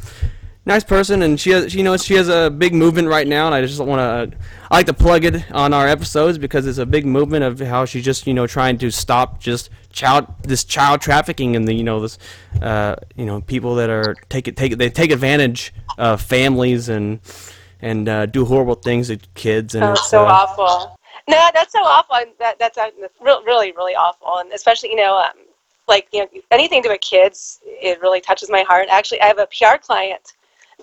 nice 0.68 0.84
person. 0.84 1.24
And 1.24 1.40
she 1.40 1.52
has, 1.52 1.74
you 1.74 1.84
know, 1.84 1.98
she 1.98 2.14
has 2.16 2.30
a 2.30 2.52
big 2.52 2.74
movement 2.74 3.08
right 3.08 3.26
now. 3.26 3.48
And 3.48 3.56
I 3.56 3.62
just 3.62 3.80
want 3.80 4.00
to, 4.00 4.38
I 4.70 4.76
like 4.76 4.86
to 4.86 4.94
plug 4.94 5.24
it 5.24 5.50
on 5.52 5.74
our 5.74 5.88
episodes 5.88 6.38
because 6.38 6.68
it's 6.68 6.78
a 6.78 6.86
big 6.86 7.06
movement 7.06 7.44
of 7.44 7.60
how 7.60 7.86
she's 7.86 8.06
just, 8.06 8.28
you 8.28 8.34
know, 8.34 8.46
trying 8.46 8.78
to 8.80 8.92
stop 8.92 9.40
just 9.40 9.70
child 9.92 10.28
this 10.44 10.64
child 10.64 11.02
trafficking 11.02 11.56
and 11.56 11.68
the, 11.68 11.74
you 11.74 11.84
know, 11.84 12.02
this, 12.02 12.20
uh, 12.62 12.96
you 13.16 13.26
know, 13.26 13.42
people 13.42 13.76
that 13.76 13.90
are 13.90 14.16
take 14.30 14.48
it 14.48 14.56
take 14.56 14.78
they 14.78 14.90
take 14.90 15.12
advantage 15.12 15.74
of 15.98 16.22
families 16.22 16.90
and 16.90 17.20
and 17.82 18.10
uh, 18.10 18.26
do 18.26 18.46
horrible 18.46 18.76
things 18.76 19.08
to 19.08 19.18
kids. 19.34 19.74
And 19.74 19.84
Oh, 19.84 19.92
it's, 19.94 20.10
so 20.10 20.26
uh, 20.26 20.32
awful. 20.32 21.00
No, 21.30 21.50
that's 21.54 21.72
so 21.72 21.80
awful. 21.80 22.18
That 22.40 22.60
that's 22.60 22.78
uh, 22.78 22.90
real, 23.22 23.44
really, 23.44 23.72
really 23.72 23.96
awful. 23.96 24.38
And 24.38 24.52
especially, 24.52 24.90
you 24.90 24.96
know, 24.98 25.18
um, 25.18 25.46
like 25.88 26.08
you 26.12 26.22
know, 26.22 26.28
anything 26.52 26.82
to 26.84 26.90
do 26.90 26.94
with 26.94 27.02
kids, 27.02 27.60
it 27.66 28.02
really 28.02 28.20
touches 28.20 28.50
my 28.50 28.64
heart. 28.64 28.88
Actually, 28.90 29.22
I 29.22 29.28
have 29.28 29.40
a 29.40 29.48
PR 29.48 29.78
client 29.82 30.34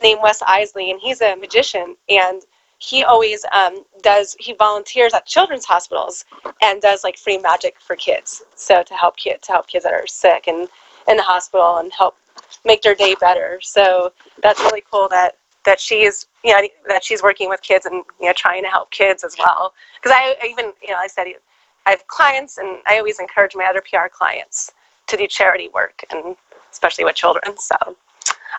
named 0.02 0.20
Wes 0.22 0.42
Isley, 0.46 0.90
and 0.90 1.00
he's 1.00 1.20
a 1.20 1.36
magician, 1.36 1.96
and 2.08 2.42
he 2.78 3.04
always 3.04 3.44
um, 3.52 3.84
does. 4.02 4.36
He 4.38 4.54
volunteers 4.54 5.14
at 5.14 5.26
children's 5.26 5.64
hospitals 5.64 6.24
and 6.62 6.82
does 6.82 7.04
like 7.04 7.16
free 7.16 7.38
magic 7.38 7.80
for 7.80 7.96
kids. 7.96 8.42
So 8.56 8.82
to 8.82 8.94
help 8.94 9.16
kids, 9.16 9.46
to 9.46 9.52
help 9.52 9.66
kids 9.68 9.84
that 9.84 9.92
are 9.92 10.06
sick 10.06 10.46
and 10.46 10.68
in 11.08 11.16
the 11.16 11.22
hospital, 11.22 11.78
and 11.78 11.92
help 11.92 12.16
make 12.64 12.82
their 12.82 12.94
day 12.94 13.14
better. 13.20 13.58
So 13.62 14.12
that's 14.42 14.60
really 14.60 14.82
cool 14.90 15.08
that 15.10 15.36
that 15.64 15.80
she's 15.80 16.26
you 16.44 16.52
know 16.52 16.66
that 16.88 17.02
she's 17.04 17.22
working 17.22 17.48
with 17.48 17.62
kids 17.62 17.86
and 17.86 18.04
you 18.20 18.26
know 18.26 18.32
trying 18.34 18.62
to 18.62 18.68
help 18.68 18.90
kids 18.90 19.24
as 19.24 19.36
well 19.38 19.72
because 20.00 20.14
I 20.14 20.36
I 20.42 20.46
even 20.46 20.72
you 20.82 20.90
know 20.90 20.98
I 20.98 21.06
said 21.06 21.26
I 21.86 21.90
have 21.90 22.06
clients 22.06 22.58
and 22.58 22.78
I 22.86 22.98
always 22.98 23.18
encourage 23.18 23.54
my 23.54 23.64
other 23.64 23.82
PR 23.82 24.08
clients 24.10 24.72
to 25.06 25.16
do 25.16 25.26
charity 25.26 25.68
work 25.72 26.04
and 26.10 26.36
especially 26.70 27.04
with 27.04 27.14
children 27.14 27.56
so 27.58 27.76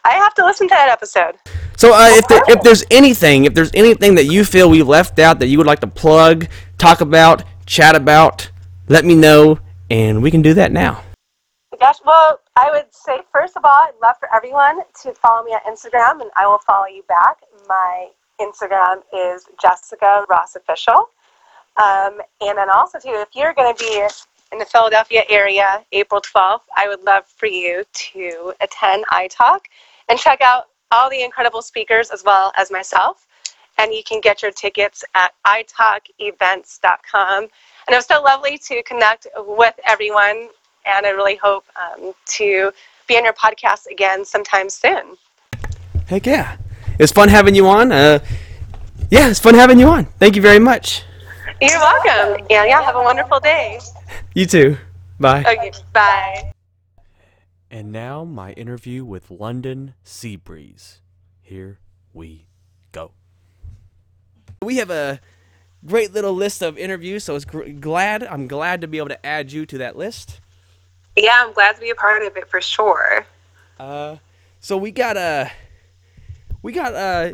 I 0.04 0.14
have 0.14 0.34
to 0.36 0.46
listen 0.46 0.68
to 0.68 0.74
that 0.74 0.89
episode 0.89 1.36
So 1.78 1.93
uh, 1.93 2.08
if 2.12 2.28
there, 2.28 2.41
if 2.48 2.62
there's 2.62 2.84
anything, 2.91 3.46
if 3.46 3.54
there's 3.54 3.72
anything 3.74 4.16
that 4.16 4.26
you 4.26 4.43
feel 4.43 4.70
we 4.70 4.82
left 4.84 5.20
out 5.20 5.39
that 5.39 5.48
you 5.48 5.58
would 5.58 5.68
like 5.68 5.80
to 5.82 5.88
plug, 5.88 6.48
talk 6.78 7.02
about, 7.02 7.43
chat 7.66 7.96
about, 7.96 8.50
let 8.88 9.06
me 9.06 9.16
know, 9.16 9.60
and 9.89 10.22
we 10.22 10.32
can 10.32 10.41
do 10.41 10.54
that 10.54 10.72
now. 10.72 11.04
Gosh, 11.80 11.98
well, 12.06 12.39
I 12.56 12.72
would 12.72 12.86
say 12.91 13.20
first 13.34 13.58
of 13.58 13.66
all, 13.66 13.72
I'd 13.72 13.91
love 14.02 14.16
for 14.20 14.34
everyone 14.34 14.80
to 15.04 15.14
follow 15.14 15.43
me 15.43 15.52
on 15.52 15.60
Instagram, 15.72 16.22
and 16.22 16.32
I 16.36 16.48
will 16.48 16.60
follow 16.60 16.86
you 16.86 17.04
back. 17.08 17.38
My 17.68 18.08
Instagram 18.39 19.02
is 19.14 19.46
Jessica 19.62 20.26
Ross 20.30 20.56
Official, 20.56 21.10
um, 21.78 22.22
and 22.41 22.58
then 22.58 22.70
also 22.70 22.98
too, 23.00 23.10
if 23.14 23.30
you're 23.36 23.54
going 23.54 23.76
to 23.76 23.84
be 23.84 24.08
in 24.56 24.60
the 24.60 24.66
Philadelphia 24.66 25.24
area, 25.28 25.84
April 25.91 26.22
12th, 26.22 26.62
I 26.78 26.88
would 26.88 27.03
love 27.03 27.26
for 27.28 27.45
you 27.45 27.84
to 27.91 28.53
attend 28.62 29.03
iTalk 29.12 29.60
and 30.08 30.18
check 30.18 30.39
out 30.39 30.70
all 30.91 31.10
the 31.10 31.22
incredible 31.24 31.62
speakers 31.62 32.10
as 32.10 32.24
well 32.24 32.53
as 32.56 32.72
myself. 32.72 33.28
And 33.78 33.93
you 33.93 34.01
can 34.01 34.22
get 34.22 34.41
your 34.41 34.51
tickets 34.51 35.03
at 35.14 35.34
italkevents.com. 35.45 37.43
And 37.43 37.49
it 37.89 37.95
was 37.95 38.06
so 38.06 38.24
lovely 38.24 38.58
to 38.60 38.82
connect 38.84 39.28
with 39.36 39.78
everyone 39.86 40.47
and 40.86 41.06
I 41.06 41.10
really 41.10 41.36
hope 41.36 41.66
um, 41.76 42.14
to 42.38 42.72
be 43.08 43.18
on 43.18 43.26
your 43.26 43.34
podcast 43.34 43.88
again 43.91 44.24
sometime 44.24 44.70
soon. 44.70 45.18
Heck 46.08 46.26
yeah, 46.26 46.56
it's 46.97 47.12
fun 47.12 47.28
having 47.28 47.56
you 47.56 47.68
on. 47.68 47.91
Uh, 47.91 48.20
yeah, 49.10 49.30
it's 49.30 49.39
fun 49.39 49.56
having 49.56 49.80
you 49.80 49.88
on. 49.88 50.06
Thank 50.20 50.38
you 50.38 50.41
very 50.41 50.60
much. 50.60 51.03
You're 51.62 51.80
welcome. 51.80 52.45
And 52.49 52.49
yeah, 52.49 52.82
have 52.82 52.95
a 52.95 53.03
wonderful 53.03 53.39
day. 53.39 53.80
You 54.34 54.45
too. 54.45 54.78
Bye. 55.20 55.41
Okay, 55.41 55.72
bye. 55.93 56.51
And 57.72 57.91
now 57.91 58.24
my 58.24 58.51
interview 58.53 59.06
with 59.06 59.32
London 59.32 59.93
Seabreeze. 60.03 60.99
Here 61.41 61.80
we 62.14 62.45
go. 62.91 63.12
We 64.62 64.78
have 64.78 64.89
a 64.89 65.20
great 65.86 66.14
little 66.14 66.34
list 66.34 66.62
of 66.62 66.78
interviews, 66.78 67.24
so 67.24 67.36
it's 67.36 67.45
gr- 67.45 67.70
glad 67.70 68.24
I'm 68.24 68.47
glad 68.47 68.82
to 68.82 68.88
be 68.88 68.97
able 68.97 69.10
to 69.10 69.26
add 69.26 69.51
you 69.51 69.66
to 69.68 69.78
that 69.78 69.95
list. 69.95 70.41
Yeah, 71.16 71.36
I'm 71.38 71.53
glad 71.53 71.76
to 71.76 71.82
be 71.82 71.89
a 71.89 71.95
part 71.95 72.24
of 72.24 72.36
it 72.36 72.49
for 72.49 72.60
sure. 72.60 73.26
Uh, 73.80 74.18
so 74.60 74.76
we 74.78 74.91
got 74.91 75.16
a, 75.16 75.51
we 76.62 76.74
got 76.74 76.93
a, 76.93 77.34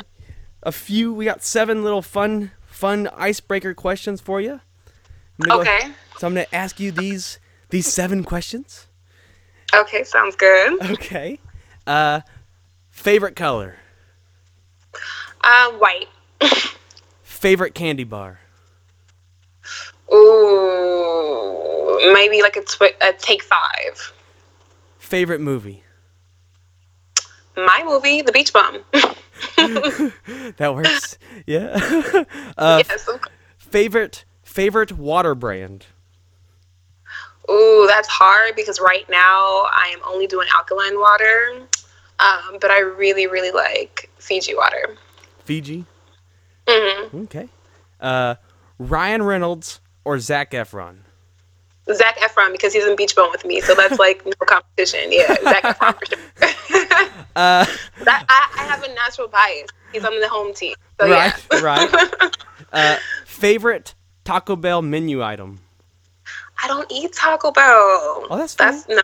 a 0.63 0.71
few. 0.71 1.13
We 1.13 1.25
got 1.25 1.43
seven 1.43 1.83
little 1.83 2.01
fun, 2.01 2.51
fun 2.81 3.07
icebreaker 3.15 3.75
questions 3.75 4.19
for 4.19 4.41
you. 4.41 4.53
I'm 4.53 4.59
gonna 5.47 5.63
go- 5.63 5.71
Okay. 5.71 5.91
so 6.17 6.25
I'm 6.25 6.33
gonna 6.33 6.47
ask 6.51 6.79
you 6.79 6.91
these 6.91 7.37
these 7.69 7.85
seven 7.85 8.23
questions. 8.23 8.87
Okay, 9.73 10.03
sounds 10.03 10.35
good. 10.35 10.81
Okay. 10.91 11.39
Uh, 11.85 12.21
favorite 12.89 13.35
color. 13.35 13.75
Uh, 15.41 15.71
white. 15.73 16.07
Favorite 17.23 17.73
candy 17.75 18.03
bar. 18.03 18.39
Ooh, 20.13 21.99
maybe 22.13 22.41
like 22.41 22.55
a, 22.57 22.63
twi- 22.63 22.95
a 23.01 23.13
take 23.13 23.41
five. 23.43 24.13
Favorite 24.99 25.39
movie. 25.41 25.83
My 27.55 27.83
movie, 27.85 28.21
The 28.21 28.31
Beach 28.31 28.51
Bum. 28.53 28.79
That 30.57 30.73
works. 30.75 31.17
yeah. 31.45 32.23
uh, 32.57 32.83
yes. 32.87 33.09
Favorite 33.57 34.25
favorite 34.43 34.91
water 34.91 35.35
brand. 35.35 35.85
Ooh, 37.49 37.85
that's 37.87 38.07
hard 38.07 38.55
because 38.55 38.79
right 38.79 39.09
now 39.09 39.65
I 39.71 39.91
am 39.93 39.99
only 40.07 40.27
doing 40.27 40.47
alkaline 40.53 40.99
water. 40.99 41.61
Um, 42.19 42.57
but 42.61 42.69
I 42.69 42.79
really, 42.79 43.27
really 43.27 43.51
like 43.51 44.09
Fiji 44.19 44.55
water. 44.55 44.95
Fiji. 45.43 45.85
hmm 46.67 47.23
Okay. 47.23 47.49
Uh, 47.99 48.35
Ryan 48.77 49.23
Reynolds 49.23 49.79
or 50.05 50.19
Zac 50.19 50.51
Efron. 50.51 50.99
Zac 51.93 52.17
Efron 52.19 52.51
because 52.51 52.73
he's 52.73 52.85
in 52.85 52.95
Beach 52.95 53.15
Bum 53.15 53.31
with 53.31 53.45
me, 53.45 53.61
so 53.61 53.75
that's 53.75 53.99
like 53.99 54.25
no 54.25 54.31
competition. 54.45 55.11
Yeah, 55.11 55.35
Zac 55.43 55.63
Efron 55.63 55.97
for 55.97 56.05
sure. 56.05 57.07
Uh, 57.33 57.65
that, 58.03 58.25
I, 58.27 58.59
I 58.59 58.63
have 58.65 58.83
a 58.83 58.93
natural 58.93 59.29
bias. 59.29 59.69
He's 59.93 60.03
on 60.03 60.19
the 60.19 60.27
home 60.27 60.53
team, 60.53 60.75
so 60.99 61.09
right. 61.09 61.33
yeah. 61.53 61.59
Right. 61.61 61.89
Uh, 62.73 62.97
favorite 63.25 63.95
Taco 64.25 64.57
Bell 64.57 64.81
menu 64.81 65.23
item. 65.23 65.59
I 66.61 66.67
don't 66.67 66.91
eat 66.91 67.13
Taco 67.13 67.51
Bell. 67.51 67.63
Oh, 68.29 68.37
that's 68.37 68.55
that's 68.55 68.85
no 68.89 69.01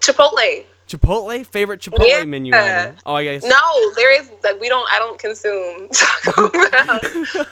Chipotle. 0.00 0.64
Chipotle. 0.88 1.46
Favorite 1.46 1.80
Chipotle 1.80 2.08
Yeah. 2.08 2.24
menu 2.24 2.52
item. 2.54 2.96
Oh, 3.06 3.14
I 3.14 3.22
guess. 3.24 3.44
No, 3.44 3.92
there 3.94 4.20
is 4.20 4.28
like 4.42 4.60
we 4.60 4.68
don't. 4.68 4.88
I 4.92 4.98
don't 4.98 5.18
consume 5.18 5.88
Taco 5.90 6.48
Bell. 6.50 7.00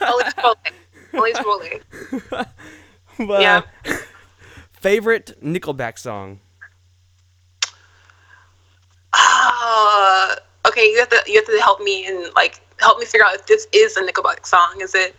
Only 0.01 0.23
Chipotle. 0.25 0.55
Only 1.13 1.31
Chipotle. 1.33 2.47
But, 3.27 3.41
Yeah. 3.41 3.61
Favorite 4.79 5.35
Nickelback 5.43 5.99
song. 5.99 6.39
Uh, 9.13 10.35
okay, 10.67 10.83
you 10.89 10.97
have 10.99 11.09
to 11.09 11.21
you 11.27 11.35
have 11.35 11.45
to 11.45 11.59
help 11.61 11.81
me 11.81 12.05
and 12.07 12.33
like 12.35 12.61
help 12.79 12.99
me 12.99 13.05
figure 13.05 13.25
out 13.25 13.33
if 13.35 13.45
this 13.45 13.67
is 13.73 13.97
a 13.97 14.01
Nickelback 14.01 14.45
song. 14.45 14.75
Is 14.81 14.95
it 14.95 15.15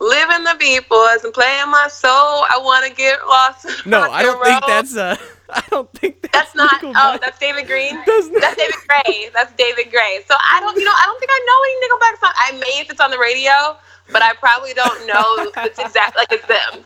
"Living 0.00 0.44
the 0.44 0.56
Beat 0.58 0.88
Boys 0.88 1.24
and 1.24 1.32
playing 1.32 1.70
my 1.70 1.88
soul"? 1.90 2.10
I 2.12 2.58
want 2.62 2.86
to 2.86 2.94
get 2.94 3.18
lost. 3.26 3.66
No, 3.86 4.02
I 4.02 4.22
don't 4.22 4.42
think 4.44 4.66
that's 4.66 4.96
uh. 4.96 5.16
I 5.52 5.62
don't 5.70 5.90
think 5.94 6.22
that's, 6.30 6.52
That's 6.52 6.54
not. 6.54 6.80
Oh, 6.82 7.18
that's 7.20 7.38
David 7.38 7.66
Green. 7.66 7.96
That's 8.06 8.28
not- 8.28 8.40
That's 8.40 8.56
David 8.56 8.76
Gray. 8.86 9.30
That's 9.34 9.52
David 9.54 9.90
Gray. 9.90 10.20
So 10.28 10.34
I 10.38 10.60
don't, 10.60 10.76
you 10.76 10.84
know, 10.84 10.92
I 10.94 11.02
don't 11.06 11.18
think 11.18 11.32
I 11.34 11.40
know 11.48 11.58
any 11.64 11.76
Nickelback 11.88 12.20
song. 12.20 12.32
I 12.38 12.52
may 12.52 12.80
if 12.80 12.88
it's 12.88 13.00
on 13.00 13.10
the 13.10 13.18
radio, 13.18 13.76
but 14.12 14.22
I 14.22 14.32
probably 14.34 14.74
don't 14.74 15.06
know 15.08 15.38
if 15.50 15.56
it's 15.66 15.78
exact 15.80 16.14
like 16.16 16.30
it's 16.30 16.46
them. 16.46 16.84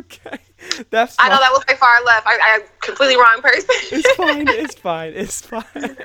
Okay. 0.00 0.38
That's. 0.90 1.16
I 1.18 1.28
know 1.28 1.38
that 1.38 1.52
was 1.52 1.64
my 1.68 1.74
far 1.74 2.02
left. 2.04 2.26
I, 2.26 2.38
I 2.40 2.60
completely 2.80 3.16
wrong 3.16 3.40
person. 3.42 3.68
It's 3.92 4.10
fine. 4.16 4.48
It's 4.62 4.74
fine. 4.74 5.12
It's 5.14 5.40
fine. 5.40 5.96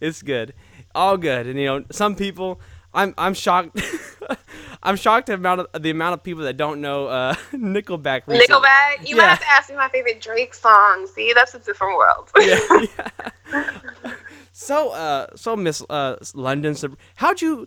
it's 0.00 0.22
good. 0.22 0.54
All 0.94 1.16
good. 1.16 1.46
And 1.46 1.58
you 1.58 1.66
know, 1.66 1.84
some 1.90 2.14
people, 2.14 2.60
I'm 2.92 3.14
I'm 3.16 3.34
shocked. 3.34 3.80
I'm 4.82 4.96
shocked 4.96 5.26
the 5.28 5.34
amount 5.34 5.60
of 5.72 5.82
the 5.82 5.90
amount 5.90 6.14
of 6.14 6.22
people 6.22 6.42
that 6.44 6.56
don't 6.56 6.80
know 6.80 7.06
uh, 7.06 7.34
Nickelback. 7.52 8.22
recently. 8.26 8.46
Nickelback. 8.46 9.08
You 9.08 9.16
Yeah. 9.16 9.22
might 9.22 9.28
have 9.28 9.40
to 9.40 9.50
ask 9.50 9.70
me 9.70 9.76
my 9.76 9.88
favorite 9.88 10.20
Drake 10.20 10.54
song. 10.54 11.06
See, 11.14 11.32
that's 11.32 11.54
a 11.54 11.58
different 11.58 11.96
world. 11.96 12.28
yeah, 12.38 12.58
yeah. 13.54 14.14
So, 14.52 14.90
uh, 14.90 15.26
so 15.34 15.56
Miss 15.56 15.82
uh, 15.88 16.16
London, 16.34 16.76
how'd 17.16 17.40
you? 17.40 17.66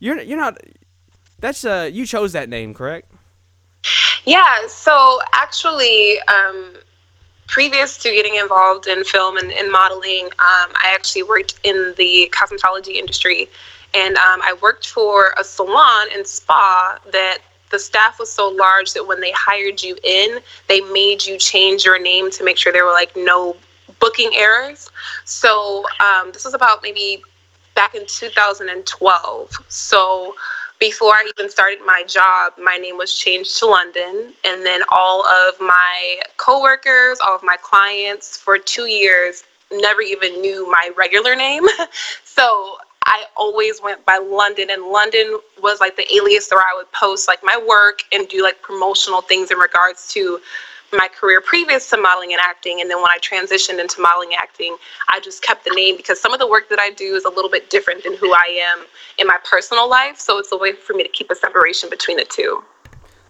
You're 0.00 0.20
you're 0.20 0.38
not. 0.38 0.58
That's 1.38 1.64
uh, 1.64 1.88
you 1.92 2.04
chose 2.06 2.32
that 2.32 2.48
name, 2.48 2.74
correct? 2.74 3.10
Yeah, 4.26 4.66
so 4.66 5.20
actually, 5.32 6.20
um, 6.22 6.74
previous 7.46 7.96
to 7.98 8.10
getting 8.10 8.34
involved 8.34 8.88
in 8.88 9.04
film 9.04 9.36
and, 9.36 9.52
and 9.52 9.70
modeling, 9.70 10.24
um, 10.26 10.72
I 10.74 10.92
actually 10.94 11.22
worked 11.22 11.58
in 11.62 11.94
the 11.96 12.32
cosmetology 12.34 12.96
industry. 12.96 13.48
And 13.94 14.16
um, 14.16 14.42
I 14.42 14.56
worked 14.60 14.88
for 14.88 15.32
a 15.38 15.44
salon 15.44 16.08
and 16.12 16.26
spa 16.26 16.98
that 17.12 17.38
the 17.70 17.78
staff 17.78 18.18
was 18.18 18.30
so 18.30 18.48
large 18.48 18.92
that 18.94 19.06
when 19.06 19.20
they 19.20 19.32
hired 19.32 19.82
you 19.82 19.96
in, 20.02 20.40
they 20.68 20.80
made 20.80 21.24
you 21.24 21.38
change 21.38 21.84
your 21.84 21.98
name 21.98 22.30
to 22.32 22.44
make 22.44 22.58
sure 22.58 22.72
there 22.72 22.84
were 22.84 22.92
like 22.92 23.16
no 23.16 23.56
booking 24.00 24.30
errors. 24.34 24.90
So 25.24 25.86
um, 26.00 26.32
this 26.32 26.44
was 26.44 26.54
about 26.54 26.82
maybe 26.82 27.22
back 27.74 27.94
in 27.94 28.04
2012. 28.06 29.50
So 29.68 30.34
before 30.78 31.12
I 31.12 31.30
even 31.36 31.50
started 31.50 31.78
my 31.84 32.04
job, 32.06 32.54
my 32.58 32.76
name 32.76 32.98
was 32.98 33.14
changed 33.14 33.58
to 33.58 33.66
London. 33.66 34.32
And 34.44 34.64
then 34.64 34.82
all 34.90 35.26
of 35.26 35.60
my 35.60 36.20
coworkers, 36.36 37.18
all 37.26 37.34
of 37.34 37.42
my 37.42 37.56
clients 37.62 38.36
for 38.36 38.58
two 38.58 38.86
years 38.86 39.44
never 39.70 40.00
even 40.00 40.40
knew 40.40 40.70
my 40.70 40.90
regular 40.96 41.34
name. 41.34 41.64
so 42.24 42.78
I 43.04 43.24
always 43.36 43.80
went 43.80 44.04
by 44.04 44.18
London, 44.18 44.68
and 44.70 44.86
London 44.86 45.38
was 45.62 45.80
like 45.80 45.96
the 45.96 46.12
alias 46.12 46.48
where 46.50 46.60
I 46.60 46.74
would 46.76 46.90
post 46.92 47.28
like 47.28 47.40
my 47.42 47.56
work 47.56 48.00
and 48.12 48.28
do 48.28 48.42
like 48.42 48.60
promotional 48.62 49.22
things 49.22 49.50
in 49.50 49.58
regards 49.58 50.12
to 50.14 50.40
my 50.92 51.08
career 51.08 51.40
previous 51.40 51.90
to 51.90 51.96
modeling 51.96 52.32
and 52.32 52.40
acting. 52.40 52.80
And 52.80 52.90
then 52.90 52.98
when 52.98 53.10
I 53.10 53.18
transitioned 53.18 53.80
into 53.80 54.00
modeling 54.00 54.30
and 54.32 54.40
acting, 54.40 54.76
I 55.08 55.20
just 55.20 55.42
kept 55.42 55.64
the 55.64 55.72
name 55.74 55.96
because 55.96 56.20
some 56.20 56.32
of 56.32 56.38
the 56.38 56.46
work 56.48 56.68
that 56.68 56.78
I 56.78 56.90
do 56.90 57.14
is 57.14 57.24
a 57.24 57.28
little 57.28 57.50
bit 57.50 57.70
different 57.70 58.04
than 58.04 58.16
who 58.16 58.32
I 58.32 58.46
am 58.72 58.84
in 59.18 59.26
my 59.26 59.38
personal 59.48 59.88
life. 59.88 60.18
So 60.18 60.38
it's 60.38 60.52
a 60.52 60.56
way 60.56 60.72
for 60.72 60.94
me 60.94 61.02
to 61.02 61.08
keep 61.08 61.30
a 61.30 61.34
separation 61.34 61.90
between 61.90 62.16
the 62.16 62.24
two. 62.24 62.62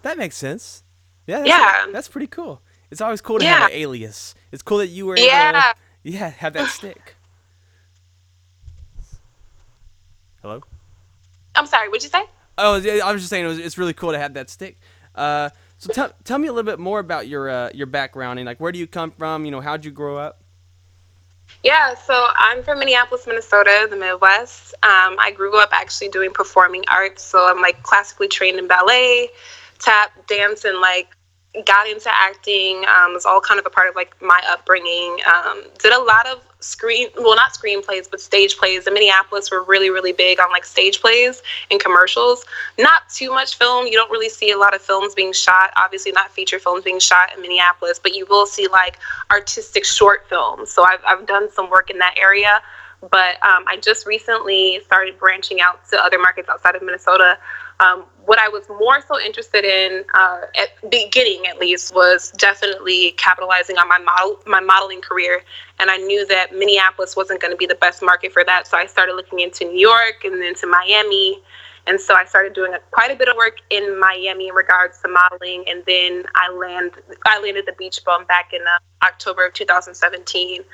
That 0.03 0.19
makes 0.19 0.37
sense. 0.37 0.83
Yeah. 1.27 1.39
That's, 1.39 1.49
Yeah. 1.49 1.87
That's 1.93 2.09
pretty 2.09 2.27
cool. 2.29 2.61
It's 2.91 3.01
always 3.01 3.21
cool 3.21 3.39
to 3.39 3.45
Yeah. 3.45 3.59
have 3.59 3.71
an 3.71 3.77
alias. 3.77 4.35
It's 4.53 4.63
cool 4.63 4.79
that 4.79 4.89
you 4.89 5.07
were 5.07 5.17
able 5.17 5.27
Yeah. 5.27 5.53
to, 5.53 5.75
yeah, 6.11 6.31
have 6.31 6.53
that 6.53 6.69
stick. 6.69 7.17
Hello. 10.43 10.63
I'm 11.57 11.67
sorry, 11.67 11.89
what'd 11.89 12.05
you 12.05 12.11
say? 12.11 12.25
Oh, 12.59 12.77
yeah, 12.77 13.05
I 13.05 13.13
was 13.13 13.23
just 13.23 13.31
saying 13.31 13.45
it 13.45 13.49
was, 13.49 13.59
it's 13.59 13.77
really 13.79 13.95
cool 13.95 14.13
to 14.13 14.19
have 14.19 14.35
that 14.35 14.49
stick. 14.51 14.77
Uh, 15.15 15.51
so 15.79 15.93
tell 15.93 16.13
tell 16.25 16.39
me 16.39 16.49
a 16.49 16.53
little 16.53 16.71
bit 16.71 16.79
more 16.79 17.01
about 17.01 17.29
your 17.29 17.49
uh, 17.49 17.71
your 17.75 17.87
background 17.87 18.39
and 18.39 18.47
like 18.47 18.61
where 18.61 18.73
do 18.73 18.79
you 18.79 18.87
come 18.87 19.11
from? 19.11 19.45
You 19.45 19.51
know, 19.51 19.61
how'd 19.61 19.85
you 19.85 19.91
grow 19.91 20.17
up? 20.17 20.43
Yeah, 21.63 21.95
so 21.95 22.29
I'm 22.37 22.63
from 22.63 22.79
Minneapolis, 22.79 23.27
Minnesota, 23.27 23.87
the 23.89 23.97
Midwest. 23.97 24.75
Um, 24.83 25.17
I 25.19 25.33
grew 25.35 25.61
up 25.61 25.71
actually 25.73 26.09
doing 26.09 26.31
performing 26.33 26.85
arts, 26.91 27.23
so 27.23 27.49
I'm 27.49 27.61
like 27.61 27.83
classically 27.83 28.29
trained 28.29 28.59
in 28.59 28.67
ballet, 28.67 29.31
tap, 29.79 30.27
dance, 30.27 30.65
and 30.65 30.79
like 30.81 31.09
got 31.65 31.89
into 31.89 32.09
acting. 32.13 32.85
Um, 32.87 33.13
was 33.15 33.25
all 33.25 33.41
kind 33.41 33.59
of 33.59 33.67
a 33.67 33.71
part 33.71 33.89
of 33.89 33.97
like 33.97 34.21
my 34.21 34.41
upbringing. 34.49 35.19
Um, 35.33 35.65
did 35.79 35.93
a 35.93 36.01
lot 36.01 36.27
of 36.27 36.46
screen, 36.67 37.09
well, 37.17 37.37
not 37.37 37.53
screenplays, 37.53 38.11
but 38.11 38.21
stage 38.21 38.57
plays. 38.57 38.87
In 38.87 38.95
Minneapolis, 38.95 39.51
we're 39.51 39.63
really, 39.63 39.91
really 39.91 40.13
big 40.13 40.41
on 40.41 40.51
like 40.51 40.65
stage 40.65 41.01
plays 41.01 41.43
and 41.71 41.81
commercials. 41.81 42.45
Not 42.79 43.09
too 43.09 43.31
much 43.31 43.57
film. 43.57 43.87
You 43.87 43.93
don't 43.93 44.11
really 44.11 44.29
see 44.29 44.51
a 44.51 44.59
lot 44.59 44.75
of 44.75 44.83
films 44.83 45.15
being 45.15 45.33
shot. 45.33 45.71
Obviously, 45.77 46.13
not 46.13 46.31
feature 46.31 46.59
films 46.59 46.85
being 46.85 46.99
shot 46.99 47.35
in 47.35 47.41
Minneapolis, 47.41 47.99
but 47.99 48.15
you 48.15 48.27
will 48.29 48.47
see 48.47 48.69
like 48.69 48.99
artistic 49.31 49.85
short 49.85 50.29
films. 50.29 50.71
So 50.71 50.85
I've, 50.85 51.01
I've 51.07 51.27
done 51.27 51.51
some 51.51 51.71
work 51.71 51.91
in 51.91 51.99
that 51.99 52.15
area. 52.19 52.61
But 53.03 53.37
um, 53.45 53.65
I 53.69 53.79
just 53.81 54.07
recently 54.07 54.81
started 54.85 55.19
branching 55.19 55.61
out 55.61 55.87
to 55.91 55.99
other 55.99 56.19
markets 56.19 56.49
outside 56.49 56.75
of 56.75 56.83
Minnesota. 56.83 57.39
Um, 57.79 58.05
what 58.27 58.39
I 58.41 58.49
was 58.49 58.69
more 58.69 59.01
so 59.07 59.19
interested 59.21 59.65
in, 59.65 60.05
uh, 60.13 60.41
at 60.61 60.91
beginning 60.91 61.47
at 61.47 61.59
least, 61.59 61.95
was 61.95 62.33
definitely 62.33 63.13
capitalizing 63.13 63.79
on 63.79 63.89
my 63.89 63.99
model, 63.99 64.41
my 64.47 64.61
modeling 64.61 65.01
career. 65.01 65.43
And 65.79 65.91
I 65.91 65.97
knew 65.97 66.27
that 66.27 66.53
Minneapolis 66.53 67.17
wasn't 67.17 67.41
going 67.41 67.53
to 67.53 67.57
be 67.57 67.67
the 67.67 67.77
best 67.77 68.03
market 68.03 68.33
for 68.33 68.45
that, 68.45 68.67
so 68.67 68.77
I 68.77 68.87
started 68.87 69.15
looking 69.15 69.41
into 69.41 69.65
New 69.65 69.79
York 69.79 70.25
and 70.25 70.43
then 70.43 70.55
to 70.57 70.67
Miami. 70.67 71.41
And 71.87 72.01
so 72.01 72.15
I 72.15 72.25
started 72.25 72.53
doing 72.53 72.75
a, 72.75 72.81
quite 72.91 73.13
a 73.13 73.17
bit 73.17 73.29
of 73.29 73.37
work 73.37 73.59
in 73.71 73.99
Miami 74.01 74.49
in 74.49 74.55
regards 74.55 75.01
to 75.03 75.09
modeling, 75.09 75.65
and 75.69 75.85
then 75.87 76.25
I 76.35 76.51
land 76.51 76.93
I 77.25 77.41
landed 77.41 77.65
the 77.67 77.75
Beach 77.79 78.05
Bum 78.05 78.25
back 78.27 78.53
in 78.53 78.61
uh, 78.63 79.07
October 79.07 79.47
of 79.47 79.55
2017, 79.55 80.65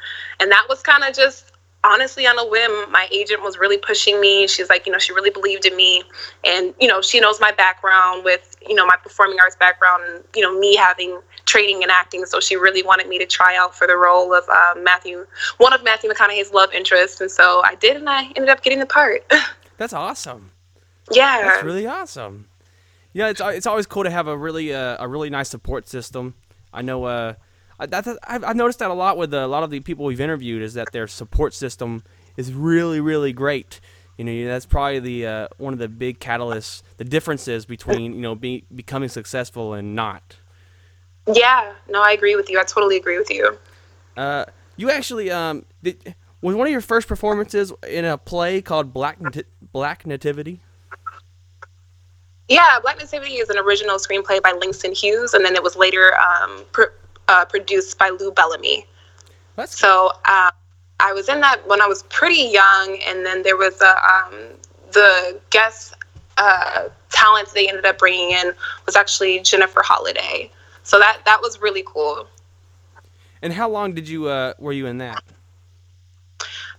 and 0.41 0.51
that 0.51 0.65
was 0.71 0.81
kind 0.81 1.05
of 1.05 1.15
just 1.15 1.52
honestly 1.85 2.27
on 2.27 2.39
a 2.39 2.47
whim. 2.47 2.91
My 2.91 3.09
agent 3.11 3.43
was 3.43 3.59
really 3.59 3.79
pushing 3.79 4.21
me. 4.21 4.47
She's 4.47 4.69
like, 4.69 4.87
you 4.87 4.93
know, 4.93 4.99
she 4.99 5.13
really 5.13 5.31
believed 5.31 5.65
in 5.65 5.77
me, 5.77 6.03
and 6.45 6.75
you 6.81 6.89
know, 6.89 7.01
she 7.03 7.21
knows 7.21 7.41
my 7.41 7.53
background 7.53 8.25
with 8.25 8.57
you 8.67 8.75
know 8.75 8.87
my 8.87 8.97
performing 8.97 9.39
arts 9.41 9.57
background, 9.57 10.05
and 10.07 10.25
you 10.35 10.43
know 10.43 10.59
me 10.59 10.77
having 10.77 11.21
training 11.45 11.83
in 11.83 11.91
acting. 11.91 12.25
So 12.27 12.41
she 12.41 12.57
really 12.57 12.83
wanted 12.83 13.09
me 13.09 13.19
to 13.19 13.27
try 13.27 13.57
out 13.57 13.75
for 13.75 13.87
the 13.87 13.97
role 13.97 14.35
of 14.35 14.45
uh, 14.49 14.75
Matthew, 14.79 15.27
one 15.59 15.73
of 15.73 15.83
Matthew 15.85 16.11
McConaughey's 16.11 16.53
love 16.53 16.73
interests, 16.73 17.21
and 17.21 17.31
so 17.31 17.63
I 17.65 17.75
did, 17.75 17.97
and 17.97 18.09
I 18.09 18.25
ended 18.37 18.49
up 18.49 18.63
getting 18.63 18.79
the 18.79 18.87
part. 18.87 19.31
That's 19.77 19.93
awesome. 19.93 20.53
yeah. 21.11 21.43
That's 21.43 21.65
really 21.65 21.87
awesome. 21.87 22.49
Yeah, 23.13 23.29
it's 23.29 23.41
it's 23.41 23.67
always 23.67 23.87
cool 23.87 24.05
to 24.05 24.11
have 24.11 24.27
a 24.27 24.37
really 24.37 24.73
uh, 24.73 24.97
a 24.99 25.09
really 25.09 25.31
nice 25.31 25.49
support 25.49 25.89
system. 25.89 26.35
I 26.73 26.83
know. 26.83 27.05
Uh, 27.05 27.35
that, 27.87 28.05
that- 28.05 28.19
I've, 28.25 28.45
I've 28.45 28.57
noticed 28.57 28.79
that 28.81 28.91
a 28.91 28.95
lot 28.95 29.17
with 29.17 29.33
a 29.35 29.47
lot 29.47 29.63
of 29.63 29.71
the 29.71 29.81
people 29.81 30.05
we've 30.05 30.21
interviewed 30.21 30.63
is 30.63 30.75
that 30.75 30.93
their 30.93 31.07
support 31.07 31.55
system 31.55 32.03
is 32.37 32.53
really 32.53 33.01
really 33.01 33.33
great. 33.33 33.81
You 34.19 34.25
know, 34.25 34.47
that's 34.47 34.67
probably 34.67 35.01
the 35.01 35.27
uh, 35.27 35.49
one 35.59 35.73
of 35.73 35.79
the 35.79 35.89
big 35.89 36.21
catalysts, 36.21 36.83
the 36.99 37.05
differences 37.05 37.65
between 37.67 38.15
you 38.15 38.21
know 38.21 38.35
be, 38.35 38.65
becoming 38.75 39.09
successful 39.09 39.75
and 39.75 39.95
not. 39.97 40.37
Yeah, 41.33 41.73
no, 41.89 42.03
I 42.03 42.13
agree 42.13 42.37
with 42.37 42.51
you. 42.51 42.59
I 42.61 42.65
totally 42.65 42.97
agree 42.97 43.17
with 43.19 43.31
you. 43.31 43.57
Uh, 44.17 44.45
you 44.77 44.91
actually 44.91 45.31
um 45.31 45.65
did, 45.83 46.15
was 46.43 46.55
one 46.57 46.67
of 46.67 46.71
your 46.73 46.81
first 46.81 47.09
performances 47.09 47.73
in 47.89 48.05
a 48.05 48.19
play 48.19 48.61
called 48.61 48.93
Black 48.93 49.19
Black 49.73 50.05
Nativity. 50.07 50.61
Yeah, 52.49 52.79
Black 52.83 52.99
Nativity 52.99 53.35
is 53.35 53.49
an 53.49 53.59
original 53.59 53.97
screenplay 53.97 54.43
by 54.43 54.53
Langston 54.53 54.93
Hughes, 54.93 55.33
and 55.33 55.45
then 55.45 55.55
it 55.55 55.63
was 55.63 55.77
later 55.77 56.13
um, 56.19 56.65
pr- 56.73 56.93
uh, 57.29 57.45
produced 57.45 57.99
by 57.99 58.11
Lou 58.11 58.33
Bellamy. 58.33 58.87
That's 59.57 59.79
So 59.79 60.13
uh, 60.25 60.51
I 61.01 61.13
was 61.13 61.29
in 61.29 61.41
that 61.41 61.67
when 61.67 61.81
I 61.83 61.87
was 61.87 62.03
pretty 62.05 62.43
young, 62.43 62.99
and 63.07 63.25
then 63.25 63.43
there 63.43 63.57
was 63.57 63.81
a, 63.81 64.07
um, 64.07 64.35
the 64.93 65.41
guest 65.51 65.95
uh, 66.39 66.89
talent 67.11 67.49
they 67.55 67.69
ended 67.69 67.85
up 67.85 67.99
bringing 67.99 68.31
in 68.31 68.53
was 68.87 68.97
actually 68.97 69.41
Jennifer 69.41 69.83
Holliday. 69.83 70.51
So 70.83 70.99
that 70.99 71.21
that 71.25 71.41
was 71.41 71.61
really 71.61 71.85
cool. 71.87 72.27
And 73.43 73.53
how 73.53 73.69
long 73.69 73.95
did 73.95 74.09
you 74.09 74.29
uh 74.29 74.55
were 74.59 74.73
you 74.73 74.87
in 74.87 74.99
that? 74.99 75.23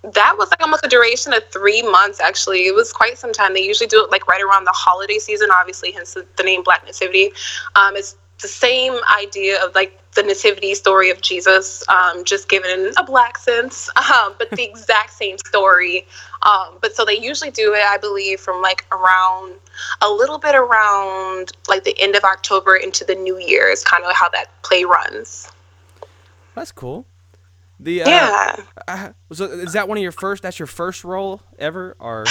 That 0.03 0.35
was 0.37 0.49
like 0.51 0.61
almost 0.61 0.85
a 0.85 0.89
duration 0.89 1.31
of 1.31 1.47
three 1.49 1.81
months, 1.81 2.19
actually. 2.19 2.67
It 2.67 2.75
was 2.75 2.91
quite 2.91 3.17
some 3.17 3.31
time. 3.31 3.53
They 3.53 3.63
usually 3.63 3.87
do 3.87 4.03
it 4.03 4.11
like 4.11 4.27
right 4.27 4.41
around 4.41 4.65
the 4.65 4.73
holiday 4.73 5.17
season, 5.17 5.47
obviously, 5.49 5.91
hence 5.91 6.13
the, 6.13 6.25
the 6.35 6.43
name 6.43 6.61
Black 6.61 6.85
Nativity. 6.85 7.31
Um, 7.75 7.95
it's 7.95 8.17
the 8.41 8.49
same 8.49 8.99
idea 9.17 9.63
of 9.63 9.73
like 9.75 9.97
the 10.13 10.23
nativity 10.23 10.75
story 10.75 11.09
of 11.09 11.21
Jesus, 11.21 11.87
um, 11.89 12.23
just 12.23 12.49
given 12.49 12.69
in 12.71 12.93
a 12.97 13.03
black 13.03 13.37
sense, 13.37 13.89
um, 13.95 14.35
but 14.37 14.49
the 14.51 14.63
exact 14.63 15.13
same 15.13 15.37
story. 15.39 16.05
Um, 16.43 16.77
but 16.81 16.95
so 16.95 17.05
they 17.05 17.17
usually 17.17 17.51
do 17.51 17.73
it, 17.73 17.83
I 17.83 17.97
believe, 17.97 18.39
from 18.39 18.61
like 18.61 18.85
around 18.91 19.55
a 20.01 20.09
little 20.09 20.37
bit 20.37 20.55
around 20.55 21.51
like 21.67 21.83
the 21.83 21.99
end 21.99 22.15
of 22.15 22.23
October 22.23 22.75
into 22.75 23.05
the 23.05 23.15
new 23.15 23.39
year 23.39 23.69
is 23.69 23.83
kind 23.83 24.03
of 24.03 24.13
how 24.15 24.29
that 24.29 24.47
play 24.63 24.83
runs. 24.83 25.49
That's 26.55 26.71
cool. 26.71 27.05
The 27.79 28.03
uh, 28.03 28.09
Yeah. 28.09 28.55
uh, 28.87 29.09
so 29.31 29.45
is 29.45 29.73
that 29.73 29.87
one 29.87 29.97
of 29.97 30.03
your 30.03 30.11
first? 30.11 30.43
That's 30.43 30.59
your 30.59 30.67
first 30.67 31.03
role 31.03 31.41
ever, 31.57 31.95
or 31.99 32.23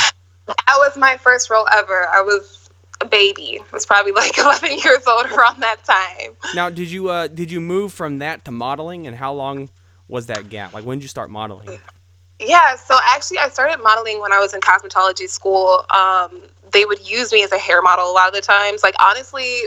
That 0.47 0.77
was 0.77 0.97
my 0.97 1.17
first 1.17 1.51
role 1.51 1.67
ever. 1.73 2.09
I 2.09 2.23
was 2.23 2.62
a 3.03 3.09
baby. 3.09 3.61
I 3.61 3.73
was 3.73 3.85
probably 3.87 4.13
like 4.13 4.39
11 4.39 4.79
years 4.79 5.07
old 5.07 5.27
around 5.27 5.61
that 5.61 5.85
time. 5.85 6.37
now 6.55 6.71
did 6.71 6.91
you 6.91 7.11
uh 7.11 7.27
did 7.27 7.51
you 7.51 7.61
move 7.61 7.93
from 7.93 8.19
that 8.19 8.45
to 8.47 8.51
modeling, 8.51 9.07
and 9.07 9.17
how 9.17 9.33
long 9.33 9.69
was 10.09 10.27
that 10.27 10.49
gap? 10.49 10.73
Like 10.73 10.85
when 10.85 10.99
did 10.99 11.05
you 11.05 11.09
start 11.09 11.31
modeling? 11.31 11.79
Yeah, 12.41 12.75
so 12.77 12.99
actually, 13.05 13.39
I 13.39 13.49
started 13.49 13.83
modeling 13.83 14.21
when 14.21 14.33
I 14.33 14.41
was 14.41 14.53
in 14.53 14.61
cosmetology 14.61 15.29
school. 15.29 15.85
Um, 15.91 16.43
they 16.73 16.85
would 16.85 17.07
use 17.09 17.33
me 17.33 17.45
as 17.45 17.53
a 17.53 17.59
hair 17.59 17.83
model 17.83 18.11
a 18.11 18.13
lot 18.13 18.27
of 18.27 18.35
the 18.35 18.41
times. 18.41 18.83
Like, 18.83 18.95
honestly, 19.01 19.61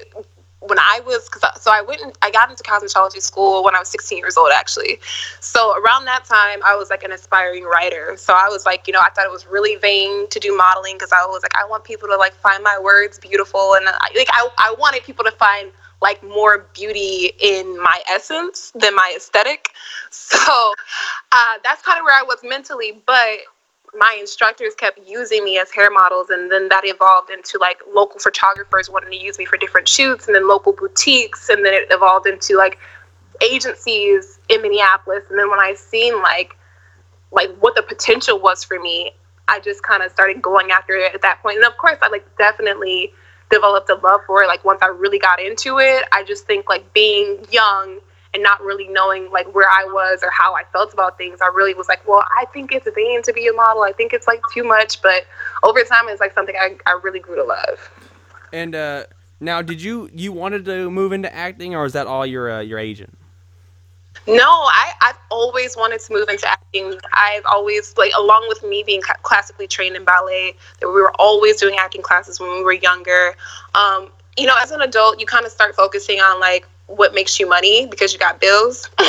when 0.68 0.80
I 0.80 1.01
was, 1.05 1.28
cause 1.30 1.43
I, 1.43 1.57
so 1.59 1.72
I 1.72 1.82
went, 1.82 2.01
and, 2.01 2.13
I 2.22 2.32
got 2.32 2.49
into 2.49 2.63
cosmetology 2.63 3.22
school 3.22 3.63
when 3.63 3.76
I 3.76 3.80
was 3.80 3.89
16 3.89 4.18
years 4.18 4.38
old, 4.38 4.51
actually. 4.53 4.99
So 5.39 5.78
around 5.78 6.05
that 6.05 6.26
time, 6.26 6.59
I 6.66 6.76
was 6.76 6.89
like 6.89 7.03
an 7.03 7.11
aspiring 7.11 7.63
writer. 7.63 8.16
So 8.18 8.34
I 8.34 8.47
was 8.49 8.66
like, 8.66 8.88
you 8.88 8.93
know, 8.93 9.01
I 9.01 9.09
thought 9.09 9.26
it 9.26 9.32
was 9.32 9.45
really 9.45 9.76
vain 9.78 10.28
to 10.30 10.39
do 10.39 10.55
modeling 10.55 10.95
because 10.95 11.11
I 11.11 11.26
was 11.26 11.43
like, 11.43 11.55
I 11.55 11.66
want 11.66 11.84
people 11.84 12.07
to 12.09 12.18
like 12.18 12.34
find 12.34 12.63
my 12.63 12.80
words 12.80 13.20
beautiful, 13.20 13.76
and 13.76 13.88
I, 13.88 14.07
like 14.16 14.30
I, 14.32 14.47
I 14.57 14.76
wanted 14.78 15.03
people 15.03 15.26
to 15.26 15.32
find 15.32 15.72
like 16.01 16.22
more 16.24 16.68
beauty 16.74 17.32
in 17.39 17.78
my 17.82 18.01
essence 18.11 18.72
than 18.76 18.95
my 18.95 19.13
aesthetic. 19.16 19.70
So 20.11 20.74
uh, 21.32 21.57
that's 21.63 21.82
kind 21.82 21.99
of 21.99 22.03
where 22.03 22.18
I 22.18 22.24
was 22.24 22.39
mentally, 22.43 23.01
but 23.05 23.39
my 23.98 24.18
instructors 24.20 24.76
kept 24.76 25.00
using 25.08 25.43
me 25.43 25.58
as 25.58 25.72
hair 25.72 25.89
models 25.89 26.30
and 26.30 26.52
then 26.52 26.68
that 26.70 26.84
evolved 26.86 27.30
into 27.30 27.58
like 27.60 27.80
local 27.93 28.20
photographers 28.20 28.89
wanting 28.89 29.12
to 29.12 29.18
use 29.18 29.38
me 29.38 29.46
for 29.46 29.58
different 29.58 29.88
shoots 29.88 30.28
and 30.28 30.36
then 30.36 30.48
local 30.48 30.74
boutiques 30.74 31.50
and 31.50 31.64
then 31.64 31.74
it 31.74 31.88
evolved 31.91 32.28
into 32.28 32.58
like 32.58 32.78
agencies 33.41 34.39
in 34.50 34.62
Minneapolis. 34.62 35.24
And 35.30 35.38
then 35.38 35.50
when 35.50 35.60
I 35.60 35.74
seen 35.74 36.22
like 36.22 36.56
like 37.32 37.56
what 37.60 37.76
the 37.76 37.84
potential 37.84 38.39
was 38.39 38.64
for 38.64 38.80
me 38.80 39.12
I 39.48 39.60
just 39.60 39.84
kind 39.84 40.02
of 40.02 40.12
started 40.12 40.41
going 40.41 40.72
after 40.72 40.93
it 40.93 41.14
at 41.14 41.22
that 41.22 41.41
point. 41.41 41.58
And 41.58 41.66
of 41.66 41.78
course 41.78 41.98
I 42.02 42.10
like 42.10 42.26
definitely 42.38 43.14
developed 43.52 43.89
a 43.89 43.96
love 43.96 44.22
for 44.26 44.43
it 44.43 44.48
like 44.48 44.66
once 44.66 44.82
I 44.82 44.88
really 44.88 45.20
got 45.20 45.39
into 45.39 45.80
it. 45.80 46.06
I 46.12 46.24
just 46.24 46.46
think 46.46 46.68
like 46.68 46.93
being 46.93 47.46
young 47.52 48.00
and 48.36 48.44
not 48.44 48.62
really 48.62 48.90
knowing 48.90 49.32
like 49.32 49.48
where 49.56 49.70
I 49.70 49.86
was 49.86 50.20
or 50.22 50.30
how 50.30 50.54
I 50.54 50.64
felt 50.74 50.94
about 50.94 51.18
things, 51.18 51.40
I 51.42 51.48
really 51.48 51.74
was 51.74 51.88
like, 51.88 52.06
well, 52.06 52.24
I 52.38 52.44
think 52.54 52.74
it's 52.74 52.88
vain 52.94 53.24
to 53.24 53.32
be 53.32 53.48
a 53.48 53.54
model. 53.54 53.84
I 53.84 53.94
think 53.94 54.12
it's 54.12 54.28
like 54.28 54.42
too 54.54 54.66
much. 54.66 55.02
But 55.02 55.26
over 55.64 55.82
time, 55.84 56.10
it's 56.10 56.20
like 56.20 56.34
something 56.34 56.56
I, 56.60 56.76
I 56.86 57.00
really 57.02 57.20
grew 57.20 57.38
to 57.38 57.44
love. 57.44 57.90
And 58.52 58.76
uh, 58.76 59.06
now, 59.40 59.62
did 59.62 59.82
you 59.82 60.10
you 60.14 60.34
wanted 60.34 60.66
to 60.66 60.92
move 60.92 61.14
into 61.14 61.34
acting, 61.34 61.76
or 61.76 61.86
is 61.86 61.94
that 61.94 62.08
all 62.08 62.26
your 62.26 62.52
uh, 62.52 62.60
your 62.60 62.78
agent? 62.78 63.18
No, 64.28 64.50
I, 64.50 64.92
I've 65.02 65.20
always 65.30 65.78
wanted 65.78 66.00
to 66.02 66.14
move 66.14 66.28
into 66.30 66.50
acting. 66.50 66.96
I've 67.14 67.46
always, 67.46 67.96
like, 67.96 68.12
along 68.18 68.46
with 68.48 68.64
me 68.64 68.84
being 68.84 69.02
classically 69.22 69.68
trained 69.68 69.96
in 69.96 70.04
ballet, 70.04 70.56
that 70.80 70.88
we 70.88 70.94
were 70.94 71.14
always 71.20 71.58
doing 71.58 71.76
acting 71.78 72.02
classes 72.02 72.40
when 72.40 72.50
we 72.50 72.64
were 72.64 72.74
younger. 72.74 73.36
Um, 73.76 74.10
you 74.36 74.48
know, 74.48 74.56
as 74.62 74.72
an 74.72 74.82
adult, 74.82 75.20
you 75.20 75.28
kind 75.28 75.46
of 75.46 75.52
start 75.52 75.76
focusing 75.76 76.20
on, 76.22 76.40
like, 76.40 76.68
what 76.88 77.14
makes 77.14 77.40
you 77.40 77.48
money 77.48 77.88
because 77.88 78.14
you 78.14 78.20
got 78.20 78.40
bills. 78.40 78.90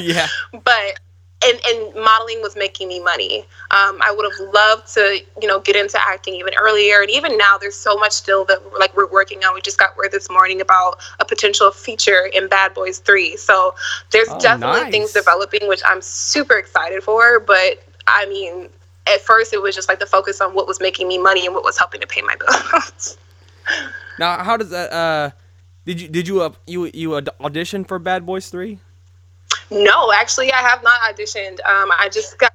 yeah. 0.00 0.26
But 0.52 1.00
and, 1.42 1.58
and 1.66 1.94
modeling 1.94 2.42
was 2.42 2.54
making 2.54 2.88
me 2.88 3.00
money. 3.00 3.40
Um, 3.70 3.98
I 4.02 4.12
would 4.14 4.30
have 4.30 4.52
loved 4.52 4.92
to, 4.94 5.20
you 5.40 5.48
know, 5.48 5.58
get 5.58 5.74
into 5.74 5.98
acting 5.98 6.34
even 6.34 6.52
earlier. 6.58 7.00
And 7.00 7.10
even 7.10 7.38
now, 7.38 7.56
there's 7.56 7.74
so 7.76 7.96
much 7.96 8.12
still 8.12 8.44
that 8.44 8.60
like 8.78 8.94
we're 8.94 9.10
working 9.10 9.38
on. 9.44 9.54
We 9.54 9.62
just 9.62 9.78
got 9.78 9.96
word 9.96 10.12
this 10.12 10.28
morning 10.28 10.60
about 10.60 10.98
a 11.18 11.24
potential 11.24 11.70
feature 11.70 12.28
in 12.34 12.48
Bad 12.48 12.74
Boys 12.74 12.98
Three. 12.98 13.36
So 13.38 13.74
there's 14.10 14.28
Oh, 14.28 14.38
definitely 14.38 14.82
nice. 14.82 14.90
things 14.92 15.12
developing, 15.12 15.66
which 15.66 15.80
I'm 15.86 16.02
super 16.02 16.58
excited 16.58 17.02
for. 17.02 17.40
But 17.40 17.82
I 18.06 18.26
mean, 18.26 18.68
at 19.06 19.22
first 19.22 19.54
it 19.54 19.62
was 19.62 19.74
just 19.74 19.88
like 19.88 19.98
the 19.98 20.06
focus 20.06 20.42
on 20.42 20.54
what 20.54 20.66
was 20.66 20.78
making 20.78 21.08
me 21.08 21.16
money 21.16 21.46
and 21.46 21.54
what 21.54 21.64
was 21.64 21.78
helping 21.78 22.02
to 22.02 22.06
pay 22.06 22.20
my 22.20 22.36
bills. 22.36 23.16
Now, 24.18 24.42
how 24.42 24.56
does 24.56 24.70
that? 24.70 24.92
Uh, 24.92 25.30
did 25.90 26.00
you 26.00 26.08
did 26.08 26.28
you 26.28 26.40
uh, 26.42 26.52
you 26.68 26.88
you 26.94 27.16
audition 27.16 27.82
for 27.82 27.98
Bad 27.98 28.24
Boys 28.24 28.48
Three? 28.48 28.78
No, 29.72 30.12
actually, 30.12 30.52
I 30.52 30.58
have 30.58 30.84
not 30.84 31.00
auditioned. 31.00 31.58
Um, 31.66 31.90
I 31.98 32.08
just 32.12 32.38
got. 32.38 32.54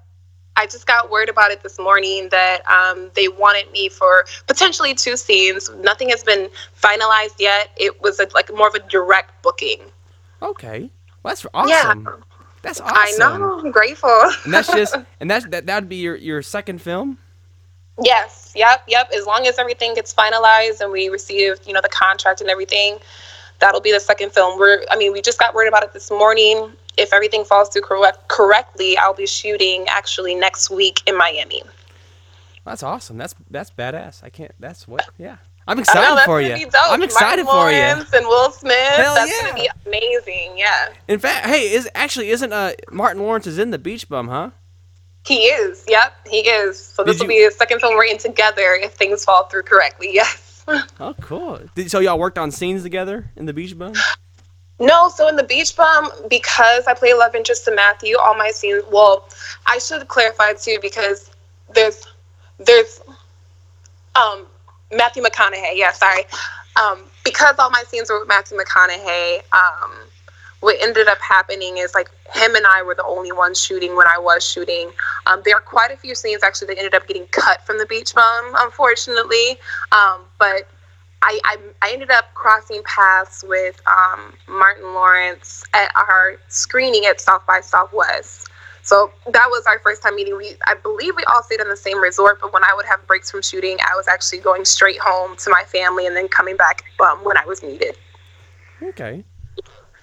I 0.56 0.66
just 0.68 0.88
got 0.88 1.12
word 1.12 1.28
about 1.28 1.52
it 1.52 1.62
this 1.62 1.78
morning 1.78 2.30
that 2.30 2.62
um, 2.66 3.12
they 3.14 3.28
wanted 3.28 3.70
me 3.74 3.90
for 3.90 4.24
potentially 4.48 4.94
two 4.94 5.18
scenes. 5.18 5.70
Nothing 5.82 6.08
has 6.12 6.24
been 6.24 6.50
finalized 6.82 7.38
yet. 7.38 7.72
It 7.76 8.02
was 8.02 8.22
a, 8.22 8.30
like 8.34 8.50
more 8.56 8.70
of 8.70 8.74
a 8.74 8.80
direct 8.88 9.44
booking. 9.44 9.82
Okay, 10.42 10.90
well, 11.22 11.32
that's 11.32 11.46
awesome. 11.54 12.06
Yeah. 12.06 12.16
That's 12.62 12.80
awesome. 12.80 12.96
I 12.98 13.16
know. 13.20 13.60
I'm 13.60 13.70
grateful. 13.70 14.32
And 14.46 14.54
that's 14.54 14.72
just 14.72 14.96
and 15.20 15.30
that's 15.30 15.46
that 15.48 15.66
that'd 15.66 15.90
be 15.90 15.98
your 15.98 16.16
your 16.16 16.42
second 16.42 16.82
film. 16.82 17.18
Yes. 18.02 18.54
Yep. 18.56 18.84
Yep. 18.88 19.12
As 19.16 19.26
long 19.26 19.48
as 19.48 19.58
everything 19.60 19.94
gets 19.94 20.14
finalized 20.14 20.82
and 20.82 20.92
we 20.92 21.10
receive, 21.10 21.58
you 21.66 21.74
know, 21.74 21.82
the 21.82 21.90
contract 21.90 22.42
and 22.42 22.50
everything, 22.50 22.98
that'll 23.60 23.82
be 23.82 23.92
the 23.92 24.00
second 24.00 24.32
film. 24.32 24.60
We're. 24.60 24.84
I 24.90 24.98
mean, 24.98 25.12
we 25.12 25.22
just 25.22 25.40
got 25.40 25.54
word 25.54 25.68
about 25.68 25.84
it 25.84 25.94
this 25.94 26.10
morning. 26.12 26.72
If 26.98 27.14
everything 27.14 27.44
falls 27.44 27.70
through 27.70 27.82
correct, 27.82 28.28
correctly, 28.30 28.98
I'll 28.98 29.14
be 29.14 29.28
shooting 29.28 29.86
actually 29.88 30.36
next 30.36 30.70
week 30.70 31.02
in 31.06 31.18
Miami. 31.18 31.62
That's 32.64 32.84
awesome. 32.84 33.18
That's 33.18 33.36
that's 33.50 33.72
badass. 33.72 34.24
I 34.24 34.30
can't. 34.30 34.52
That's 34.60 34.88
what. 34.88 35.08
Yeah. 35.18 35.38
I'm 35.68 35.78
know, 35.78 35.82
excited 35.82 36.16
that's 36.18 36.26
for 36.26 36.42
you. 36.42 36.54
be 36.54 36.66
dope. 36.66 36.74
I'm 36.76 37.02
excited 37.02 37.44
Martin 37.46 37.46
for 37.46 37.72
you. 37.72 37.82
Lawrence 37.82 38.14
and 38.14 38.26
Will 38.28 38.52
Smith. 38.52 38.76
Hell 38.78 39.16
that's 39.16 39.32
yeah. 39.32 39.50
gonna 39.50 39.62
be 39.64 39.70
amazing. 39.88 40.58
Yeah, 40.58 40.90
In 41.08 41.20
fact, 41.20 41.48
hey, 41.48 41.72
is 41.72 41.90
actually 41.96 42.30
isn't 42.30 42.54
uh 42.54 42.74
Martin 42.92 43.24
Lawrence 43.24 43.48
is 43.48 43.58
in 43.58 43.72
the 43.72 43.80
Beach 43.80 44.08
Bum, 44.08 44.28
huh? 44.28 44.52
He 45.26 45.46
is. 45.46 45.84
Yep, 45.88 46.28
he 46.30 46.40
is. 46.40 46.80
So 46.80 47.04
this 47.04 47.20
will 47.20 47.28
be 47.28 47.42
his 47.42 47.56
second 47.56 47.80
film 47.80 47.96
we're 47.96 48.06
in 48.06 48.18
together 48.18 48.78
if 48.80 48.94
things 48.94 49.26
fall 49.26 49.46
through 49.46 49.64
correctly. 49.64 50.12
Yes. 50.14 50.64
Oh, 51.00 51.14
cool. 51.22 51.60
Did, 51.76 51.92
so 51.92 52.00
y'all 52.00 52.18
worked 52.18 52.40
on 52.40 52.50
scenes 52.50 52.82
together 52.82 53.30
in 53.36 53.46
the 53.46 53.54
Beach 53.54 53.78
Bum? 53.78 53.94
No, 54.80 55.10
so 55.10 55.28
in 55.28 55.36
the 55.36 55.44
Beach 55.44 55.76
Bum, 55.76 56.10
because 56.28 56.88
I 56.88 56.96
play 56.96 57.14
love 57.14 57.36
interest 57.36 57.66
to 57.66 57.76
Matthew, 57.76 58.18
all 58.18 58.36
my 58.36 58.50
scenes. 58.50 58.84
Well, 58.92 59.30
I 59.68 59.78
should 59.78 60.08
clarify 60.08 60.54
too 60.54 60.80
because 60.82 61.30
there's 61.74 62.08
there's 62.58 63.00
um 64.16 64.48
Matthew 64.92 65.22
McConaughey. 65.22 65.74
Yeah, 65.76 65.92
sorry. 65.92 66.24
Um, 66.82 67.04
because 67.24 67.56
all 67.60 67.70
my 67.70 67.84
scenes 67.88 68.10
were 68.10 68.20
with 68.20 68.28
Matthew 68.28 68.58
McConaughey. 68.58 69.44
Um, 69.54 69.92
what 70.66 70.78
ended 70.82 71.08
up 71.08 71.20
happening 71.20 71.78
is 71.78 71.94
like 71.94 72.10
him 72.34 72.56
and 72.56 72.66
I 72.66 72.82
were 72.82 72.96
the 72.96 73.06
only 73.06 73.32
ones 73.32 73.62
shooting 73.64 73.96
when 73.96 74.08
I 74.08 74.18
was 74.18 74.44
shooting. 74.44 74.90
Um, 75.28 75.44
there 75.46 75.56
are 75.56 75.62
quite 75.62 75.92
a 75.92 75.96
few 75.96 76.16
scenes 76.16 76.42
actually 76.42 76.70
that 76.70 76.80
ended 76.80 76.96
up 76.96 77.06
getting 77.08 77.28
cut 77.28 77.64
from 77.68 77.78
the 77.78 77.86
Beach 77.86 78.16
Bum, 78.16 78.56
unfortunately. 78.58 79.60
Um, 79.92 80.22
but 80.40 80.68
I, 81.22 81.40
I, 81.46 81.58
I 81.84 81.92
ended 81.94 82.10
up 82.10 82.34
crossing 82.34 82.82
paths 82.82 83.46
with 83.48 83.80
um, 83.86 84.34
Martin 84.48 84.86
Lawrence 84.86 85.64
at 85.76 85.92
our 85.96 86.38
screening 86.48 87.06
at 87.06 87.22
South 87.22 87.46
by 87.46 87.62
Southwest. 87.62 88.50
So 88.82 89.12
that 89.32 89.48
was 89.52 89.68
our 89.68 89.78
first 89.78 90.02
time 90.02 90.16
meeting. 90.16 90.36
We, 90.36 90.56
I 90.66 90.74
believe 90.74 91.14
we 91.16 91.24
all 91.26 91.44
stayed 91.44 91.60
in 91.60 91.70
the 91.70 91.78
same 91.78 92.02
resort, 92.02 92.40
but 92.42 92.52
when 92.54 92.64
I 92.64 92.74
would 92.76 92.88
have 92.88 93.06
breaks 93.06 93.30
from 93.30 93.44
shooting, 93.44 93.78
I 93.88 93.96
was 93.96 94.08
actually 94.08 94.40
going 94.40 94.66
straight 94.66 94.98
home 95.00 95.38
to 95.38 95.52
my 95.52 95.62
family 95.68 96.08
and 96.08 96.16
then 96.16 96.28
coming 96.28 96.58
back 96.58 96.86
um, 97.02 97.24
when 97.24 97.38
I 97.38 97.46
was 97.46 97.62
needed. 97.62 97.96
Okay. 98.82 99.24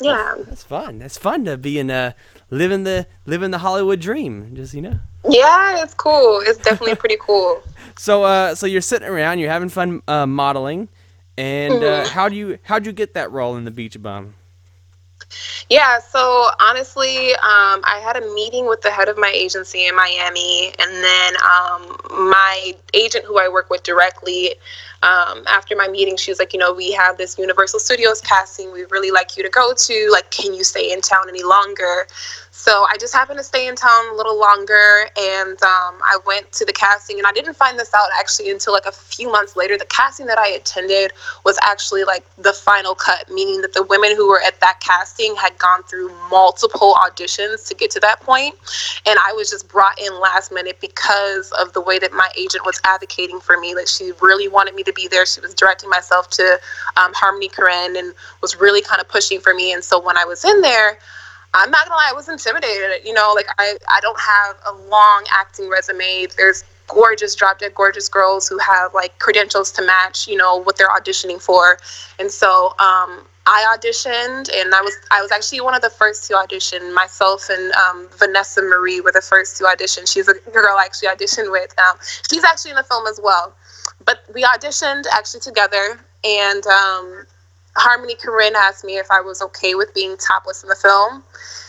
Yeah, 0.04 0.34
That's 0.46 0.62
fun. 0.62 0.98
That's 0.98 1.16
fun 1.18 1.44
to 1.44 1.56
be 1.56 1.78
in 1.78 1.90
uh 1.90 2.12
living 2.50 2.84
the 2.84 3.06
living 3.26 3.50
the 3.50 3.58
Hollywood 3.58 4.00
dream. 4.00 4.54
Just 4.54 4.74
you 4.74 4.82
know. 4.82 4.98
yeah, 5.28 5.82
it's 5.82 5.94
cool. 5.94 6.40
It's 6.44 6.58
definitely 6.58 6.96
pretty 6.96 7.18
cool. 7.20 7.62
So 7.98 8.24
uh 8.24 8.54
so 8.54 8.66
you're 8.66 8.80
sitting 8.80 9.06
around, 9.08 9.38
you're 9.38 9.50
having 9.50 9.68
fun 9.68 10.02
uh, 10.08 10.26
modeling, 10.26 10.88
and 11.36 11.84
uh, 11.84 12.08
how 12.08 12.28
do 12.28 12.34
you 12.36 12.58
how'd 12.62 12.86
you 12.86 12.92
get 12.92 13.12
that 13.14 13.30
role 13.30 13.56
in 13.56 13.64
the 13.64 13.70
Beach 13.70 14.00
Bum? 14.00 14.34
Yeah, 15.68 15.98
so 16.00 16.50
honestly, 16.60 17.32
um, 17.34 17.80
I 17.84 18.00
had 18.02 18.16
a 18.16 18.34
meeting 18.34 18.68
with 18.68 18.82
the 18.82 18.90
head 18.90 19.08
of 19.08 19.16
my 19.16 19.30
agency 19.34 19.86
in 19.86 19.94
Miami, 19.94 20.72
and 20.78 20.90
then 21.02 21.34
um, 21.36 21.96
my 22.30 22.74
agent, 22.94 23.24
who 23.24 23.38
I 23.38 23.48
work 23.48 23.70
with 23.70 23.82
directly, 23.82 24.54
um, 25.02 25.44
after 25.48 25.74
my 25.74 25.88
meeting, 25.88 26.16
she 26.16 26.30
was 26.30 26.38
like, 26.38 26.52
you 26.52 26.58
know, 26.58 26.72
we 26.72 26.92
have 26.92 27.18
this 27.18 27.38
Universal 27.38 27.80
Studios 27.80 28.20
casting. 28.20 28.72
We'd 28.72 28.90
really 28.90 29.10
like 29.10 29.36
you 29.36 29.42
to 29.42 29.48
go 29.50 29.72
to. 29.74 30.08
Like, 30.12 30.30
can 30.30 30.54
you 30.54 30.62
stay 30.62 30.92
in 30.92 31.00
town 31.00 31.28
any 31.28 31.42
longer? 31.42 32.06
So 32.62 32.86
I 32.88 32.96
just 32.96 33.12
happened 33.12 33.38
to 33.38 33.42
stay 33.44 33.66
in 33.66 33.74
town 33.74 34.12
a 34.12 34.14
little 34.14 34.38
longer, 34.38 35.08
and 35.18 35.60
um, 35.64 35.98
I 36.00 36.16
went 36.24 36.52
to 36.52 36.64
the 36.64 36.72
casting. 36.72 37.18
And 37.18 37.26
I 37.26 37.32
didn't 37.32 37.54
find 37.54 37.76
this 37.76 37.92
out 37.92 38.08
actually 38.16 38.52
until 38.52 38.72
like 38.72 38.86
a 38.86 38.92
few 38.92 39.32
months 39.32 39.56
later. 39.56 39.76
The 39.76 39.86
casting 39.86 40.26
that 40.26 40.38
I 40.38 40.46
attended 40.50 41.12
was 41.44 41.58
actually 41.62 42.04
like 42.04 42.24
the 42.36 42.52
final 42.52 42.94
cut, 42.94 43.28
meaning 43.28 43.62
that 43.62 43.72
the 43.72 43.82
women 43.82 44.14
who 44.14 44.28
were 44.28 44.40
at 44.42 44.60
that 44.60 44.78
casting 44.78 45.34
had 45.34 45.58
gone 45.58 45.82
through 45.82 46.14
multiple 46.30 46.94
auditions 47.04 47.66
to 47.66 47.74
get 47.74 47.90
to 47.90 48.00
that 48.00 48.20
point, 48.20 48.54
and 49.06 49.18
I 49.26 49.32
was 49.32 49.50
just 49.50 49.68
brought 49.68 50.00
in 50.00 50.20
last 50.20 50.52
minute 50.52 50.78
because 50.80 51.50
of 51.58 51.72
the 51.72 51.80
way 51.80 51.98
that 51.98 52.12
my 52.12 52.28
agent 52.38 52.64
was 52.64 52.80
advocating 52.84 53.40
for 53.40 53.58
me. 53.58 53.74
Like 53.74 53.88
she 53.88 54.12
really 54.20 54.46
wanted 54.46 54.76
me 54.76 54.84
to 54.84 54.92
be 54.92 55.08
there. 55.08 55.26
She 55.26 55.40
was 55.40 55.52
directing 55.52 55.90
myself 55.90 56.30
to 56.30 56.60
um, 56.96 57.12
Harmony 57.12 57.48
Korine 57.48 57.98
and 57.98 58.14
was 58.40 58.54
really 58.54 58.82
kind 58.82 59.00
of 59.00 59.08
pushing 59.08 59.40
for 59.40 59.52
me. 59.52 59.72
And 59.72 59.82
so 59.82 60.00
when 60.00 60.16
I 60.16 60.24
was 60.24 60.44
in 60.44 60.60
there. 60.60 61.00
I'm 61.54 61.70
not 61.70 61.86
gonna 61.86 61.96
lie, 61.96 62.08
I 62.10 62.14
was 62.14 62.28
intimidated. 62.28 63.04
You 63.04 63.12
know, 63.12 63.32
like 63.34 63.46
I, 63.58 63.76
I 63.88 64.00
don't 64.00 64.18
have 64.20 64.56
a 64.66 64.72
long 64.88 65.24
acting 65.30 65.68
resume. 65.68 66.26
There's 66.36 66.64
gorgeous, 66.88 67.34
drop 67.34 67.58
dead 67.58 67.74
gorgeous 67.74 68.08
girls 68.08 68.48
who 68.48 68.58
have 68.58 68.94
like 68.94 69.18
credentials 69.18 69.70
to 69.72 69.82
match, 69.82 70.28
you 70.28 70.36
know, 70.36 70.56
what 70.56 70.76
they're 70.76 70.88
auditioning 70.88 71.40
for. 71.40 71.78
And 72.18 72.30
so 72.30 72.68
um, 72.78 73.26
I 73.46 73.76
auditioned, 73.76 74.48
and 74.54 74.74
I 74.74 74.80
was 74.80 74.94
I 75.10 75.20
was 75.20 75.32
actually 75.32 75.60
one 75.60 75.74
of 75.74 75.82
the 75.82 75.90
first 75.90 76.28
to 76.28 76.36
audition. 76.36 76.94
Myself 76.94 77.48
and 77.50 77.72
um, 77.72 78.08
Vanessa 78.16 78.62
Marie 78.62 79.00
were 79.00 79.12
the 79.12 79.20
first 79.20 79.56
to 79.58 79.66
audition. 79.66 80.06
She's 80.06 80.28
a 80.28 80.34
girl 80.52 80.76
I 80.78 80.84
actually 80.84 81.08
auditioned 81.08 81.50
with. 81.50 81.76
Um, 81.78 81.96
she's 82.30 82.44
actually 82.44 82.70
in 82.70 82.76
the 82.76 82.84
film 82.84 83.06
as 83.06 83.20
well. 83.22 83.54
But 84.04 84.24
we 84.34 84.44
auditioned 84.44 85.06
actually 85.12 85.40
together, 85.40 85.98
and 86.24 86.66
um, 86.66 87.26
Harmony 87.76 88.14
Korine 88.16 88.54
asked 88.54 88.84
me 88.84 88.98
if 88.98 89.06
I 89.10 89.20
was 89.20 89.40
okay 89.42 89.74
with 89.74 89.94
being 89.94 90.16
topless 90.16 90.62
in 90.62 90.68
the 90.68 90.74
film, 90.74 91.22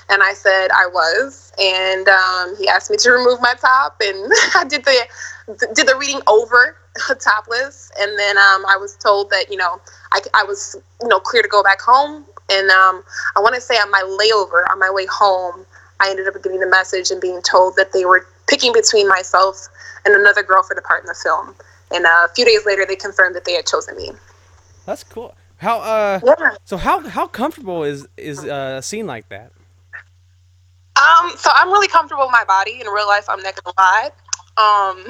and 0.10 0.22
I 0.22 0.34
said 0.34 0.70
I 0.72 0.88
was. 0.88 1.54
And 1.60 2.08
um, 2.10 2.56
he 2.58 2.68
asked 2.68 2.91
me 2.91 2.97
to 2.97 3.12
remove 3.12 3.39
my 3.41 3.54
top, 3.60 3.97
and 4.01 4.32
I 4.56 4.66
did 4.68 4.84
the 4.84 5.08
did 5.74 5.88
the 5.88 5.95
reading 5.97 6.22
over 6.28 6.78
topless, 7.20 7.91
and 7.99 8.18
then 8.18 8.38
um, 8.38 8.66
I 8.68 8.78
was 8.78 8.95
told 8.97 9.30
that 9.30 9.49
you 9.49 9.58
know 9.58 9.80
I, 10.12 10.20
I 10.34 10.43
was 10.43 10.76
you 11.01 11.08
know 11.08 11.20
clear 11.20 11.41
to 11.41 11.49
go 11.49 11.64
back 11.64 11.82
home. 11.82 12.26
And 12.49 12.70
um, 12.70 13.04
I 13.38 13.39
want 13.39 13.56
to 13.56 13.62
say 13.62 13.76
on 13.76 13.89
my 13.89 14.01
layover 14.01 14.70
on 14.70 14.78
my 14.78 14.91
way 14.91 15.06
home, 15.06 15.66
I 16.01 16.10
ended 16.10 16.28
up 16.28 16.41
getting 16.43 16.60
the 16.60 16.68
message 16.68 17.10
and 17.10 17.22
being 17.22 17.41
told 17.41 17.78
that 17.78 17.93
they 17.93 18.04
were 18.04 18.28
picking 18.47 18.74
between 18.74 19.08
myself 19.08 19.70
and 20.06 20.14
another 20.14 20.43
girl 20.43 20.62
for 20.62 20.76
the 20.76 20.82
part 20.82 21.04
in 21.04 21.08
the 21.08 21.16
film. 21.16 21.56
And 21.91 22.06
uh, 22.06 22.28
a 22.30 22.30
few 22.36 22.43
days 22.43 22.66
later, 22.66 22.86
they 22.86 22.97
confirmed 22.97 23.36
that 23.36 23.45
they 23.45 23.54
had 23.54 23.66
chosen 23.66 23.95
me. 23.95 24.12
That's 24.86 25.04
cool. 25.04 25.34
How 25.64 25.80
uh 25.80 26.20
so 26.66 26.76
how 26.76 27.07
how 27.07 27.26
comfortable 27.26 27.84
is 27.84 28.05
is 28.18 28.39
uh, 28.43 28.76
a 28.80 28.84
scene 28.84 29.07
like 29.07 29.30
that? 29.30 29.53
Um, 30.95 31.32
so 31.38 31.49
I'm 31.53 31.70
really 31.70 31.88
comfortable 31.88 32.24
with 32.24 32.34
my 32.34 32.43
body. 32.43 32.82
In 32.82 32.88
real 32.88 33.07
life, 33.07 33.30
I'm 33.30 33.41
not 33.41 33.55
gonna 33.64 33.74
lie. 33.78 34.11
Um, 34.55 35.03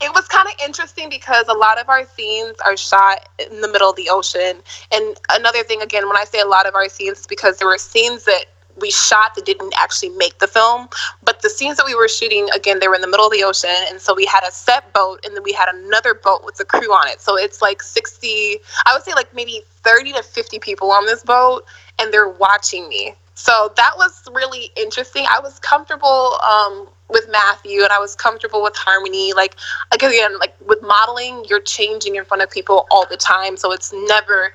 it 0.00 0.14
was 0.14 0.28
kind 0.28 0.46
of 0.46 0.54
interesting 0.62 1.08
because 1.08 1.48
a 1.48 1.54
lot 1.54 1.80
of 1.80 1.88
our 1.88 2.06
scenes 2.06 2.56
are 2.64 2.76
shot 2.76 3.28
in 3.38 3.62
the 3.62 3.68
middle 3.68 3.88
of 3.90 3.96
the 3.96 4.08
ocean. 4.10 4.62
And 4.92 5.18
another 5.30 5.64
thing, 5.64 5.80
again, 5.80 6.06
when 6.06 6.16
I 6.16 6.24
say 6.24 6.40
a 6.40 6.46
lot 6.46 6.66
of 6.66 6.74
our 6.74 6.88
scenes, 6.88 7.18
it's 7.18 7.26
because 7.26 7.58
there 7.58 7.66
were 7.66 7.78
scenes 7.78 8.24
that 8.26 8.44
we 8.80 8.90
shot 8.90 9.34
that 9.34 9.44
didn't 9.44 9.74
actually 9.76 10.10
make 10.10 10.38
the 10.38 10.46
film. 10.46 10.88
But 11.22 11.42
the 11.42 11.50
scenes 11.50 11.76
that 11.76 11.86
we 11.86 11.94
were 11.94 12.08
shooting, 12.08 12.48
again, 12.50 12.80
they 12.80 12.88
were 12.88 12.94
in 12.94 13.00
the 13.00 13.08
middle 13.08 13.26
of 13.26 13.32
the 13.32 13.44
ocean. 13.44 13.70
And 13.88 14.00
so 14.00 14.14
we 14.14 14.24
had 14.24 14.42
a 14.46 14.50
set 14.50 14.92
boat 14.92 15.20
and 15.24 15.36
then 15.36 15.42
we 15.42 15.52
had 15.52 15.68
another 15.68 16.14
boat 16.14 16.44
with 16.44 16.56
the 16.56 16.64
crew 16.64 16.92
on 16.92 17.08
it. 17.08 17.20
So 17.20 17.36
it's 17.36 17.62
like 17.62 17.82
60, 17.82 18.58
I 18.86 18.94
would 18.94 19.02
say 19.02 19.14
like 19.14 19.34
maybe 19.34 19.62
30 19.82 20.12
to 20.14 20.22
50 20.22 20.58
people 20.58 20.90
on 20.90 21.06
this 21.06 21.22
boat 21.22 21.64
and 21.98 22.12
they're 22.12 22.28
watching 22.28 22.88
me. 22.88 23.14
So 23.34 23.72
that 23.76 23.92
was 23.96 24.28
really 24.32 24.70
interesting. 24.76 25.24
I 25.30 25.40
was 25.40 25.58
comfortable 25.58 26.38
um, 26.42 26.88
with 27.08 27.28
Matthew 27.30 27.82
and 27.82 27.92
I 27.92 27.98
was 27.98 28.14
comfortable 28.14 28.62
with 28.62 28.76
Harmony. 28.76 29.32
Like, 29.32 29.56
again, 29.90 30.38
like 30.38 30.54
with 30.66 30.82
modeling, 30.82 31.44
you're 31.48 31.60
changing 31.60 32.16
in 32.16 32.24
front 32.24 32.42
of 32.42 32.50
people 32.50 32.86
all 32.90 33.06
the 33.08 33.16
time. 33.16 33.56
So 33.56 33.72
it's 33.72 33.92
never 33.92 34.52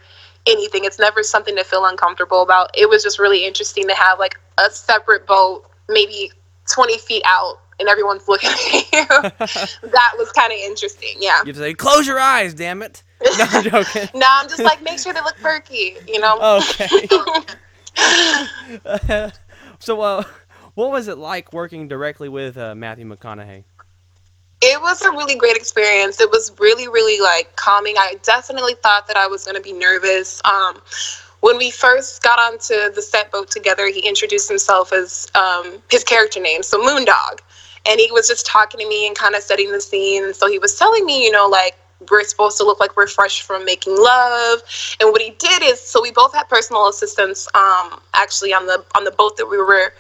anything. 0.48 0.86
It's 0.86 1.00
never 1.00 1.24
something 1.24 1.56
to 1.56 1.64
feel 1.64 1.86
uncomfortable 1.86 2.42
about. 2.42 2.70
It 2.76 2.90
was 2.90 3.04
just 3.04 3.20
really 3.20 3.46
interesting 3.46 3.88
to 3.88 3.96
have 3.96 4.20
like 4.20 4.40
a 4.58 4.70
separate 4.72 5.28
boat, 5.28 5.70
maybe 5.90 6.32
20 6.74 6.98
feet 7.00 7.24
out, 7.26 7.60
and 7.80 7.88
everyone's 7.88 8.28
looking 8.28 8.50
at 8.50 8.74
you. 8.94 9.06
that 9.90 10.14
was 10.18 10.32
kind 10.32 10.52
of 10.52 10.60
interesting. 10.60 11.16
Yeah. 11.20 11.42
You 11.42 11.48
have 11.48 11.56
to 11.56 11.62
say, 11.62 11.74
"Close 11.74 12.08
your 12.08 12.20
eyes, 12.20 12.54
damn 12.54 12.82
it." 12.82 13.04
No, 13.38 13.46
I'm 13.50 13.64
joking. 13.64 14.10
No, 14.14 14.28
I'm 14.30 14.48
just 14.48 14.62
like, 14.62 14.84
make 14.84 15.00
sure 15.00 15.12
they 15.12 15.22
look 15.22 15.38
perky, 15.42 15.96
you 16.08 16.20
know? 16.20 16.60
Okay. 16.60 17.10
so, 19.80 20.02
uh, 20.02 20.24
what 20.76 20.92
was 20.92 21.08
it 21.08 21.18
like 21.18 21.52
working 21.52 21.88
directly 21.88 22.30
with 22.30 22.58
uh, 22.58 22.76
Matthew 22.76 23.06
McConaughey? 23.06 23.64
It 24.62 24.82
was 24.82 25.02
a 25.04 25.12
really 25.12 25.36
great 25.36 25.56
experience. 25.56 26.20
It 26.20 26.32
was 26.32 26.52
really, 26.60 26.88
really 26.88 27.22
like 27.22 27.56
calming. 27.56 27.96
I 27.98 28.16
definitely 28.24 28.74
thought 28.74 29.08
that 29.08 29.16
I 29.16 29.28
was 29.28 29.46
going 29.46 29.56
to 29.56 29.62
be 29.62 29.72
nervous. 29.72 30.42
Um, 30.46 30.82
when 31.42 31.58
we 31.58 31.70
first 31.70 32.24
got 32.24 32.40
onto 32.40 32.92
the 32.94 33.02
set 33.02 33.32
boat 33.32 33.52
together, 33.52 33.88
he 33.88 34.08
introduced 34.08 34.50
himself 34.50 34.92
as 34.92 35.28
um, 35.36 35.78
his 35.92 36.04
character 36.04 36.40
name, 36.40 36.64
so 36.64 36.82
Moondog. 36.82 37.40
And 37.88 38.00
he 38.00 38.12
was 38.12 38.28
just 38.28 38.48
talking 38.48 38.80
to 38.80 38.88
me 38.88 39.06
and 39.06 39.16
kind 39.16 39.36
of 39.36 39.44
setting 39.44 39.72
the 39.72 39.80
scene. 39.80 40.34
So 40.34 40.50
he 40.50 40.58
was 40.58 40.76
telling 40.76 41.06
me, 41.06 41.24
you 41.24 41.32
know, 41.32 41.48
like, 41.48 41.78
we're 42.10 42.24
supposed 42.24 42.58
to 42.58 42.64
look 42.64 42.80
like 42.80 42.98
we're 42.98 43.08
fresh 43.08 43.42
from 43.44 43.64
making 43.64 43.96
love. 43.96 44.62
And 45.00 45.12
what 45.12 45.22
he 45.22 45.32
did 45.38 45.64
is, 45.64 45.80
so 45.80 46.02
we 46.02 46.12
both 46.12 46.34
had 46.34 46.50
personal 46.50 46.88
assistants, 46.88 47.48
um, 47.54 48.02
actually 48.16 48.54
on 48.54 48.66
the 48.66 48.84
on 48.96 49.04
the 49.04 49.12
boat 49.12 49.38
that 49.38 49.46
we 49.48 49.58
were 49.58 49.94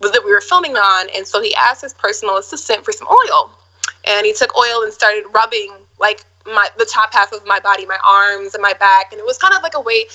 that 0.00 0.22
we 0.24 0.32
were 0.32 0.40
filming 0.40 0.76
on. 0.76 1.08
And 1.14 1.26
so 1.26 1.40
he 1.42 1.54
asked 1.54 1.82
his 1.82 1.94
personal 1.94 2.36
assistant 2.36 2.84
for 2.84 2.92
some 2.92 3.08
oil 3.08 3.50
and 4.04 4.26
he 4.26 4.32
took 4.32 4.56
oil 4.56 4.82
and 4.82 4.92
started 4.92 5.24
rubbing 5.32 5.72
like 5.98 6.24
my 6.46 6.68
the 6.78 6.86
top 6.86 7.12
half 7.12 7.32
of 7.32 7.46
my 7.46 7.60
body, 7.60 7.86
my 7.86 7.98
arms 8.04 8.54
and 8.54 8.62
my 8.62 8.72
back, 8.74 9.12
and 9.12 9.20
it 9.20 9.26
was 9.26 9.38
kind 9.38 9.54
of 9.54 9.62
like 9.62 9.74
a 9.74 9.80
way 9.80 10.06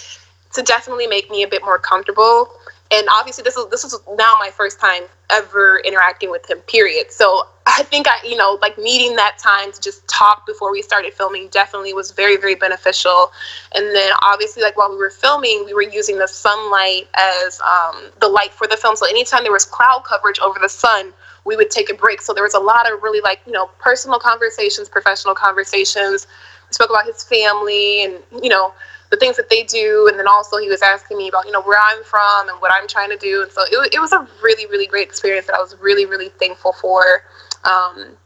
to 0.53 0.61
definitely 0.63 1.07
make 1.07 1.29
me 1.29 1.43
a 1.43 1.47
bit 1.47 1.63
more 1.63 1.77
comfortable. 1.77 2.49
And 2.91 3.07
obviously, 3.11 3.43
this 3.43 3.57
is 3.57 3.67
this 3.69 3.83
is 3.83 3.99
now 4.17 4.33
my 4.39 4.51
first 4.51 4.79
time 4.79 5.03
ever 5.31 5.79
interacting 5.79 6.29
with 6.29 6.49
him. 6.49 6.59
Period. 6.59 7.11
So 7.11 7.47
I 7.65 7.81
think 7.83 8.07
I, 8.07 8.17
you 8.23 8.37
know, 8.37 8.59
like 8.61 8.77
needing 8.77 9.15
that 9.15 9.37
time 9.39 9.71
to 9.71 9.81
just 9.81 10.07
talk 10.07 10.45
before 10.45 10.71
we 10.71 10.83
started 10.83 11.13
filming 11.13 11.47
definitely 11.47 11.93
was 11.93 12.11
very 12.11 12.37
very 12.37 12.53
beneficial. 12.53 13.31
And 13.73 13.95
then 13.95 14.11
obviously, 14.21 14.61
like 14.61 14.77
while 14.77 14.91
we 14.91 14.97
were 14.97 15.09
filming, 15.09 15.65
we 15.65 15.73
were 15.73 15.81
using 15.81 16.19
the 16.19 16.27
sunlight 16.27 17.07
as 17.15 17.59
um, 17.61 18.11
the 18.21 18.27
light 18.27 18.53
for 18.53 18.67
the 18.67 18.77
film. 18.77 18.95
So 18.95 19.07
anytime 19.07 19.43
there 19.43 19.51
was 19.51 19.65
cloud 19.65 20.03
coverage 20.07 20.39
over 20.39 20.59
the 20.61 20.69
sun, 20.69 21.11
we 21.45 21.55
would 21.55 21.69
take 21.69 21.89
a 21.91 21.93
break. 21.93 22.21
So 22.21 22.33
there 22.33 22.43
was 22.43 22.55
a 22.55 22.59
lot 22.59 22.91
of 22.91 23.01
really 23.01 23.21
like, 23.21 23.39
you 23.45 23.51
know, 23.51 23.67
personal 23.79 24.19
conversations, 24.19 24.89
professional 24.89 25.35
conversations. 25.35 26.27
We 26.67 26.73
spoke 26.73 26.89
about 26.89 27.05
his 27.05 27.23
family 27.23 28.03
and, 28.03 28.15
you 28.43 28.49
know, 28.49 28.73
the 29.11 29.17
things 29.17 29.37
that 29.37 29.49
they 29.49 29.63
do. 29.63 30.07
And 30.09 30.17
then 30.19 30.27
also 30.27 30.57
he 30.57 30.67
was 30.67 30.81
asking 30.81 31.17
me 31.17 31.27
about, 31.27 31.45
you 31.45 31.51
know, 31.51 31.61
where 31.61 31.79
I'm 31.79 32.03
from 32.03 32.49
and 32.49 32.59
what 32.59 32.71
I'm 32.73 32.87
trying 32.87 33.11
to 33.11 33.17
do. 33.17 33.43
And 33.43 33.51
so 33.51 33.61
it, 33.61 33.93
it 33.93 33.99
was 33.99 34.11
a 34.11 34.27
really, 34.41 34.65
really 34.65 34.87
great 34.87 35.07
experience 35.07 35.45
that 35.45 35.55
I 35.55 35.59
was 35.59 35.75
really, 35.79 36.05
really 36.05 36.29
thankful 36.29 36.73
for. 36.73 37.23
Um, 37.63 38.17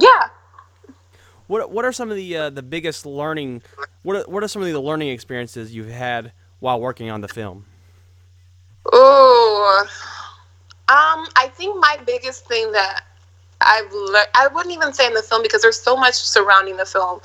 yeah. 0.00 0.28
What 1.46 1.70
What 1.70 1.84
are 1.84 1.92
some 1.92 2.10
of 2.10 2.16
the 2.16 2.36
uh, 2.36 2.50
the 2.50 2.62
biggest 2.62 3.04
learning? 3.04 3.62
What 4.02 4.16
are, 4.16 4.22
What 4.22 4.42
are 4.42 4.48
some 4.48 4.62
of 4.62 4.68
the 4.68 4.80
learning 4.80 5.08
experiences 5.08 5.74
you've 5.74 5.90
had 5.90 6.32
while 6.60 6.80
working 6.80 7.10
on 7.10 7.20
the 7.20 7.28
film? 7.28 7.66
Ooh. 8.94 9.84
Um, 10.86 11.26
I 11.36 11.50
think 11.54 11.76
my 11.80 11.98
biggest 12.04 12.46
thing 12.46 12.72
that 12.72 13.04
I've 13.60 13.90
learned, 13.92 14.28
I 14.34 14.48
wouldn't 14.48 14.74
even 14.74 14.92
say 14.92 15.06
in 15.06 15.14
the 15.14 15.22
film 15.22 15.42
because 15.42 15.62
there's 15.62 15.80
so 15.80 15.96
much 15.96 16.14
surrounding 16.14 16.76
the 16.76 16.84
film. 16.84 17.20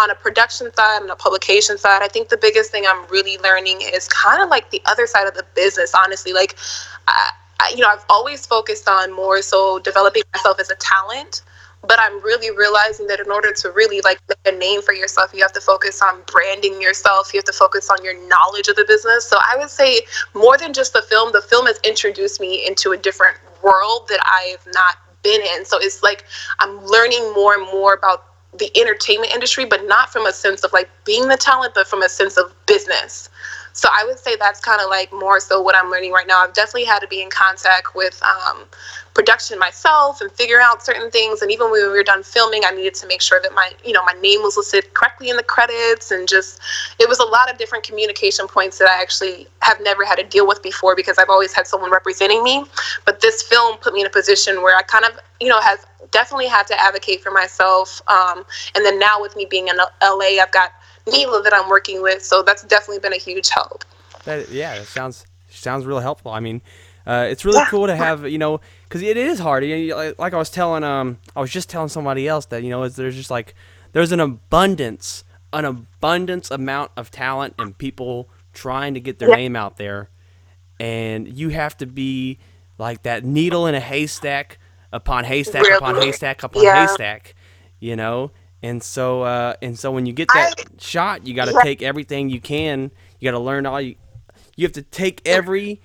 On 0.00 0.10
a 0.10 0.14
production 0.14 0.72
side, 0.74 1.02
and 1.02 1.10
a 1.10 1.16
publication 1.16 1.78
side, 1.78 2.02
I 2.02 2.08
think 2.08 2.28
the 2.28 2.36
biggest 2.36 2.72
thing 2.72 2.84
I'm 2.88 3.06
really 3.06 3.38
learning 3.38 3.82
is 3.82 4.08
kind 4.08 4.42
of 4.42 4.48
like 4.48 4.70
the 4.70 4.82
other 4.86 5.06
side 5.06 5.28
of 5.28 5.34
the 5.34 5.44
business, 5.54 5.94
honestly. 5.94 6.32
Like, 6.32 6.56
I, 7.06 7.30
I, 7.60 7.72
you 7.74 7.82
know, 7.82 7.88
I've 7.88 8.04
always 8.08 8.46
focused 8.46 8.88
on 8.88 9.12
more 9.14 9.42
so 9.42 9.78
developing 9.78 10.22
myself 10.34 10.58
as 10.58 10.70
a 10.70 10.76
talent 10.76 11.42
but 11.82 11.98
i'm 12.00 12.22
really 12.22 12.54
realizing 12.56 13.06
that 13.06 13.20
in 13.20 13.30
order 13.30 13.52
to 13.52 13.70
really 13.70 14.00
like 14.02 14.18
make 14.28 14.54
a 14.54 14.56
name 14.56 14.82
for 14.82 14.92
yourself 14.92 15.32
you 15.34 15.42
have 15.42 15.52
to 15.52 15.60
focus 15.60 16.02
on 16.02 16.22
branding 16.26 16.80
yourself. 16.80 17.32
You 17.32 17.38
have 17.38 17.44
to 17.44 17.52
focus 17.52 17.90
on 17.90 18.02
your 18.04 18.14
knowledge 18.28 18.68
of 18.68 18.76
the 18.76 18.84
business. 18.86 19.24
So 19.24 19.38
i 19.40 19.56
would 19.56 19.70
say 19.70 20.00
more 20.34 20.58
than 20.58 20.72
just 20.72 20.92
the 20.92 21.02
film 21.02 21.32
the 21.32 21.42
film 21.42 21.66
has 21.66 21.78
introduced 21.84 22.40
me 22.40 22.66
into 22.66 22.92
a 22.92 22.96
different 22.96 23.36
world 23.62 24.08
that 24.08 24.20
i've 24.24 24.66
not 24.72 24.96
been 25.22 25.40
in. 25.56 25.64
So 25.64 25.78
it's 25.78 26.02
like 26.02 26.24
i'm 26.58 26.84
learning 26.84 27.32
more 27.34 27.54
and 27.54 27.62
more 27.64 27.94
about 27.94 28.24
the 28.58 28.70
entertainment 28.80 29.32
industry 29.32 29.64
but 29.64 29.86
not 29.86 30.10
from 30.10 30.26
a 30.26 30.32
sense 30.32 30.64
of 30.64 30.72
like 30.72 30.88
being 31.04 31.28
the 31.28 31.36
talent 31.36 31.74
but 31.74 31.86
from 31.86 32.02
a 32.02 32.08
sense 32.08 32.36
of 32.36 32.54
business. 32.66 33.28
So 33.72 33.88
I 33.92 34.04
would 34.04 34.18
say 34.18 34.34
that's 34.34 34.58
kind 34.58 34.80
of 34.80 34.88
like 34.90 35.12
more 35.12 35.38
so 35.38 35.62
what 35.62 35.76
I'm 35.76 35.88
learning 35.88 36.10
right 36.12 36.26
now. 36.26 36.42
I've 36.42 36.52
definitely 36.52 36.84
had 36.86 36.98
to 37.00 37.06
be 37.06 37.22
in 37.22 37.30
contact 37.30 37.94
with 37.94 38.20
um, 38.24 38.64
production 39.18 39.58
myself 39.58 40.20
and 40.20 40.30
figure 40.30 40.60
out 40.60 40.80
certain 40.80 41.10
things. 41.10 41.42
And 41.42 41.50
even 41.50 41.72
when 41.72 41.82
we 41.82 41.88
were 41.88 42.04
done 42.04 42.22
filming, 42.22 42.62
I 42.64 42.70
needed 42.70 42.94
to 42.94 43.06
make 43.08 43.20
sure 43.20 43.40
that 43.42 43.52
my, 43.52 43.72
you 43.84 43.92
know, 43.92 44.04
my 44.04 44.12
name 44.22 44.42
was 44.42 44.56
listed 44.56 44.94
correctly 44.94 45.28
in 45.28 45.36
the 45.36 45.42
credits, 45.42 46.12
and 46.12 46.28
just 46.28 46.60
it 47.00 47.08
was 47.08 47.18
a 47.18 47.24
lot 47.24 47.50
of 47.50 47.58
different 47.58 47.82
communication 47.82 48.46
points 48.46 48.78
that 48.78 48.86
I 48.86 49.02
actually 49.02 49.48
have 49.62 49.80
never 49.80 50.04
had 50.04 50.18
to 50.18 50.22
deal 50.22 50.46
with 50.46 50.62
before 50.62 50.94
because 50.94 51.18
I've 51.18 51.30
always 51.30 51.52
had 51.52 51.66
someone 51.66 51.90
representing 51.90 52.44
me. 52.44 52.64
But 53.04 53.20
this 53.20 53.42
film 53.42 53.78
put 53.78 53.92
me 53.92 54.02
in 54.02 54.06
a 54.06 54.10
position 54.10 54.62
where 54.62 54.76
I 54.76 54.82
kind 54.82 55.04
of, 55.04 55.18
you 55.40 55.48
know, 55.48 55.60
has 55.62 55.84
definitely 56.12 56.46
had 56.46 56.68
to 56.68 56.80
advocate 56.80 57.20
for 57.20 57.32
myself. 57.32 58.00
Um, 58.06 58.46
and 58.76 58.86
then 58.86 59.00
now 59.00 59.20
with 59.20 59.34
me 59.34 59.48
being 59.50 59.66
in 59.66 59.78
LA, 60.00 60.40
I've 60.40 60.52
got 60.52 60.70
Mila 61.08 61.42
that 61.42 61.52
I'm 61.52 61.68
working 61.68 62.02
with, 62.02 62.24
so 62.24 62.44
that's 62.44 62.62
definitely 62.62 63.00
been 63.00 63.14
a 63.14 63.18
huge 63.18 63.48
help. 63.48 63.84
That 64.26 64.48
yeah, 64.50 64.74
it 64.74 64.86
sounds 64.86 65.26
sounds 65.50 65.86
real 65.86 65.98
helpful. 65.98 66.30
I 66.30 66.38
mean, 66.38 66.62
uh, 67.04 67.26
it's 67.28 67.44
really 67.44 67.64
cool 67.66 67.88
to 67.88 67.96
have 67.96 68.28
you 68.28 68.38
know 68.38 68.60
because 68.88 69.02
it 69.02 69.16
is 69.16 69.38
hard. 69.38 69.64
You 69.64 69.88
know, 69.88 70.14
like, 70.18 70.32
I 70.32 70.38
was 70.38 70.50
telling 70.50 70.82
um 70.84 71.18
I 71.36 71.40
was 71.40 71.50
just 71.50 71.68
telling 71.68 71.88
somebody 71.88 72.26
else 72.26 72.46
that 72.46 72.62
you 72.62 72.70
know 72.70 72.88
there's 72.88 73.14
just 73.16 73.30
like 73.30 73.54
there's 73.92 74.12
an 74.12 74.20
abundance 74.20 75.24
an 75.52 75.64
abundance 75.64 76.50
amount 76.50 76.90
of 76.96 77.10
talent 77.10 77.54
and 77.58 77.76
people 77.76 78.28
trying 78.52 78.94
to 78.94 79.00
get 79.00 79.18
their 79.18 79.30
Yeah. 79.30 79.36
name 79.36 79.56
out 79.56 79.76
there, 79.78 80.10
and 80.80 81.28
you 81.28 81.48
have 81.50 81.76
to 81.78 81.86
be 81.86 82.38
like 82.78 83.02
that 83.02 83.24
needle 83.24 83.66
in 83.66 83.74
a 83.74 83.80
haystack 83.80 84.58
upon 84.92 85.24
haystack 85.24 85.64
upon 85.76 85.96
haystack 85.96 86.42
upon 86.42 86.62
Yeah. 86.64 86.86
haystack, 86.86 87.34
you 87.80 87.96
know. 87.96 88.30
And 88.62 88.82
so, 88.82 89.22
uh, 89.22 89.54
and 89.62 89.78
so 89.78 89.90
when 89.92 90.04
you 90.06 90.12
get 90.12 90.28
that 90.34 90.54
I- 90.58 90.62
shot, 90.78 91.26
you 91.26 91.32
got 91.34 91.44
to 91.46 91.52
Yeah. 91.52 91.62
take 91.62 91.80
everything 91.82 92.28
you 92.28 92.40
can. 92.40 92.90
You 93.20 93.30
got 93.30 93.38
to 93.38 93.42
learn 93.42 93.66
all 93.66 93.80
you. 93.80 93.94
You 94.56 94.64
have 94.64 94.72
to 94.72 94.82
take 94.82 95.22
every 95.26 95.80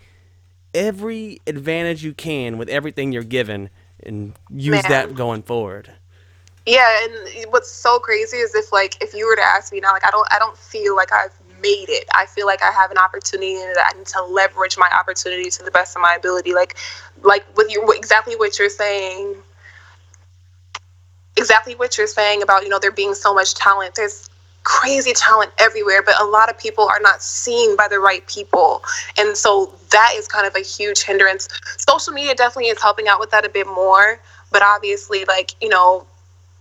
every 0.74 1.42
advantage 1.48 2.04
you 2.04 2.14
can 2.14 2.58
with 2.58 2.70
everything 2.70 3.12
you're 3.12 3.24
given 3.24 3.70
and 4.02 4.34
use 4.50 4.84
Man. 4.84 4.90
that 4.90 5.16
going 5.16 5.44
forward. 5.44 5.92
Yeah, 6.66 6.88
and 7.04 7.52
what's 7.52 7.70
so 7.70 8.00
crazy 8.00 8.38
is 8.38 8.56
if 8.56 8.72
like 8.72 9.02
if 9.02 9.14
you 9.14 9.28
were 9.28 9.36
to 9.36 9.42
ask 9.42 9.74
me 9.74 9.80
now, 9.82 9.92
like 9.92 10.06
I 10.06 10.12
don't 10.12 10.28
I 10.32 10.40
don't 10.40 10.58
feel 10.58 10.96
like 10.96 11.12
I've 11.12 11.34
made 11.62 11.90
it. 11.90 12.08
I 12.14 12.26
feel 12.26 12.46
like 12.46 12.62
I 12.62 12.72
have 12.72 12.92
an 12.92 12.98
opportunity 12.98 13.56
and 13.56 13.76
that 13.76 13.92
I 13.94 13.98
need 13.98 14.08
to 14.08 14.24
leverage 14.24 14.78
my 14.78 14.90
opportunity 14.98 15.50
to 15.50 15.64
the 15.64 15.72
best 15.72 15.96
of 15.96 16.02
my 16.02 16.16
ability. 16.16 16.54
Like, 16.54 16.78
like 17.22 17.46
with 17.58 17.72
you, 17.72 17.86
exactly 17.92 18.36
what 18.36 18.60
you're 18.60 18.70
saying. 18.70 19.36
Exactly 21.36 21.76
what 21.76 21.98
you're 21.98 22.08
saying 22.08 22.44
about 22.44 22.64
you 22.64 22.70
know 22.70 22.80
there 22.80 22.92
being 22.92 23.16
so 23.16 23.34
much 23.34 23.56
talent. 23.56 23.96
There's 23.96 24.30
crazy 24.64 25.14
talent 25.14 25.52
everywhere, 25.60 26.02
but 26.04 26.20
a 26.22 26.26
lot 26.26 26.50
of 26.50 26.58
people 26.58 26.86
are 26.86 27.00
not 27.02 27.22
seen 27.22 27.76
by 27.76 27.88
the 27.88 28.00
right 28.00 28.26
people. 28.28 28.82
And 29.18 29.36
so 29.36 29.74
that 29.92 30.14
is 30.16 30.28
kind 30.28 30.48
of 30.48 30.56
a 30.56 30.62
huge 30.62 31.04
hindrance. 31.04 31.48
Social 31.78 32.14
media 32.14 32.34
definitely 32.36 32.70
is 32.70 32.82
helping 32.82 33.08
out 33.08 33.20
with 33.20 33.32
that 33.32 33.46
a 33.46 33.50
bit 33.50 33.68
more, 33.68 34.20
but 34.52 34.62
obviously, 34.64 35.26
like, 35.26 35.56
you 35.62 35.70
know, 35.70 36.06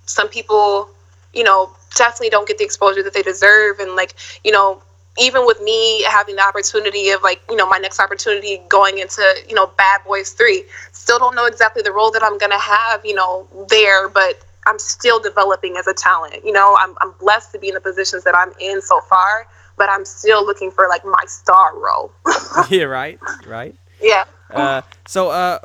some 0.06 0.28
people, 0.28 0.90
you 1.32 1.44
know, 1.44 1.70
definitely 1.96 2.30
don't 2.30 2.48
get 2.48 2.58
the 2.58 2.64
exposure 2.64 3.02
that 3.02 3.14
they 3.14 3.22
deserve. 3.22 3.78
And, 3.78 3.94
like, 3.94 4.14
you 4.44 4.50
know, 4.50 4.82
even 5.18 5.44
with 5.44 5.60
me 5.60 6.02
having 6.04 6.36
the 6.36 6.42
opportunity 6.42 7.10
of 7.10 7.22
like 7.22 7.42
you 7.50 7.56
know 7.56 7.68
my 7.68 7.78
next 7.78 8.00
opportunity 8.00 8.60
going 8.68 8.98
into 8.98 9.22
you 9.48 9.54
know 9.54 9.66
bad 9.76 10.00
boys 10.06 10.30
3 10.30 10.64
still 10.92 11.18
don't 11.18 11.34
know 11.34 11.44
exactly 11.44 11.82
the 11.82 11.92
role 11.92 12.10
that 12.10 12.22
i'm 12.22 12.38
gonna 12.38 12.58
have 12.58 13.04
you 13.04 13.14
know 13.14 13.46
there 13.68 14.08
but 14.08 14.42
I'm 14.66 14.78
still 14.78 15.20
developing 15.20 15.76
as 15.76 15.86
a 15.86 15.94
talent. 15.94 16.44
You 16.44 16.52
know, 16.52 16.76
I'm, 16.80 16.94
I'm 17.00 17.12
blessed 17.18 17.52
to 17.52 17.58
be 17.58 17.68
in 17.68 17.74
the 17.74 17.80
positions 17.80 18.24
that 18.24 18.34
I'm 18.36 18.52
in 18.60 18.80
so 18.80 19.00
far, 19.00 19.46
but 19.76 19.88
I'm 19.90 20.04
still 20.04 20.44
looking 20.44 20.70
for 20.70 20.88
like 20.88 21.04
my 21.04 21.22
star 21.26 21.78
role. 21.78 22.12
yeah, 22.70 22.84
right, 22.84 23.18
right. 23.46 23.74
Yeah. 24.00 24.24
Uh, 24.50 24.82
so, 25.06 25.30
uh, 25.30 25.58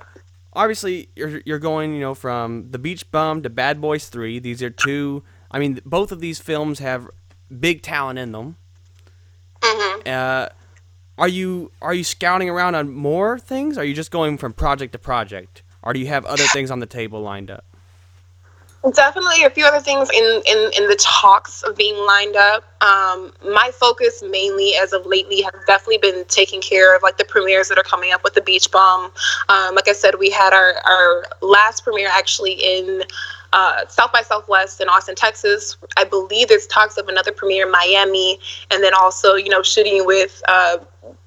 obviously, 0.53 1.09
you're 1.15 1.41
you're 1.45 1.59
going, 1.59 1.93
you 1.93 1.99
know, 1.99 2.15
from 2.15 2.71
The 2.71 2.79
Beach 2.79 3.09
Bum 3.11 3.43
to 3.43 3.49
Bad 3.49 3.81
Boys 3.81 4.07
Three. 4.07 4.39
These 4.39 4.63
are 4.63 4.69
two. 4.69 5.23
I 5.51 5.59
mean, 5.59 5.79
both 5.85 6.11
of 6.11 6.19
these 6.19 6.39
films 6.39 6.79
have 6.79 7.09
big 7.59 7.81
talent 7.81 8.19
in 8.19 8.31
them. 8.31 8.57
hmm 9.63 10.01
Uh, 10.07 10.49
are 11.17 11.27
you 11.27 11.71
are 11.81 11.93
you 11.93 12.03
scouting 12.03 12.49
around 12.49 12.75
on 12.75 12.91
more 12.91 13.39
things? 13.39 13.77
Are 13.77 13.83
you 13.83 13.93
just 13.93 14.11
going 14.11 14.37
from 14.37 14.53
project 14.53 14.91
to 14.93 14.99
project, 14.99 15.63
or 15.81 15.93
do 15.93 15.99
you 15.99 16.07
have 16.07 16.25
other 16.25 16.43
things 16.43 16.69
on 16.71 16.79
the 16.79 16.85
table 16.85 17.21
lined 17.21 17.49
up? 17.49 17.65
Definitely 18.93 19.43
a 19.43 19.49
few 19.49 19.65
other 19.65 19.81
things 19.81 20.09
in, 20.11 20.41
in, 20.45 20.71
in 20.77 20.87
the 20.87 20.97
talks 21.01 21.61
of 21.63 21.75
being 21.75 21.97
lined 22.05 22.35
up. 22.35 22.63
Um, 22.81 23.33
my 23.43 23.71
focus 23.73 24.23
mainly 24.23 24.75
as 24.75 24.93
of 24.93 25.05
lately 25.05 25.41
has 25.41 25.53
definitely 25.65 25.97
been 25.97 26.23
taking 26.25 26.61
care 26.61 26.95
of 26.95 27.01
like 27.03 27.17
the 27.17 27.25
premieres 27.25 27.67
that 27.69 27.77
are 27.77 27.83
coming 27.83 28.13
up 28.13 28.23
with 28.23 28.35
the 28.35 28.41
Beach 28.41 28.71
Bum. 28.71 29.11
Um, 29.49 29.75
like 29.75 29.89
I 29.89 29.93
said, 29.93 30.15
we 30.19 30.29
had 30.29 30.53
our, 30.53 30.75
our 30.85 31.25
last 31.41 31.83
premiere 31.83 32.07
actually 32.09 32.53
in 32.53 33.03
uh, 33.51 33.87
South 33.87 34.11
by 34.13 34.21
Southwest 34.21 34.79
in 34.79 34.87
Austin, 34.87 35.15
Texas. 35.15 35.77
I 35.97 36.03
believe 36.03 36.47
there's 36.47 36.67
talks 36.67 36.97
of 36.97 37.07
another 37.07 37.31
premiere 37.31 37.65
in 37.65 37.71
Miami, 37.71 38.39
and 38.71 38.83
then 38.83 38.93
also 38.93 39.35
you 39.35 39.49
know 39.49 39.63
shooting 39.63 40.05
with 40.05 40.41
uh, 40.47 40.77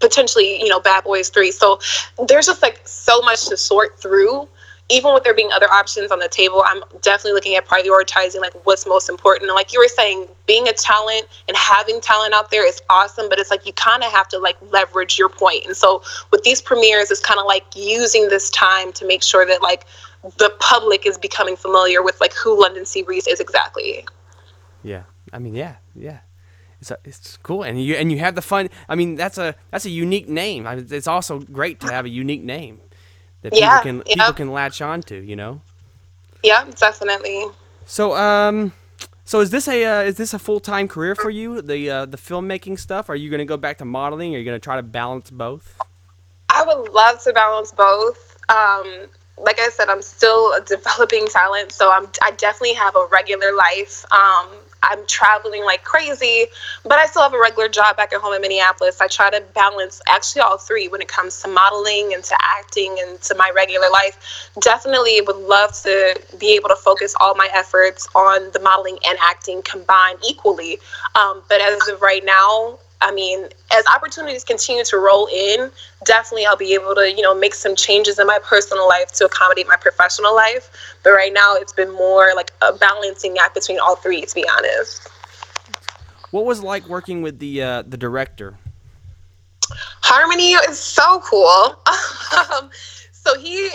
potentially 0.00 0.60
you 0.62 0.68
know 0.68 0.80
Bad 0.80 1.04
Boys 1.04 1.28
Three. 1.30 1.50
So 1.50 1.80
there's 2.28 2.46
just 2.46 2.62
like 2.62 2.80
so 2.84 3.20
much 3.22 3.48
to 3.48 3.56
sort 3.56 3.98
through 3.98 4.48
even 4.90 5.14
with 5.14 5.22
there 5.22 5.34
being 5.34 5.50
other 5.52 5.70
options 5.70 6.10
on 6.10 6.18
the 6.18 6.28
table, 6.28 6.62
I'm 6.66 6.82
definitely 7.00 7.32
looking 7.32 7.54
at 7.54 7.66
prioritizing 7.66 8.40
like 8.40 8.54
what's 8.66 8.86
most 8.86 9.08
important. 9.08 9.48
And 9.48 9.54
like 9.54 9.72
you 9.72 9.78
were 9.78 9.88
saying, 9.88 10.26
being 10.46 10.66
a 10.68 10.72
talent 10.72 11.26
and 11.46 11.56
having 11.56 12.00
talent 12.00 12.34
out 12.34 12.50
there 12.50 12.66
is 12.66 12.82
awesome, 12.90 13.28
but 13.28 13.38
it's 13.38 13.50
like 13.50 13.64
you 13.64 13.72
kind 13.72 14.02
of 14.02 14.10
have 14.10 14.26
to 14.28 14.38
like 14.38 14.56
leverage 14.72 15.18
your 15.18 15.28
point. 15.28 15.64
And 15.66 15.76
so 15.76 16.02
with 16.32 16.42
these 16.42 16.60
premieres, 16.60 17.10
it's 17.10 17.20
kind 17.20 17.38
of 17.38 17.46
like 17.46 17.64
using 17.76 18.28
this 18.28 18.50
time 18.50 18.92
to 18.94 19.06
make 19.06 19.22
sure 19.22 19.46
that 19.46 19.62
like 19.62 19.86
the 20.38 20.52
public 20.58 21.06
is 21.06 21.16
becoming 21.16 21.56
familiar 21.56 22.02
with 22.02 22.20
like 22.20 22.34
who 22.34 22.60
London 22.60 22.84
C. 22.84 23.02
Reese 23.02 23.28
is 23.28 23.38
exactly. 23.38 24.04
Yeah, 24.82 25.04
I 25.32 25.38
mean, 25.38 25.54
yeah, 25.54 25.76
yeah. 25.94 26.18
It's, 26.80 26.90
a, 26.90 26.96
it's 27.04 27.36
cool, 27.42 27.62
and 27.62 27.82
you 27.82 27.94
and 27.94 28.10
you 28.10 28.18
have 28.20 28.34
the 28.34 28.42
fun. 28.42 28.70
I 28.88 28.94
mean, 28.94 29.14
that's 29.14 29.36
a 29.36 29.54
that's 29.70 29.84
a 29.84 29.90
unique 29.90 30.30
name. 30.30 30.66
I 30.66 30.76
mean, 30.76 30.86
it's 30.90 31.06
also 31.06 31.38
great 31.38 31.78
to 31.80 31.92
have 31.92 32.06
a 32.06 32.08
unique 32.08 32.42
name 32.42 32.80
that 33.42 33.56
people 33.56 33.78
Yeah, 33.78 33.80
can 33.80 34.02
yeah. 34.06 34.14
people 34.14 34.34
can 34.34 34.52
latch 34.52 34.80
on 34.82 35.02
to. 35.04 35.16
You 35.16 35.36
know. 35.36 35.62
Yeah, 36.42 36.66
definitely. 36.76 37.46
So, 37.86 38.14
um, 38.16 38.72
so 39.24 39.40
is 39.40 39.50
this 39.50 39.68
a 39.68 39.84
uh, 39.84 40.02
is 40.02 40.16
this 40.16 40.34
a 40.34 40.38
full 40.38 40.60
time 40.60 40.88
career 40.88 41.14
for 41.14 41.30
you? 41.30 41.62
The 41.62 41.90
uh, 41.90 42.06
the 42.06 42.18
filmmaking 42.18 42.78
stuff? 42.78 43.10
Are 43.10 43.16
you 43.16 43.30
going 43.30 43.40
to 43.40 43.46
go 43.46 43.56
back 43.56 43.78
to 43.78 43.84
modeling? 43.84 44.32
Or 44.34 44.36
are 44.36 44.38
you 44.40 44.44
going 44.44 44.56
to 44.60 44.64
try 44.64 44.76
to 44.76 44.82
balance 44.82 45.30
both? 45.30 45.82
I 46.48 46.64
would 46.64 46.90
love 46.92 47.22
to 47.24 47.32
balance 47.32 47.72
both. 47.72 48.36
Um, 48.48 49.06
like 49.38 49.60
I 49.60 49.70
said, 49.70 49.88
I'm 49.88 50.02
still 50.02 50.52
a 50.54 50.60
developing 50.62 51.26
talent, 51.28 51.72
so 51.72 51.92
I'm 51.92 52.08
I 52.22 52.32
definitely 52.32 52.74
have 52.74 52.96
a 52.96 53.06
regular 53.10 53.54
life. 53.54 54.04
Um, 54.12 54.48
I'm 54.82 55.06
traveling 55.06 55.64
like 55.64 55.84
crazy, 55.84 56.46
but 56.84 56.94
I 56.94 57.06
still 57.06 57.22
have 57.22 57.34
a 57.34 57.38
regular 57.38 57.68
job 57.68 57.96
back 57.96 58.12
at 58.12 58.20
home 58.20 58.34
in 58.34 58.40
Minneapolis. 58.40 59.00
I 59.00 59.08
try 59.08 59.30
to 59.30 59.42
balance 59.54 60.00
actually 60.08 60.42
all 60.42 60.56
three 60.58 60.88
when 60.88 61.00
it 61.00 61.08
comes 61.08 61.40
to 61.42 61.48
modeling 61.48 62.14
and 62.14 62.24
to 62.24 62.36
acting 62.40 62.96
and 63.00 63.20
to 63.22 63.34
my 63.34 63.50
regular 63.54 63.90
life. 63.90 64.50
Definitely 64.60 65.20
would 65.20 65.36
love 65.36 65.72
to 65.82 66.20
be 66.38 66.54
able 66.54 66.68
to 66.70 66.76
focus 66.76 67.14
all 67.20 67.34
my 67.34 67.48
efforts 67.52 68.08
on 68.14 68.50
the 68.52 68.60
modeling 68.60 68.98
and 69.06 69.18
acting 69.20 69.62
combined 69.62 70.18
equally. 70.26 70.78
Um, 71.14 71.42
but 71.48 71.60
as 71.60 71.88
of 71.88 72.00
right 72.00 72.24
now, 72.24 72.78
I 73.02 73.12
mean, 73.12 73.46
as 73.72 73.84
opportunities 73.94 74.44
continue 74.44 74.84
to 74.84 74.98
roll 74.98 75.26
in, 75.32 75.70
definitely 76.04 76.44
I'll 76.44 76.56
be 76.56 76.74
able 76.74 76.94
to, 76.94 77.10
you 77.10 77.22
know, 77.22 77.34
make 77.34 77.54
some 77.54 77.74
changes 77.74 78.18
in 78.18 78.26
my 78.26 78.38
personal 78.42 78.86
life 78.86 79.12
to 79.12 79.24
accommodate 79.24 79.66
my 79.66 79.76
professional 79.76 80.34
life. 80.34 80.70
But 81.02 81.10
right 81.10 81.32
now, 81.32 81.54
it's 81.54 81.72
been 81.72 81.90
more 81.92 82.32
like 82.36 82.52
a 82.60 82.72
balancing 82.74 83.38
act 83.38 83.54
between 83.54 83.78
all 83.78 83.96
three, 83.96 84.22
to 84.22 84.34
be 84.34 84.46
honest. 84.48 85.08
What 86.30 86.44
was 86.44 86.60
it 86.60 86.64
like 86.64 86.86
working 86.88 87.22
with 87.22 87.38
the 87.38 87.62
uh, 87.62 87.82
the 87.82 87.96
director? 87.96 88.56
Harmony 90.02 90.52
is 90.52 90.78
so 90.78 91.20
cool. 91.20 91.76
um, 92.52 92.70
so 93.12 93.38
he, 93.38 93.70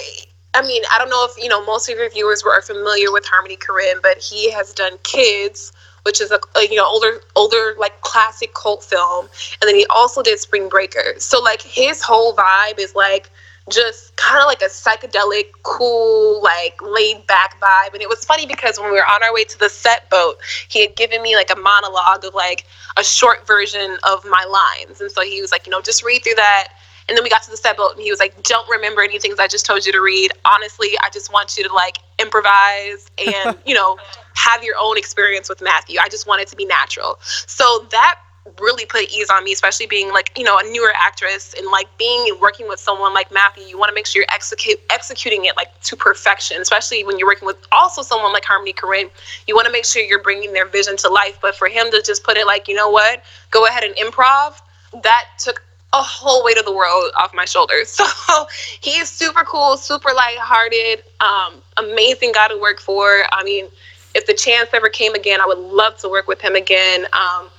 I 0.53 0.61
mean, 0.61 0.83
I 0.91 0.97
don't 0.97 1.09
know 1.09 1.27
if 1.29 1.41
you 1.41 1.49
know 1.49 1.65
most 1.65 1.89
of 1.89 1.97
your 1.97 2.09
viewers 2.09 2.43
were 2.43 2.61
familiar 2.61 3.11
with 3.11 3.25
Harmony 3.25 3.57
Korine, 3.57 4.01
but 4.01 4.17
he 4.19 4.51
has 4.51 4.73
done 4.73 4.97
Kids, 5.03 5.73
which 6.05 6.21
is 6.21 6.31
a, 6.31 6.39
a 6.55 6.67
you 6.67 6.75
know 6.75 6.85
older 6.85 7.21
older 7.35 7.75
like 7.77 7.99
classic 8.01 8.53
cult 8.53 8.83
film, 8.83 9.27
and 9.61 9.67
then 9.67 9.75
he 9.75 9.85
also 9.87 10.21
did 10.21 10.39
Spring 10.39 10.69
Breakers. 10.69 11.23
So 11.23 11.41
like 11.41 11.61
his 11.61 12.01
whole 12.01 12.33
vibe 12.33 12.79
is 12.79 12.95
like 12.95 13.31
just 13.71 14.15
kind 14.15 14.39
of 14.39 14.45
like 14.45 14.61
a 14.61 14.65
psychedelic, 14.65 15.45
cool, 15.63 16.41
like 16.43 16.79
laid 16.83 17.25
back 17.25 17.59
vibe. 17.59 17.93
And 17.93 18.01
it 18.01 18.09
was 18.09 18.23
funny 18.23 18.45
because 18.45 18.79
when 18.79 18.91
we 18.91 18.97
were 18.97 19.05
on 19.05 19.23
our 19.23 19.33
way 19.33 19.43
to 19.43 19.57
the 19.57 19.69
set 19.69 20.07
boat, 20.09 20.37
he 20.69 20.81
had 20.81 20.95
given 20.95 21.21
me 21.23 21.35
like 21.35 21.49
a 21.49 21.55
monologue 21.55 22.23
of 22.23 22.35
like 22.35 22.65
a 22.97 23.03
short 23.03 23.47
version 23.47 23.97
of 24.03 24.23
my 24.25 24.45
lines. 24.45 25.01
And 25.01 25.11
so 25.11 25.23
he 25.23 25.41
was 25.41 25.51
like, 25.51 25.65
you 25.65 25.71
know, 25.71 25.81
just 25.81 26.03
read 26.03 26.23
through 26.23 26.35
that. 26.35 26.67
And 27.07 27.17
then 27.17 27.23
we 27.23 27.29
got 27.29 27.43
to 27.43 27.51
the 27.51 27.57
set 27.57 27.77
boat 27.77 27.93
and 27.93 28.01
he 28.01 28.11
was 28.11 28.19
like, 28.19 28.41
don't 28.43 28.67
remember 28.69 29.01
anything 29.01 29.33
I 29.39 29.47
just 29.47 29.65
told 29.65 29.85
you 29.85 29.91
to 29.91 30.01
read. 30.01 30.31
Honestly, 30.45 30.89
I 31.01 31.09
just 31.11 31.31
want 31.31 31.57
you 31.57 31.67
to 31.67 31.73
like 31.73 31.97
improvise 32.19 33.09
and, 33.17 33.57
you 33.65 33.73
know, 33.73 33.97
have 34.35 34.63
your 34.63 34.75
own 34.79 34.97
experience 34.97 35.49
with 35.49 35.61
Matthew. 35.61 35.99
I 36.01 36.09
just 36.09 36.27
want 36.27 36.41
it 36.41 36.47
to 36.49 36.55
be 36.55 36.65
natural. 36.65 37.19
So 37.21 37.87
that 37.91 38.19
really 38.59 38.85
put 38.85 39.09
ease 39.11 39.29
on 39.29 39.43
me, 39.43 39.51
especially 39.51 39.87
being 39.87 40.11
like, 40.11 40.31
you 40.37 40.43
know, 40.43 40.59
a 40.59 40.63
newer 40.71 40.93
actress 40.95 41.55
and 41.57 41.65
like 41.71 41.87
being 41.97 42.37
working 42.39 42.67
with 42.67 42.79
someone 42.79 43.13
like 43.13 43.31
Matthew, 43.31 43.63
you 43.63 43.77
want 43.77 43.89
to 43.89 43.95
make 43.95 44.05
sure 44.05 44.21
you're 44.21 44.31
execute, 44.31 44.79
executing 44.91 45.45
it 45.45 45.55
like 45.55 45.79
to 45.81 45.95
perfection, 45.95 46.61
especially 46.61 47.03
when 47.03 47.17
you're 47.17 47.27
working 47.27 47.47
with 47.47 47.57
also 47.71 48.03
someone 48.03 48.33
like 48.33 48.45
Harmony 48.45 48.73
Korine. 48.73 49.09
You 49.47 49.55
want 49.55 49.65
to 49.65 49.71
make 49.71 49.85
sure 49.85 50.03
you're 50.03 50.21
bringing 50.21 50.53
their 50.53 50.67
vision 50.67 50.95
to 50.97 51.09
life. 51.09 51.39
But 51.41 51.55
for 51.55 51.67
him 51.67 51.89
to 51.91 52.03
just 52.05 52.23
put 52.23 52.37
it 52.37 52.45
like, 52.45 52.67
you 52.67 52.75
know 52.75 52.89
what, 52.89 53.23
go 53.49 53.65
ahead 53.65 53.83
and 53.83 53.95
improv, 53.95 54.61
that 55.01 55.25
took 55.39 55.63
a 55.93 56.01
whole 56.01 56.43
weight 56.43 56.57
of 56.57 56.65
the 56.65 56.73
world 56.73 57.11
off 57.17 57.33
my 57.33 57.45
shoulders. 57.45 57.99
So 58.25 58.47
he 58.81 58.97
is 58.97 59.07
super 59.07 59.43
cool, 59.43 59.77
super 59.77 60.09
lighthearted, 60.13 61.03
um, 61.21 61.61
amazing 61.77 62.31
guy 62.31 62.47
to 62.47 62.57
work 62.57 62.79
for. 62.79 63.23
I 63.31 63.43
mean, 63.43 63.67
if 64.15 64.25
the 64.25 64.33
chance 64.33 64.69
ever 64.73 64.89
came 64.89 65.13
again, 65.13 65.41
I 65.41 65.45
would 65.45 65.59
love 65.59 65.97
to 65.97 66.09
work 66.09 66.27
with 66.27 66.41
him 66.41 66.55
again. 66.55 67.05
Um, 67.13 67.49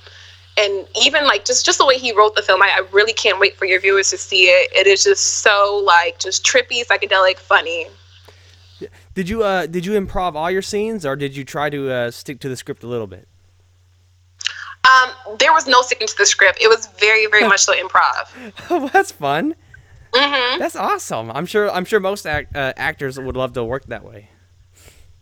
and 0.57 0.87
even 1.01 1.23
like 1.25 1.45
just 1.45 1.65
just 1.65 1.77
the 1.77 1.85
way 1.85 1.97
he 1.97 2.11
wrote 2.11 2.35
the 2.35 2.41
film, 2.41 2.61
I, 2.61 2.69
I 2.69 2.87
really 2.91 3.13
can't 3.13 3.39
wait 3.39 3.55
for 3.55 3.65
your 3.65 3.79
viewers 3.79 4.09
to 4.09 4.17
see 4.17 4.45
it. 4.45 4.71
It 4.75 4.87
is 4.87 5.03
just 5.03 5.41
so 5.41 5.81
like 5.85 6.19
just 6.19 6.43
trippy, 6.43 6.85
psychedelic, 6.85 7.37
funny. 7.37 7.87
Did 9.13 9.29
you 9.29 9.43
uh 9.43 9.67
did 9.67 9.85
you 9.85 9.93
improv 9.93 10.35
all 10.35 10.51
your 10.51 10.61
scenes, 10.61 11.05
or 11.05 11.15
did 11.15 11.35
you 11.35 11.43
try 11.43 11.69
to 11.69 11.91
uh, 11.91 12.11
stick 12.11 12.39
to 12.41 12.49
the 12.49 12.57
script 12.57 12.83
a 12.83 12.87
little 12.87 13.07
bit? 13.07 13.27
Um, 14.87 15.37
there 15.39 15.51
was 15.51 15.67
no 15.67 15.81
sticking 15.81 16.07
to 16.07 16.17
the 16.17 16.25
script. 16.25 16.59
It 16.61 16.67
was 16.67 16.87
very, 16.99 17.27
very 17.27 17.47
much 17.47 17.61
so 17.61 17.73
improv. 17.73 18.51
Oh, 18.69 18.89
that's 18.93 19.11
fun. 19.11 19.55
hmm 20.13 20.59
That's 20.59 20.75
awesome. 20.75 21.31
I'm 21.31 21.45
sure 21.45 21.69
I'm 21.69 21.85
sure 21.85 21.99
most 21.99 22.25
act, 22.25 22.55
uh, 22.55 22.73
actors 22.77 23.19
would 23.19 23.35
love 23.35 23.53
to 23.53 23.63
work 23.63 23.85
that 23.87 24.03
way. 24.03 24.29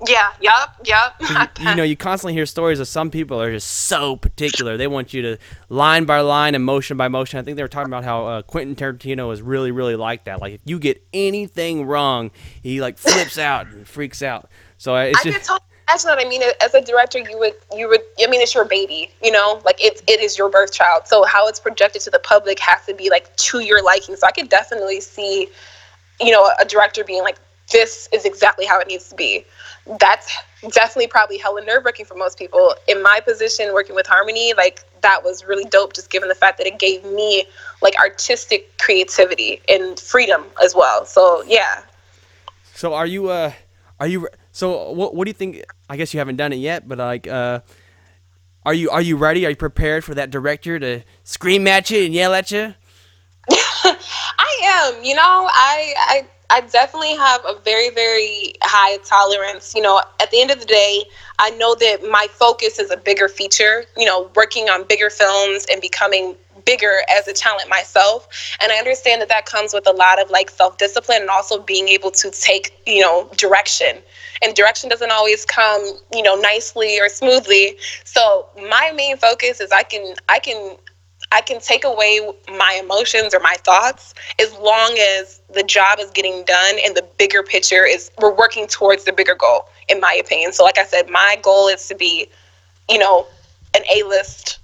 Yeah. 0.08 0.32
Yup. 0.41 0.80
Yup. 0.86 1.60
you 1.60 1.76
know, 1.76 1.84
you 1.84 1.95
constantly 1.95 2.34
hear 2.34 2.45
stories 2.45 2.80
of 2.80 2.88
some 2.88 3.10
people 3.10 3.41
are 3.41 3.51
just 3.51 3.70
so 3.70 4.16
particular. 4.16 4.78
They 4.78 4.88
want 4.88 5.14
you 5.14 5.22
to 5.22 5.38
line 5.70 6.06
by 6.06 6.22
line 6.22 6.56
and 6.56 6.64
motion 6.64 6.97
by 6.97 7.08
motion. 7.08 7.39
I 7.39 7.43
think 7.43 7.58
they 7.58 7.64
were 7.64 7.68
talking 7.68 7.91
about 7.91 8.03
how 8.03 8.26
uh, 8.26 8.41
Quentin 8.41 8.76
Tarantino 8.76 9.32
is 9.34 9.41
really, 9.41 9.72
really 9.72 9.95
like 9.95 10.26
that. 10.26 10.41
Like 10.41 10.53
if 10.53 10.62
you 10.66 10.80
get 10.80 11.03
anything 11.14 11.86
wrong, 11.86 12.32
he 12.62 12.82
like 12.82 12.97
flips 12.97 13.38
out 13.38 13.68
and 13.68 13.88
freaks 13.88 14.22
out. 14.22 14.49
So 14.78 14.95
uh, 14.95 15.03
it's 15.03 15.20
I 15.20 15.24
just 15.24 15.38
get 15.38 15.43
told 15.45 15.62
imagine 15.88 16.08
that. 16.08 16.20
I 16.20 16.30
mean, 16.30 16.41
as 16.62 16.74
a 16.74 16.82
director, 16.82 17.20
you 17.20 17.38
would, 17.39 17.53
you 17.76 17.88
would. 17.88 18.01
I 18.22 18.28
mean, 18.28 18.41
it's 18.41 18.56
your 18.56 18.66
baby. 18.66 19.12
You 19.24 19.32
know, 19.32 19.62
like 19.66 19.78
it's, 19.80 20.01
it 20.08 20.20
is 20.20 20.38
your 20.38 20.49
birth 20.49 20.72
child. 20.72 21.08
So 21.08 21.24
how 21.24 21.47
it's 21.47 21.60
projected 21.60 22.01
to 22.03 22.10
the 22.10 22.20
public 22.20 22.60
has 22.60 22.86
to 22.86 22.93
be 22.93 23.10
like 23.10 23.36
to 23.38 23.60
your 23.60 23.84
liking. 23.84 24.16
So 24.16 24.28
I 24.28 24.32
could 24.32 24.49
definitely 24.49 25.01
see, 25.01 25.49
you 26.20 26.32
know, 26.32 26.49
a 26.60 26.66
director 26.66 27.03
being 27.03 27.24
like, 27.24 27.38
this 27.72 28.07
is 28.11 28.26
exactly 28.26 28.66
how 28.66 28.80
it 28.80 28.88
needs 28.88 29.09
to 29.09 29.16
be. 29.16 29.45
That's 29.99 30.36
definitely 30.72 31.07
probably 31.07 31.38
hella 31.38 31.63
nerve 31.63 31.86
wracking 31.86 32.05
for 32.05 32.16
most 32.16 32.38
people. 32.38 32.76
In 32.88 33.01
my 33.01 33.20
position, 33.20 33.74
working 33.74 33.95
with 33.95 34.07
Harmony, 34.07 34.53
like 34.55 34.84
that 35.01 35.24
was 35.24 35.45
really 35.45 35.66
dope. 35.66 35.93
Just 35.93 36.09
given 36.09 36.30
the 36.30 36.36
fact 36.36 36.57
that 36.57 36.68
it 36.68 36.80
gave 36.80 37.03
me 37.05 37.45
like 37.82 37.95
artistic 37.99 38.78
creativity 38.78 39.61
and 39.70 39.99
freedom 39.99 40.45
as 40.63 40.76
well. 40.76 41.05
So 41.05 41.43
yeah. 41.47 41.84
So 42.74 42.93
are 42.93 43.05
you 43.05 43.30
uh 43.30 43.51
are 43.99 44.07
you 44.07 44.28
so 44.51 44.91
what 44.91 45.16
what 45.16 45.26
do 45.26 45.30
you 45.30 45.34
think 45.34 45.63
I 45.89 45.97
guess 45.97 46.13
you 46.13 46.20
haven't 46.20 46.38
done 46.38 46.53
it 46.53 46.57
yet, 46.57 46.88
but 46.88 46.97
like 46.97 47.28
uh 47.28 47.61
are 48.66 48.74
you 48.74 48.89
are 48.89 49.01
you 49.01 49.18
ready? 49.18 49.45
Are 49.45 49.51
you 49.51 49.55
prepared 49.55 50.03
for 50.03 50.16
that 50.16 50.32
director 50.32 50.80
to 50.80 51.03
scream 51.24 51.68
at 51.68 51.89
you 51.91 52.05
and 52.05 52.13
yell 52.13 52.34
at 52.34 52.51
you? 52.51 52.74
I 53.49 54.91
am. 54.95 55.03
You 55.03 55.13
know, 55.16 55.22
I 55.51 55.93
I 55.97 56.28
I 56.50 56.62
definitely 56.62 57.16
have 57.16 57.41
a 57.46 57.60
very, 57.64 57.89
very 57.89 58.54
high 58.62 58.98
tolerance. 58.98 59.74
You 59.76 59.82
know, 59.82 60.02
at 60.22 60.32
the 60.32 60.41
end 60.41 60.52
of 60.52 60.60
the 60.60 60.66
day, 60.66 61.04
I 61.39 61.50
know 61.52 61.76
that 61.76 62.04
my 62.10 62.28
focus 62.32 62.80
is 62.80 62.91
a 62.91 62.98
bigger 62.98 63.28
feature, 63.28 63.86
you 63.98 64.06
know, 64.06 64.30
working 64.36 64.70
on 64.70 64.84
bigger 64.86 65.10
films 65.10 65.66
and 65.72 65.82
becoming 65.82 66.36
bigger 66.66 67.02
as 67.10 67.28
a 67.28 67.34
talent 67.34 67.70
myself. 67.70 68.28
And 68.62 68.72
I 68.72 68.78
understand 68.78 69.22
that 69.22 69.30
that 69.30 69.46
comes 69.46 69.74
with 69.74 69.88
a 69.88 69.91
lot 69.91 70.22
of 70.22 70.30
like 70.30 70.50
self 70.50 70.78
discipline 70.78 71.22
and 71.22 71.30
also 71.30 71.60
being 71.62 71.88
able 71.89 72.12
to 72.12 72.32
take, 72.32 72.74
you 72.86 73.02
know, 73.02 73.30
direction. 73.38 73.98
And 74.41 74.56
direction 74.56 74.89
doesn't 74.89 75.12
always 75.12 75.46
come, 75.46 75.84
you 76.14 76.22
know, 76.24 76.36
nicely 76.36 77.00
or 77.00 77.10
smoothly. 77.10 77.78
So 78.04 78.48
my 78.70 78.91
main 78.96 79.18
focus 79.18 79.62
is 79.62 79.72
I 79.72 79.84
can, 79.84 80.16
I 80.30 80.39
can 80.39 80.78
I 81.36 81.42
can 81.42 81.60
take 81.60 81.84
away 81.84 82.22
my 82.48 82.80
emotions 82.82 83.34
or 83.34 83.42
my 83.42 83.56
thoughts 83.66 84.14
as 84.40 84.54
long 84.54 84.98
as 85.18 85.42
the 85.54 85.64
job 85.64 86.00
is 86.00 86.10
getting 86.12 86.46
done 86.46 86.76
and 86.86 86.96
the 86.96 87.06
bigger 87.18 87.44
picture 87.44 87.86
is 87.86 88.10
we're 88.22 88.34
working 88.34 88.68
towards 88.68 89.04
the 89.04 89.12
bigger 89.12 89.36
goal, 89.36 89.68
in 89.90 90.00
my 90.00 90.14
opinion. 90.14 90.54
So, 90.54 90.64
like 90.64 90.78
I 90.78 90.86
said, 90.86 91.10
my 91.10 91.38
goal 91.44 91.68
is 91.68 91.90
to 91.90 91.96
be, 91.96 92.30
you 92.90 92.98
know, 92.98 93.28
an 93.76 93.82
A 93.94 94.04
list 94.04 94.60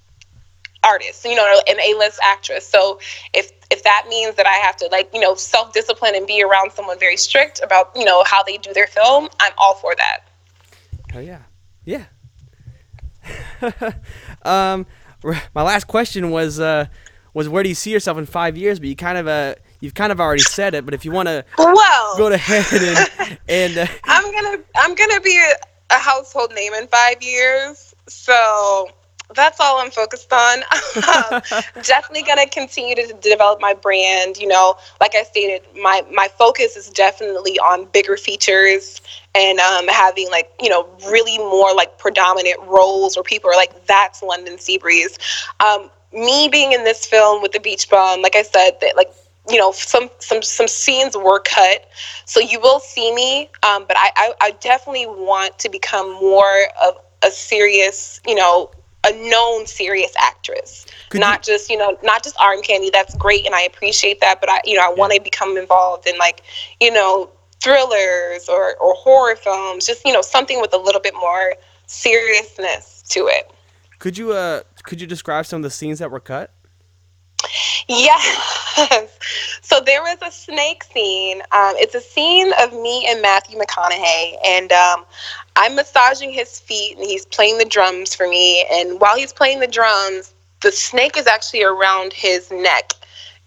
artist, 0.82 1.26
you 1.26 1.36
know, 1.36 1.61
an 1.67 1.76
A 1.78 1.93
list 1.97 2.22
actress. 2.24 2.65
So, 2.65 3.01
if 3.34 3.51
if 3.69 3.84
that 3.84 4.05
means 4.07 4.36
that 4.36 4.47
I 4.47 4.53
have 4.53 4.78
to 4.78 4.88
like, 4.93 5.13
you 5.13 5.19
know, 5.19 5.36
self 5.36 5.74
discipline 5.74 6.15
and 6.15 6.26
be 6.26 6.41
around 6.41 6.72
someone 6.72 6.97
very 6.97 7.17
strict 7.17 7.59
about, 7.61 7.91
you 7.97 8.05
know, 8.05 8.24
how 8.24 8.43
they 8.43 8.55
do 8.57 8.74
their 8.74 8.88
film, 8.88 9.28
I'm 9.41 9.51
all 9.57 9.76
for 9.76 9.93
that. 9.97 10.19
Oh 11.13 11.19
yeah, 11.19 11.41
yeah. 11.84 12.05
um, 14.43 14.86
my 15.55 15.61
last 15.61 15.88
question 15.88 16.32
was 16.32 16.59
uh, 16.59 16.86
was 17.34 17.47
where 17.47 17.63
do 17.63 17.69
you 17.69 17.76
see 17.76 17.91
yourself 17.91 18.17
in 18.17 18.26
five 18.26 18.57
years? 18.57 18.80
But 18.80 18.89
you 18.89 18.95
kind 18.95 19.17
of 19.17 19.28
uh, 19.28 19.55
you've 19.80 19.93
kind 19.93 20.11
of 20.11 20.19
already 20.19 20.41
said 20.41 20.74
it. 20.74 20.86
But 20.86 20.93
if 20.93 21.05
you 21.05 21.11
want 21.11 21.28
to 21.28 21.45
well, 21.57 22.17
go 22.17 22.32
ahead 22.32 22.65
and 22.72 23.39
and 23.49 23.78
uh, 23.78 23.88
I'm 24.05 24.32
gonna 24.32 24.63
I'm 24.76 24.95
gonna 24.95 25.22
be 25.22 25.38
a, 25.38 25.95
a 25.95 25.99
household 25.99 26.53
name 26.53 26.74
in 26.74 26.88
five 26.88 27.22
years. 27.22 27.93
So 28.07 28.89
that's 29.36 29.59
all 29.59 29.79
I'm 29.79 29.91
focused 29.91 30.32
on. 30.32 30.59
definitely 31.84 32.23
gonna 32.23 32.47
continue 32.47 32.95
to 32.95 33.13
develop 33.21 33.61
my 33.61 33.73
brand. 33.73 34.38
You 34.38 34.47
know, 34.47 34.77
like 34.99 35.15
I 35.15 35.23
stated, 35.23 35.61
my 35.79 36.03
my 36.11 36.27
focus 36.38 36.75
is 36.75 36.89
definitely 36.89 37.59
on 37.59 37.86
bigger 37.86 38.17
features 38.17 39.01
and 39.34 39.59
um, 39.59 39.88
having 39.88 40.29
like 40.29 40.51
you 40.61 40.69
know 40.69 40.88
really 41.09 41.38
more 41.38 41.73
like 41.73 41.97
predominant 41.97 42.59
roles 42.63 43.15
where 43.15 43.23
people 43.23 43.49
are 43.49 43.55
like, 43.55 43.86
that's 43.86 44.21
London 44.21 44.57
Seabreeze. 44.57 45.17
Um, 45.59 45.89
me 46.13 46.49
being 46.49 46.73
in 46.73 46.84
this 46.84 47.05
film 47.05 47.41
with 47.41 47.53
the 47.53 47.59
Beach 47.59 47.89
Bum, 47.89 48.21
like 48.21 48.36
I 48.36 48.43
said, 48.43 48.71
that 48.82 48.95
like 48.95 49.09
you 49.49 49.57
know 49.57 49.71
some 49.71 50.09
some 50.19 50.41
some 50.41 50.67
scenes 50.67 51.17
were 51.17 51.39
cut 51.39 51.89
so 52.25 52.39
you 52.39 52.59
will 52.59 52.79
see 52.79 53.13
me 53.13 53.49
um, 53.63 53.86
but 53.88 53.97
I, 53.97 54.11
I 54.15 54.34
i 54.41 54.51
definitely 54.51 55.07
want 55.07 55.57
to 55.59 55.69
become 55.69 56.11
more 56.13 56.65
of 56.84 56.95
a 57.23 57.32
serious 57.32 58.21
you 58.25 58.36
know 58.36 58.69
a 59.03 59.29
known 59.29 59.65
serious 59.65 60.13
actress. 60.19 60.85
Could 61.09 61.21
not 61.21 61.43
just 61.43 61.69
you 61.69 61.77
know 61.77 61.97
not 62.03 62.23
just 62.23 62.35
arm 62.39 62.61
candy 62.61 62.89
that's 62.91 63.15
great 63.15 63.45
and 63.45 63.53
i 63.53 63.61
appreciate 63.61 64.21
that 64.21 64.39
but 64.39 64.49
i 64.49 64.61
you 64.63 64.75
know 64.75 64.81
i 64.81 64.93
want 64.93 65.11
to 65.11 65.19
become 65.19 65.57
involved 65.57 66.07
in 66.07 66.17
like 66.17 66.41
you 66.79 66.91
know 66.91 67.29
thrillers 67.61 68.47
or 68.47 68.77
or 68.77 68.93
horror 68.93 69.35
films 69.35 69.85
just 69.85 70.05
you 70.05 70.13
know 70.13 70.21
something 70.21 70.61
with 70.61 70.73
a 70.73 70.77
little 70.77 71.01
bit 71.01 71.13
more 71.15 71.53
seriousness 71.87 73.03
to 73.09 73.27
it. 73.27 73.51
Could 73.99 74.17
you 74.17 74.31
uh 74.31 74.61
could 74.83 75.01
you 75.01 75.07
describe 75.07 75.45
some 75.45 75.57
of 75.57 75.63
the 75.63 75.69
scenes 75.69 75.99
that 75.99 76.09
were 76.09 76.19
cut? 76.19 76.51
Yes. 77.87 79.17
So 79.61 79.79
there 79.81 80.01
was 80.01 80.17
a 80.21 80.31
snake 80.31 80.83
scene. 80.83 81.41
Um, 81.51 81.73
it's 81.77 81.95
a 81.95 82.01
scene 82.01 82.51
of 82.61 82.73
me 82.73 83.05
and 83.09 83.21
Matthew 83.21 83.57
McConaughey, 83.59 84.35
and 84.45 84.71
um, 84.71 85.05
I'm 85.55 85.75
massaging 85.75 86.31
his 86.31 86.59
feet, 86.59 86.97
and 86.97 87.05
he's 87.05 87.25
playing 87.25 87.57
the 87.57 87.65
drums 87.65 88.13
for 88.13 88.27
me. 88.27 88.65
And 88.71 88.99
while 88.99 89.15
he's 89.17 89.33
playing 89.33 89.59
the 89.59 89.67
drums, 89.67 90.33
the 90.61 90.71
snake 90.71 91.17
is 91.17 91.27
actually 91.27 91.63
around 91.63 92.13
his 92.13 92.51
neck. 92.51 92.93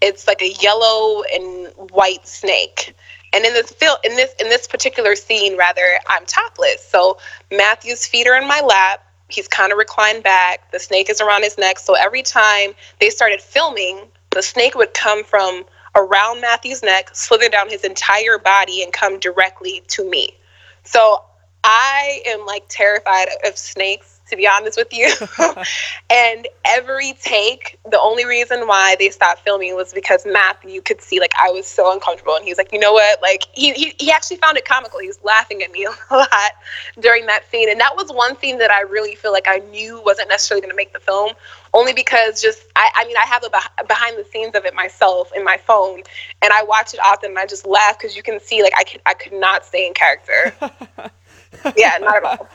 It's 0.01 0.27
like 0.27 0.41
a 0.41 0.51
yellow 0.53 1.23
and 1.23 1.67
white 1.91 2.27
snake. 2.27 2.95
And 3.33 3.45
in 3.45 3.53
this 3.53 3.71
film, 3.71 3.97
in 4.03 4.15
this 4.15 4.33
in 4.39 4.49
this 4.49 4.67
particular 4.67 5.15
scene, 5.15 5.57
rather, 5.57 5.99
I'm 6.07 6.25
topless. 6.25 6.83
So 6.87 7.17
Matthew's 7.51 8.05
feet 8.05 8.27
are 8.27 8.35
in 8.37 8.47
my 8.47 8.61
lap. 8.61 9.04
He's 9.27 9.47
kind 9.47 9.71
of 9.71 9.77
reclined 9.77 10.23
back. 10.23 10.71
The 10.71 10.79
snake 10.79 11.09
is 11.09 11.19
around 11.19 11.43
his 11.43 11.57
neck. 11.57 11.79
So 11.79 11.95
every 11.95 12.21
time 12.21 12.73
they 12.99 13.09
started 13.09 13.41
filming, 13.41 14.01
the 14.31 14.41
snake 14.41 14.75
would 14.75 14.93
come 14.93 15.23
from 15.23 15.65
around 15.95 16.41
Matthew's 16.41 16.83
neck, 16.83 17.09
slither 17.13 17.49
down 17.49 17.69
his 17.69 17.83
entire 17.83 18.37
body, 18.37 18.83
and 18.83 18.91
come 18.93 19.19
directly 19.19 19.81
to 19.87 20.07
me. 20.09 20.35
So 20.83 21.23
I 21.63 22.21
am 22.25 22.45
like 22.45 22.65
terrified 22.67 23.29
of 23.45 23.57
snakes 23.57 24.14
to 24.29 24.35
be 24.35 24.47
honest 24.47 24.77
with 24.77 24.91
you. 24.91 25.11
and 26.09 26.47
every 26.65 27.13
take, 27.21 27.77
the 27.89 27.99
only 27.99 28.25
reason 28.25 28.67
why 28.67 28.95
they 28.97 29.09
stopped 29.09 29.43
filming 29.43 29.75
was 29.75 29.93
because 29.93 30.25
Matthew 30.25 30.81
could 30.81 31.01
see 31.01 31.19
like 31.19 31.33
I 31.39 31.51
was 31.51 31.67
so 31.67 31.91
uncomfortable, 31.91 32.35
and 32.35 32.45
he's 32.45 32.57
like, 32.57 32.71
you 32.71 32.79
know 32.79 32.93
what? 32.93 33.21
Like 33.21 33.43
he 33.53 33.73
he, 33.73 33.93
he 33.99 34.11
actually 34.11 34.37
found 34.37 34.57
it 34.57 34.65
comical. 34.65 34.99
He 34.99 35.07
was 35.07 35.19
laughing 35.23 35.61
at 35.61 35.71
me 35.71 35.85
a 36.09 36.15
lot 36.15 36.51
during 36.99 37.25
that 37.27 37.49
scene, 37.51 37.69
and 37.69 37.79
that 37.79 37.95
was 37.95 38.11
one 38.11 38.37
scene 38.39 38.57
that 38.59 38.71
I 38.71 38.81
really 38.81 39.15
feel 39.15 39.31
like 39.31 39.47
I 39.47 39.57
knew 39.57 40.01
wasn't 40.03 40.29
necessarily 40.29 40.61
going 40.61 40.71
to 40.71 40.77
make 40.77 40.93
the 40.93 40.99
film, 40.99 41.33
only 41.73 41.93
because 41.93 42.41
just 42.41 42.63
I 42.75 42.89
I 42.95 43.05
mean 43.05 43.17
I 43.17 43.25
have 43.25 43.43
a 43.43 43.83
behind 43.85 44.17
the 44.17 44.25
scenes 44.25 44.55
of 44.55 44.65
it 44.65 44.73
myself 44.73 45.31
in 45.35 45.43
my 45.43 45.57
phone, 45.57 46.01
and 46.41 46.51
I 46.51 46.63
watch 46.63 46.93
it 46.93 46.99
often, 46.99 47.31
and 47.31 47.39
I 47.39 47.45
just 47.45 47.65
laugh 47.65 47.97
because 47.97 48.15
you 48.15 48.23
can 48.23 48.39
see 48.39 48.63
like 48.63 48.73
I 48.75 48.83
could 48.83 49.01
I 49.05 49.13
could 49.13 49.33
not 49.33 49.65
stay 49.65 49.85
in 49.85 49.93
character. 49.93 50.53
yeah, 51.77 51.97
not 51.99 52.17
at 52.17 52.23
all. 52.23 52.49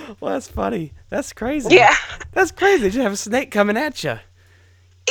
well, 0.20 0.32
that's 0.32 0.48
funny. 0.48 0.92
That's 1.08 1.32
crazy. 1.32 1.74
Yeah. 1.74 1.94
That's 2.32 2.50
crazy. 2.50 2.90
You 2.90 3.02
have 3.02 3.12
a 3.12 3.16
snake 3.16 3.50
coming 3.50 3.76
at 3.76 4.02
you. 4.04 4.18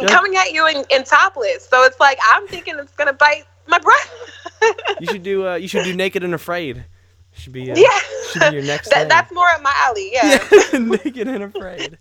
Coming 0.07 0.35
at 0.35 0.51
you 0.53 0.67
in, 0.67 0.83
in 0.89 1.03
topless. 1.03 1.67
So 1.67 1.83
it's 1.83 1.99
like 1.99 2.17
I'm 2.31 2.47
thinking 2.47 2.75
it's 2.79 2.93
gonna 2.93 3.13
bite 3.13 3.43
my 3.67 3.77
breath. 3.79 4.13
you 4.99 5.07
should 5.07 5.23
do. 5.23 5.47
Uh, 5.47 5.55
you 5.55 5.67
should 5.67 5.83
do 5.83 5.93
naked 5.93 6.23
and 6.23 6.33
afraid. 6.33 6.85
Should 7.33 7.53
be. 7.53 7.71
Uh, 7.71 7.75
yeah. 7.77 7.87
Should 8.31 8.51
be 8.51 8.55
your 8.57 8.65
next. 8.65 8.89
that, 8.89 9.09
that's 9.09 9.31
more 9.33 9.47
up 9.49 9.61
my 9.61 9.73
alley. 9.79 10.09
Yeah. 10.11 10.43
yeah. 10.73 10.79
naked 10.79 11.27
and 11.27 11.43
afraid. 11.43 11.97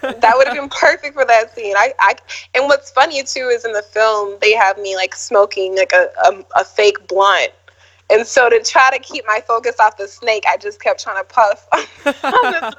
that 0.00 0.32
would 0.36 0.46
have 0.46 0.56
been 0.56 0.68
perfect 0.68 1.14
for 1.14 1.24
that 1.24 1.54
scene. 1.54 1.74
I, 1.76 1.92
I. 2.00 2.14
And 2.54 2.64
what's 2.64 2.90
funny 2.90 3.22
too 3.22 3.50
is 3.52 3.64
in 3.64 3.72
the 3.72 3.82
film 3.82 4.38
they 4.40 4.54
have 4.54 4.78
me 4.78 4.96
like 4.96 5.14
smoking 5.14 5.76
like 5.76 5.92
a, 5.92 6.08
a, 6.24 6.60
a 6.60 6.64
fake 6.64 7.06
blunt 7.08 7.52
and 8.10 8.26
so 8.26 8.48
to 8.50 8.62
try 8.62 8.90
to 8.90 8.98
keep 8.98 9.24
my 9.26 9.40
focus 9.46 9.76
off 9.80 9.96
the 9.96 10.08
snake, 10.08 10.44
I 10.48 10.56
just 10.56 10.80
kept 10.80 11.02
trying 11.02 11.22
to 11.22 11.24
puff 11.24 11.68
on 12.24 12.52
this 12.52 12.74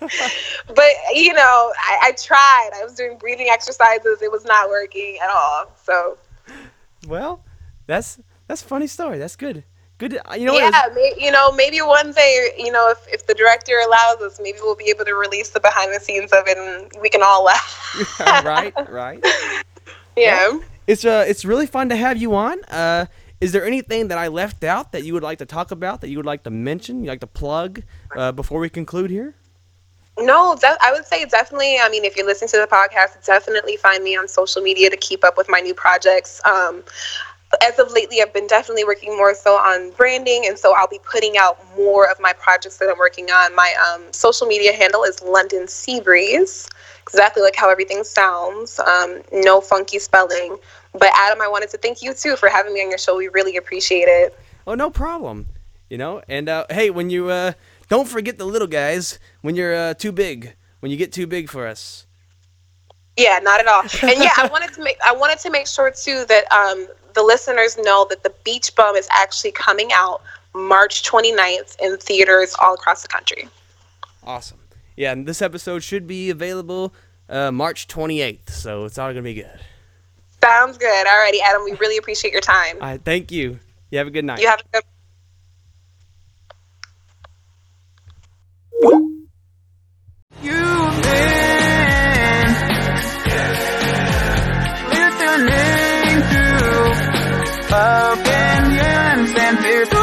but 0.66 0.90
you 1.14 1.32
know, 1.32 1.72
I, 1.78 1.98
I 2.02 2.12
tried. 2.12 2.70
I 2.74 2.84
was 2.84 2.94
doing 2.94 3.16
breathing 3.18 3.48
exercises. 3.50 4.22
It 4.22 4.30
was 4.30 4.44
not 4.44 4.68
working 4.68 5.18
at 5.22 5.30
all. 5.30 5.70
So. 5.82 6.18
Well, 7.06 7.42
that's 7.86 8.18
that's 8.46 8.62
a 8.62 8.66
funny 8.66 8.86
story. 8.86 9.18
That's 9.18 9.36
good. 9.36 9.64
Good. 9.98 10.18
You 10.36 10.46
know. 10.46 10.54
Yeah. 10.54 10.88
May, 10.94 11.14
you 11.18 11.30
know, 11.30 11.52
maybe 11.52 11.80
one 11.80 12.12
day, 12.12 12.50
you 12.58 12.72
know, 12.72 12.90
if, 12.90 13.06
if 13.12 13.26
the 13.26 13.34
director 13.34 13.80
allows 13.86 14.20
us, 14.20 14.40
maybe 14.42 14.58
we'll 14.60 14.74
be 14.74 14.90
able 14.90 15.04
to 15.04 15.14
release 15.14 15.50
the 15.50 15.60
behind 15.60 15.94
the 15.94 16.00
scenes 16.00 16.32
of 16.32 16.46
it, 16.46 16.58
and 16.58 16.90
we 17.00 17.08
can 17.08 17.22
all 17.22 17.44
laugh. 17.44 18.20
right. 18.44 18.74
Right. 18.88 19.24
Yeah. 20.16 20.48
Well, 20.48 20.62
it's 20.86 21.04
uh, 21.04 21.24
it's 21.26 21.44
really 21.44 21.66
fun 21.66 21.88
to 21.88 21.96
have 21.96 22.16
you 22.16 22.34
on. 22.34 22.62
Uh 22.64 23.06
is 23.44 23.52
there 23.52 23.66
anything 23.66 24.08
that 24.08 24.16
I 24.16 24.28
left 24.28 24.64
out 24.64 24.92
that 24.92 25.04
you 25.04 25.12
would 25.12 25.22
like 25.22 25.36
to 25.36 25.44
talk 25.44 25.70
about, 25.70 26.00
that 26.00 26.08
you 26.08 26.16
would 26.16 26.24
like 26.24 26.44
to 26.44 26.50
mention, 26.50 27.04
you 27.04 27.10
like 27.10 27.20
to 27.20 27.26
plug 27.26 27.82
uh, 28.16 28.32
before 28.32 28.58
we 28.58 28.70
conclude 28.70 29.10
here? 29.10 29.34
No, 30.18 30.56
I 30.80 30.92
would 30.92 31.04
say 31.04 31.26
definitely. 31.26 31.76
I 31.78 31.90
mean, 31.90 32.06
if 32.06 32.16
you're 32.16 32.24
listening 32.24 32.48
to 32.52 32.56
the 32.56 32.66
podcast, 32.66 33.22
definitely 33.26 33.76
find 33.76 34.02
me 34.02 34.16
on 34.16 34.28
social 34.28 34.62
media 34.62 34.88
to 34.88 34.96
keep 34.96 35.24
up 35.24 35.36
with 35.36 35.50
my 35.50 35.60
new 35.60 35.74
projects. 35.74 36.40
Um, 36.46 36.84
as 37.62 37.78
of 37.78 37.92
lately, 37.92 38.22
I've 38.22 38.32
been 38.32 38.46
definitely 38.46 38.84
working 38.84 39.14
more 39.14 39.34
so 39.34 39.56
on 39.56 39.90
branding, 39.90 40.44
and 40.46 40.58
so 40.58 40.72
I'll 40.74 40.88
be 40.88 41.00
putting 41.04 41.36
out 41.36 41.58
more 41.76 42.10
of 42.10 42.18
my 42.20 42.32
projects 42.32 42.78
that 42.78 42.88
I'm 42.88 42.98
working 42.98 43.30
on. 43.30 43.54
My 43.54 43.74
um, 43.86 44.10
social 44.10 44.46
media 44.46 44.72
handle 44.72 45.02
is 45.04 45.22
London 45.22 45.64
Seabreeze, 45.64 46.70
exactly 47.02 47.42
like 47.42 47.56
how 47.56 47.68
everything 47.68 48.04
sounds. 48.04 48.78
Um, 48.78 49.20
no 49.32 49.60
funky 49.60 49.98
spelling. 49.98 50.56
But 50.94 51.10
Adam, 51.14 51.42
I 51.42 51.48
wanted 51.48 51.70
to 51.70 51.78
thank 51.78 52.02
you 52.02 52.14
too 52.14 52.36
for 52.36 52.48
having 52.48 52.72
me 52.72 52.82
on 52.82 52.88
your 52.88 52.98
show. 52.98 53.16
We 53.16 53.28
really 53.28 53.56
appreciate 53.56 54.06
it. 54.06 54.38
Oh, 54.66 54.74
no 54.74 54.90
problem. 54.90 55.46
You 55.90 55.98
know, 55.98 56.22
and 56.28 56.48
uh, 56.48 56.66
hey, 56.70 56.90
when 56.90 57.10
you 57.10 57.28
uh, 57.28 57.52
don't 57.88 58.08
forget 58.08 58.38
the 58.38 58.46
little 58.46 58.66
guys 58.66 59.18
when 59.42 59.54
you're 59.54 59.74
uh, 59.74 59.94
too 59.94 60.12
big, 60.12 60.54
when 60.80 60.90
you 60.90 60.96
get 60.96 61.12
too 61.12 61.26
big 61.26 61.50
for 61.50 61.66
us. 61.66 62.06
Yeah, 63.16 63.38
not 63.42 63.60
at 63.60 63.66
all. 63.66 63.82
And 64.02 64.18
yeah, 64.22 64.32
I 64.36 64.48
wanted 64.50 64.72
to 64.74 64.82
make 64.82 64.96
I 65.04 65.12
wanted 65.12 65.38
to 65.40 65.50
make 65.50 65.66
sure 65.66 65.90
too 65.90 66.24
that 66.28 66.50
um, 66.52 66.88
the 67.12 67.22
listeners 67.22 67.76
know 67.78 68.06
that 68.10 68.22
the 68.22 68.32
Beach 68.44 68.74
Bum 68.74 68.96
is 68.96 69.06
actually 69.10 69.52
coming 69.52 69.90
out 69.92 70.22
March 70.54 71.08
29th 71.08 71.78
in 71.80 71.96
theaters 71.98 72.54
all 72.60 72.74
across 72.74 73.02
the 73.02 73.08
country. 73.08 73.48
Awesome. 74.24 74.58
Yeah, 74.96 75.12
and 75.12 75.26
this 75.26 75.42
episode 75.42 75.82
should 75.82 76.06
be 76.06 76.30
available 76.30 76.94
uh, 77.28 77.50
March 77.50 77.88
28th, 77.88 78.50
so 78.50 78.84
it's 78.84 78.98
all 78.98 79.10
gonna 79.10 79.22
be 79.22 79.34
good. 79.34 79.60
Sounds 80.44 80.76
good. 80.76 81.06
Alrighty, 81.06 81.40
Adam. 81.42 81.64
We 81.64 81.72
really 81.72 81.96
appreciate 81.96 82.32
your 82.32 82.42
time. 82.42 82.76
All 82.80 82.88
right, 82.88 83.02
thank 83.02 83.32
you. 83.32 83.58
You 83.90 83.98
have 83.98 84.06
a 84.06 84.10
good 84.10 84.24
night. 84.24 84.40
You 84.40 84.48
have 84.48 84.60
a 84.60 84.64
good. 84.72 84.84
listening 99.34 99.62
to 99.62 99.82
a 99.82 99.93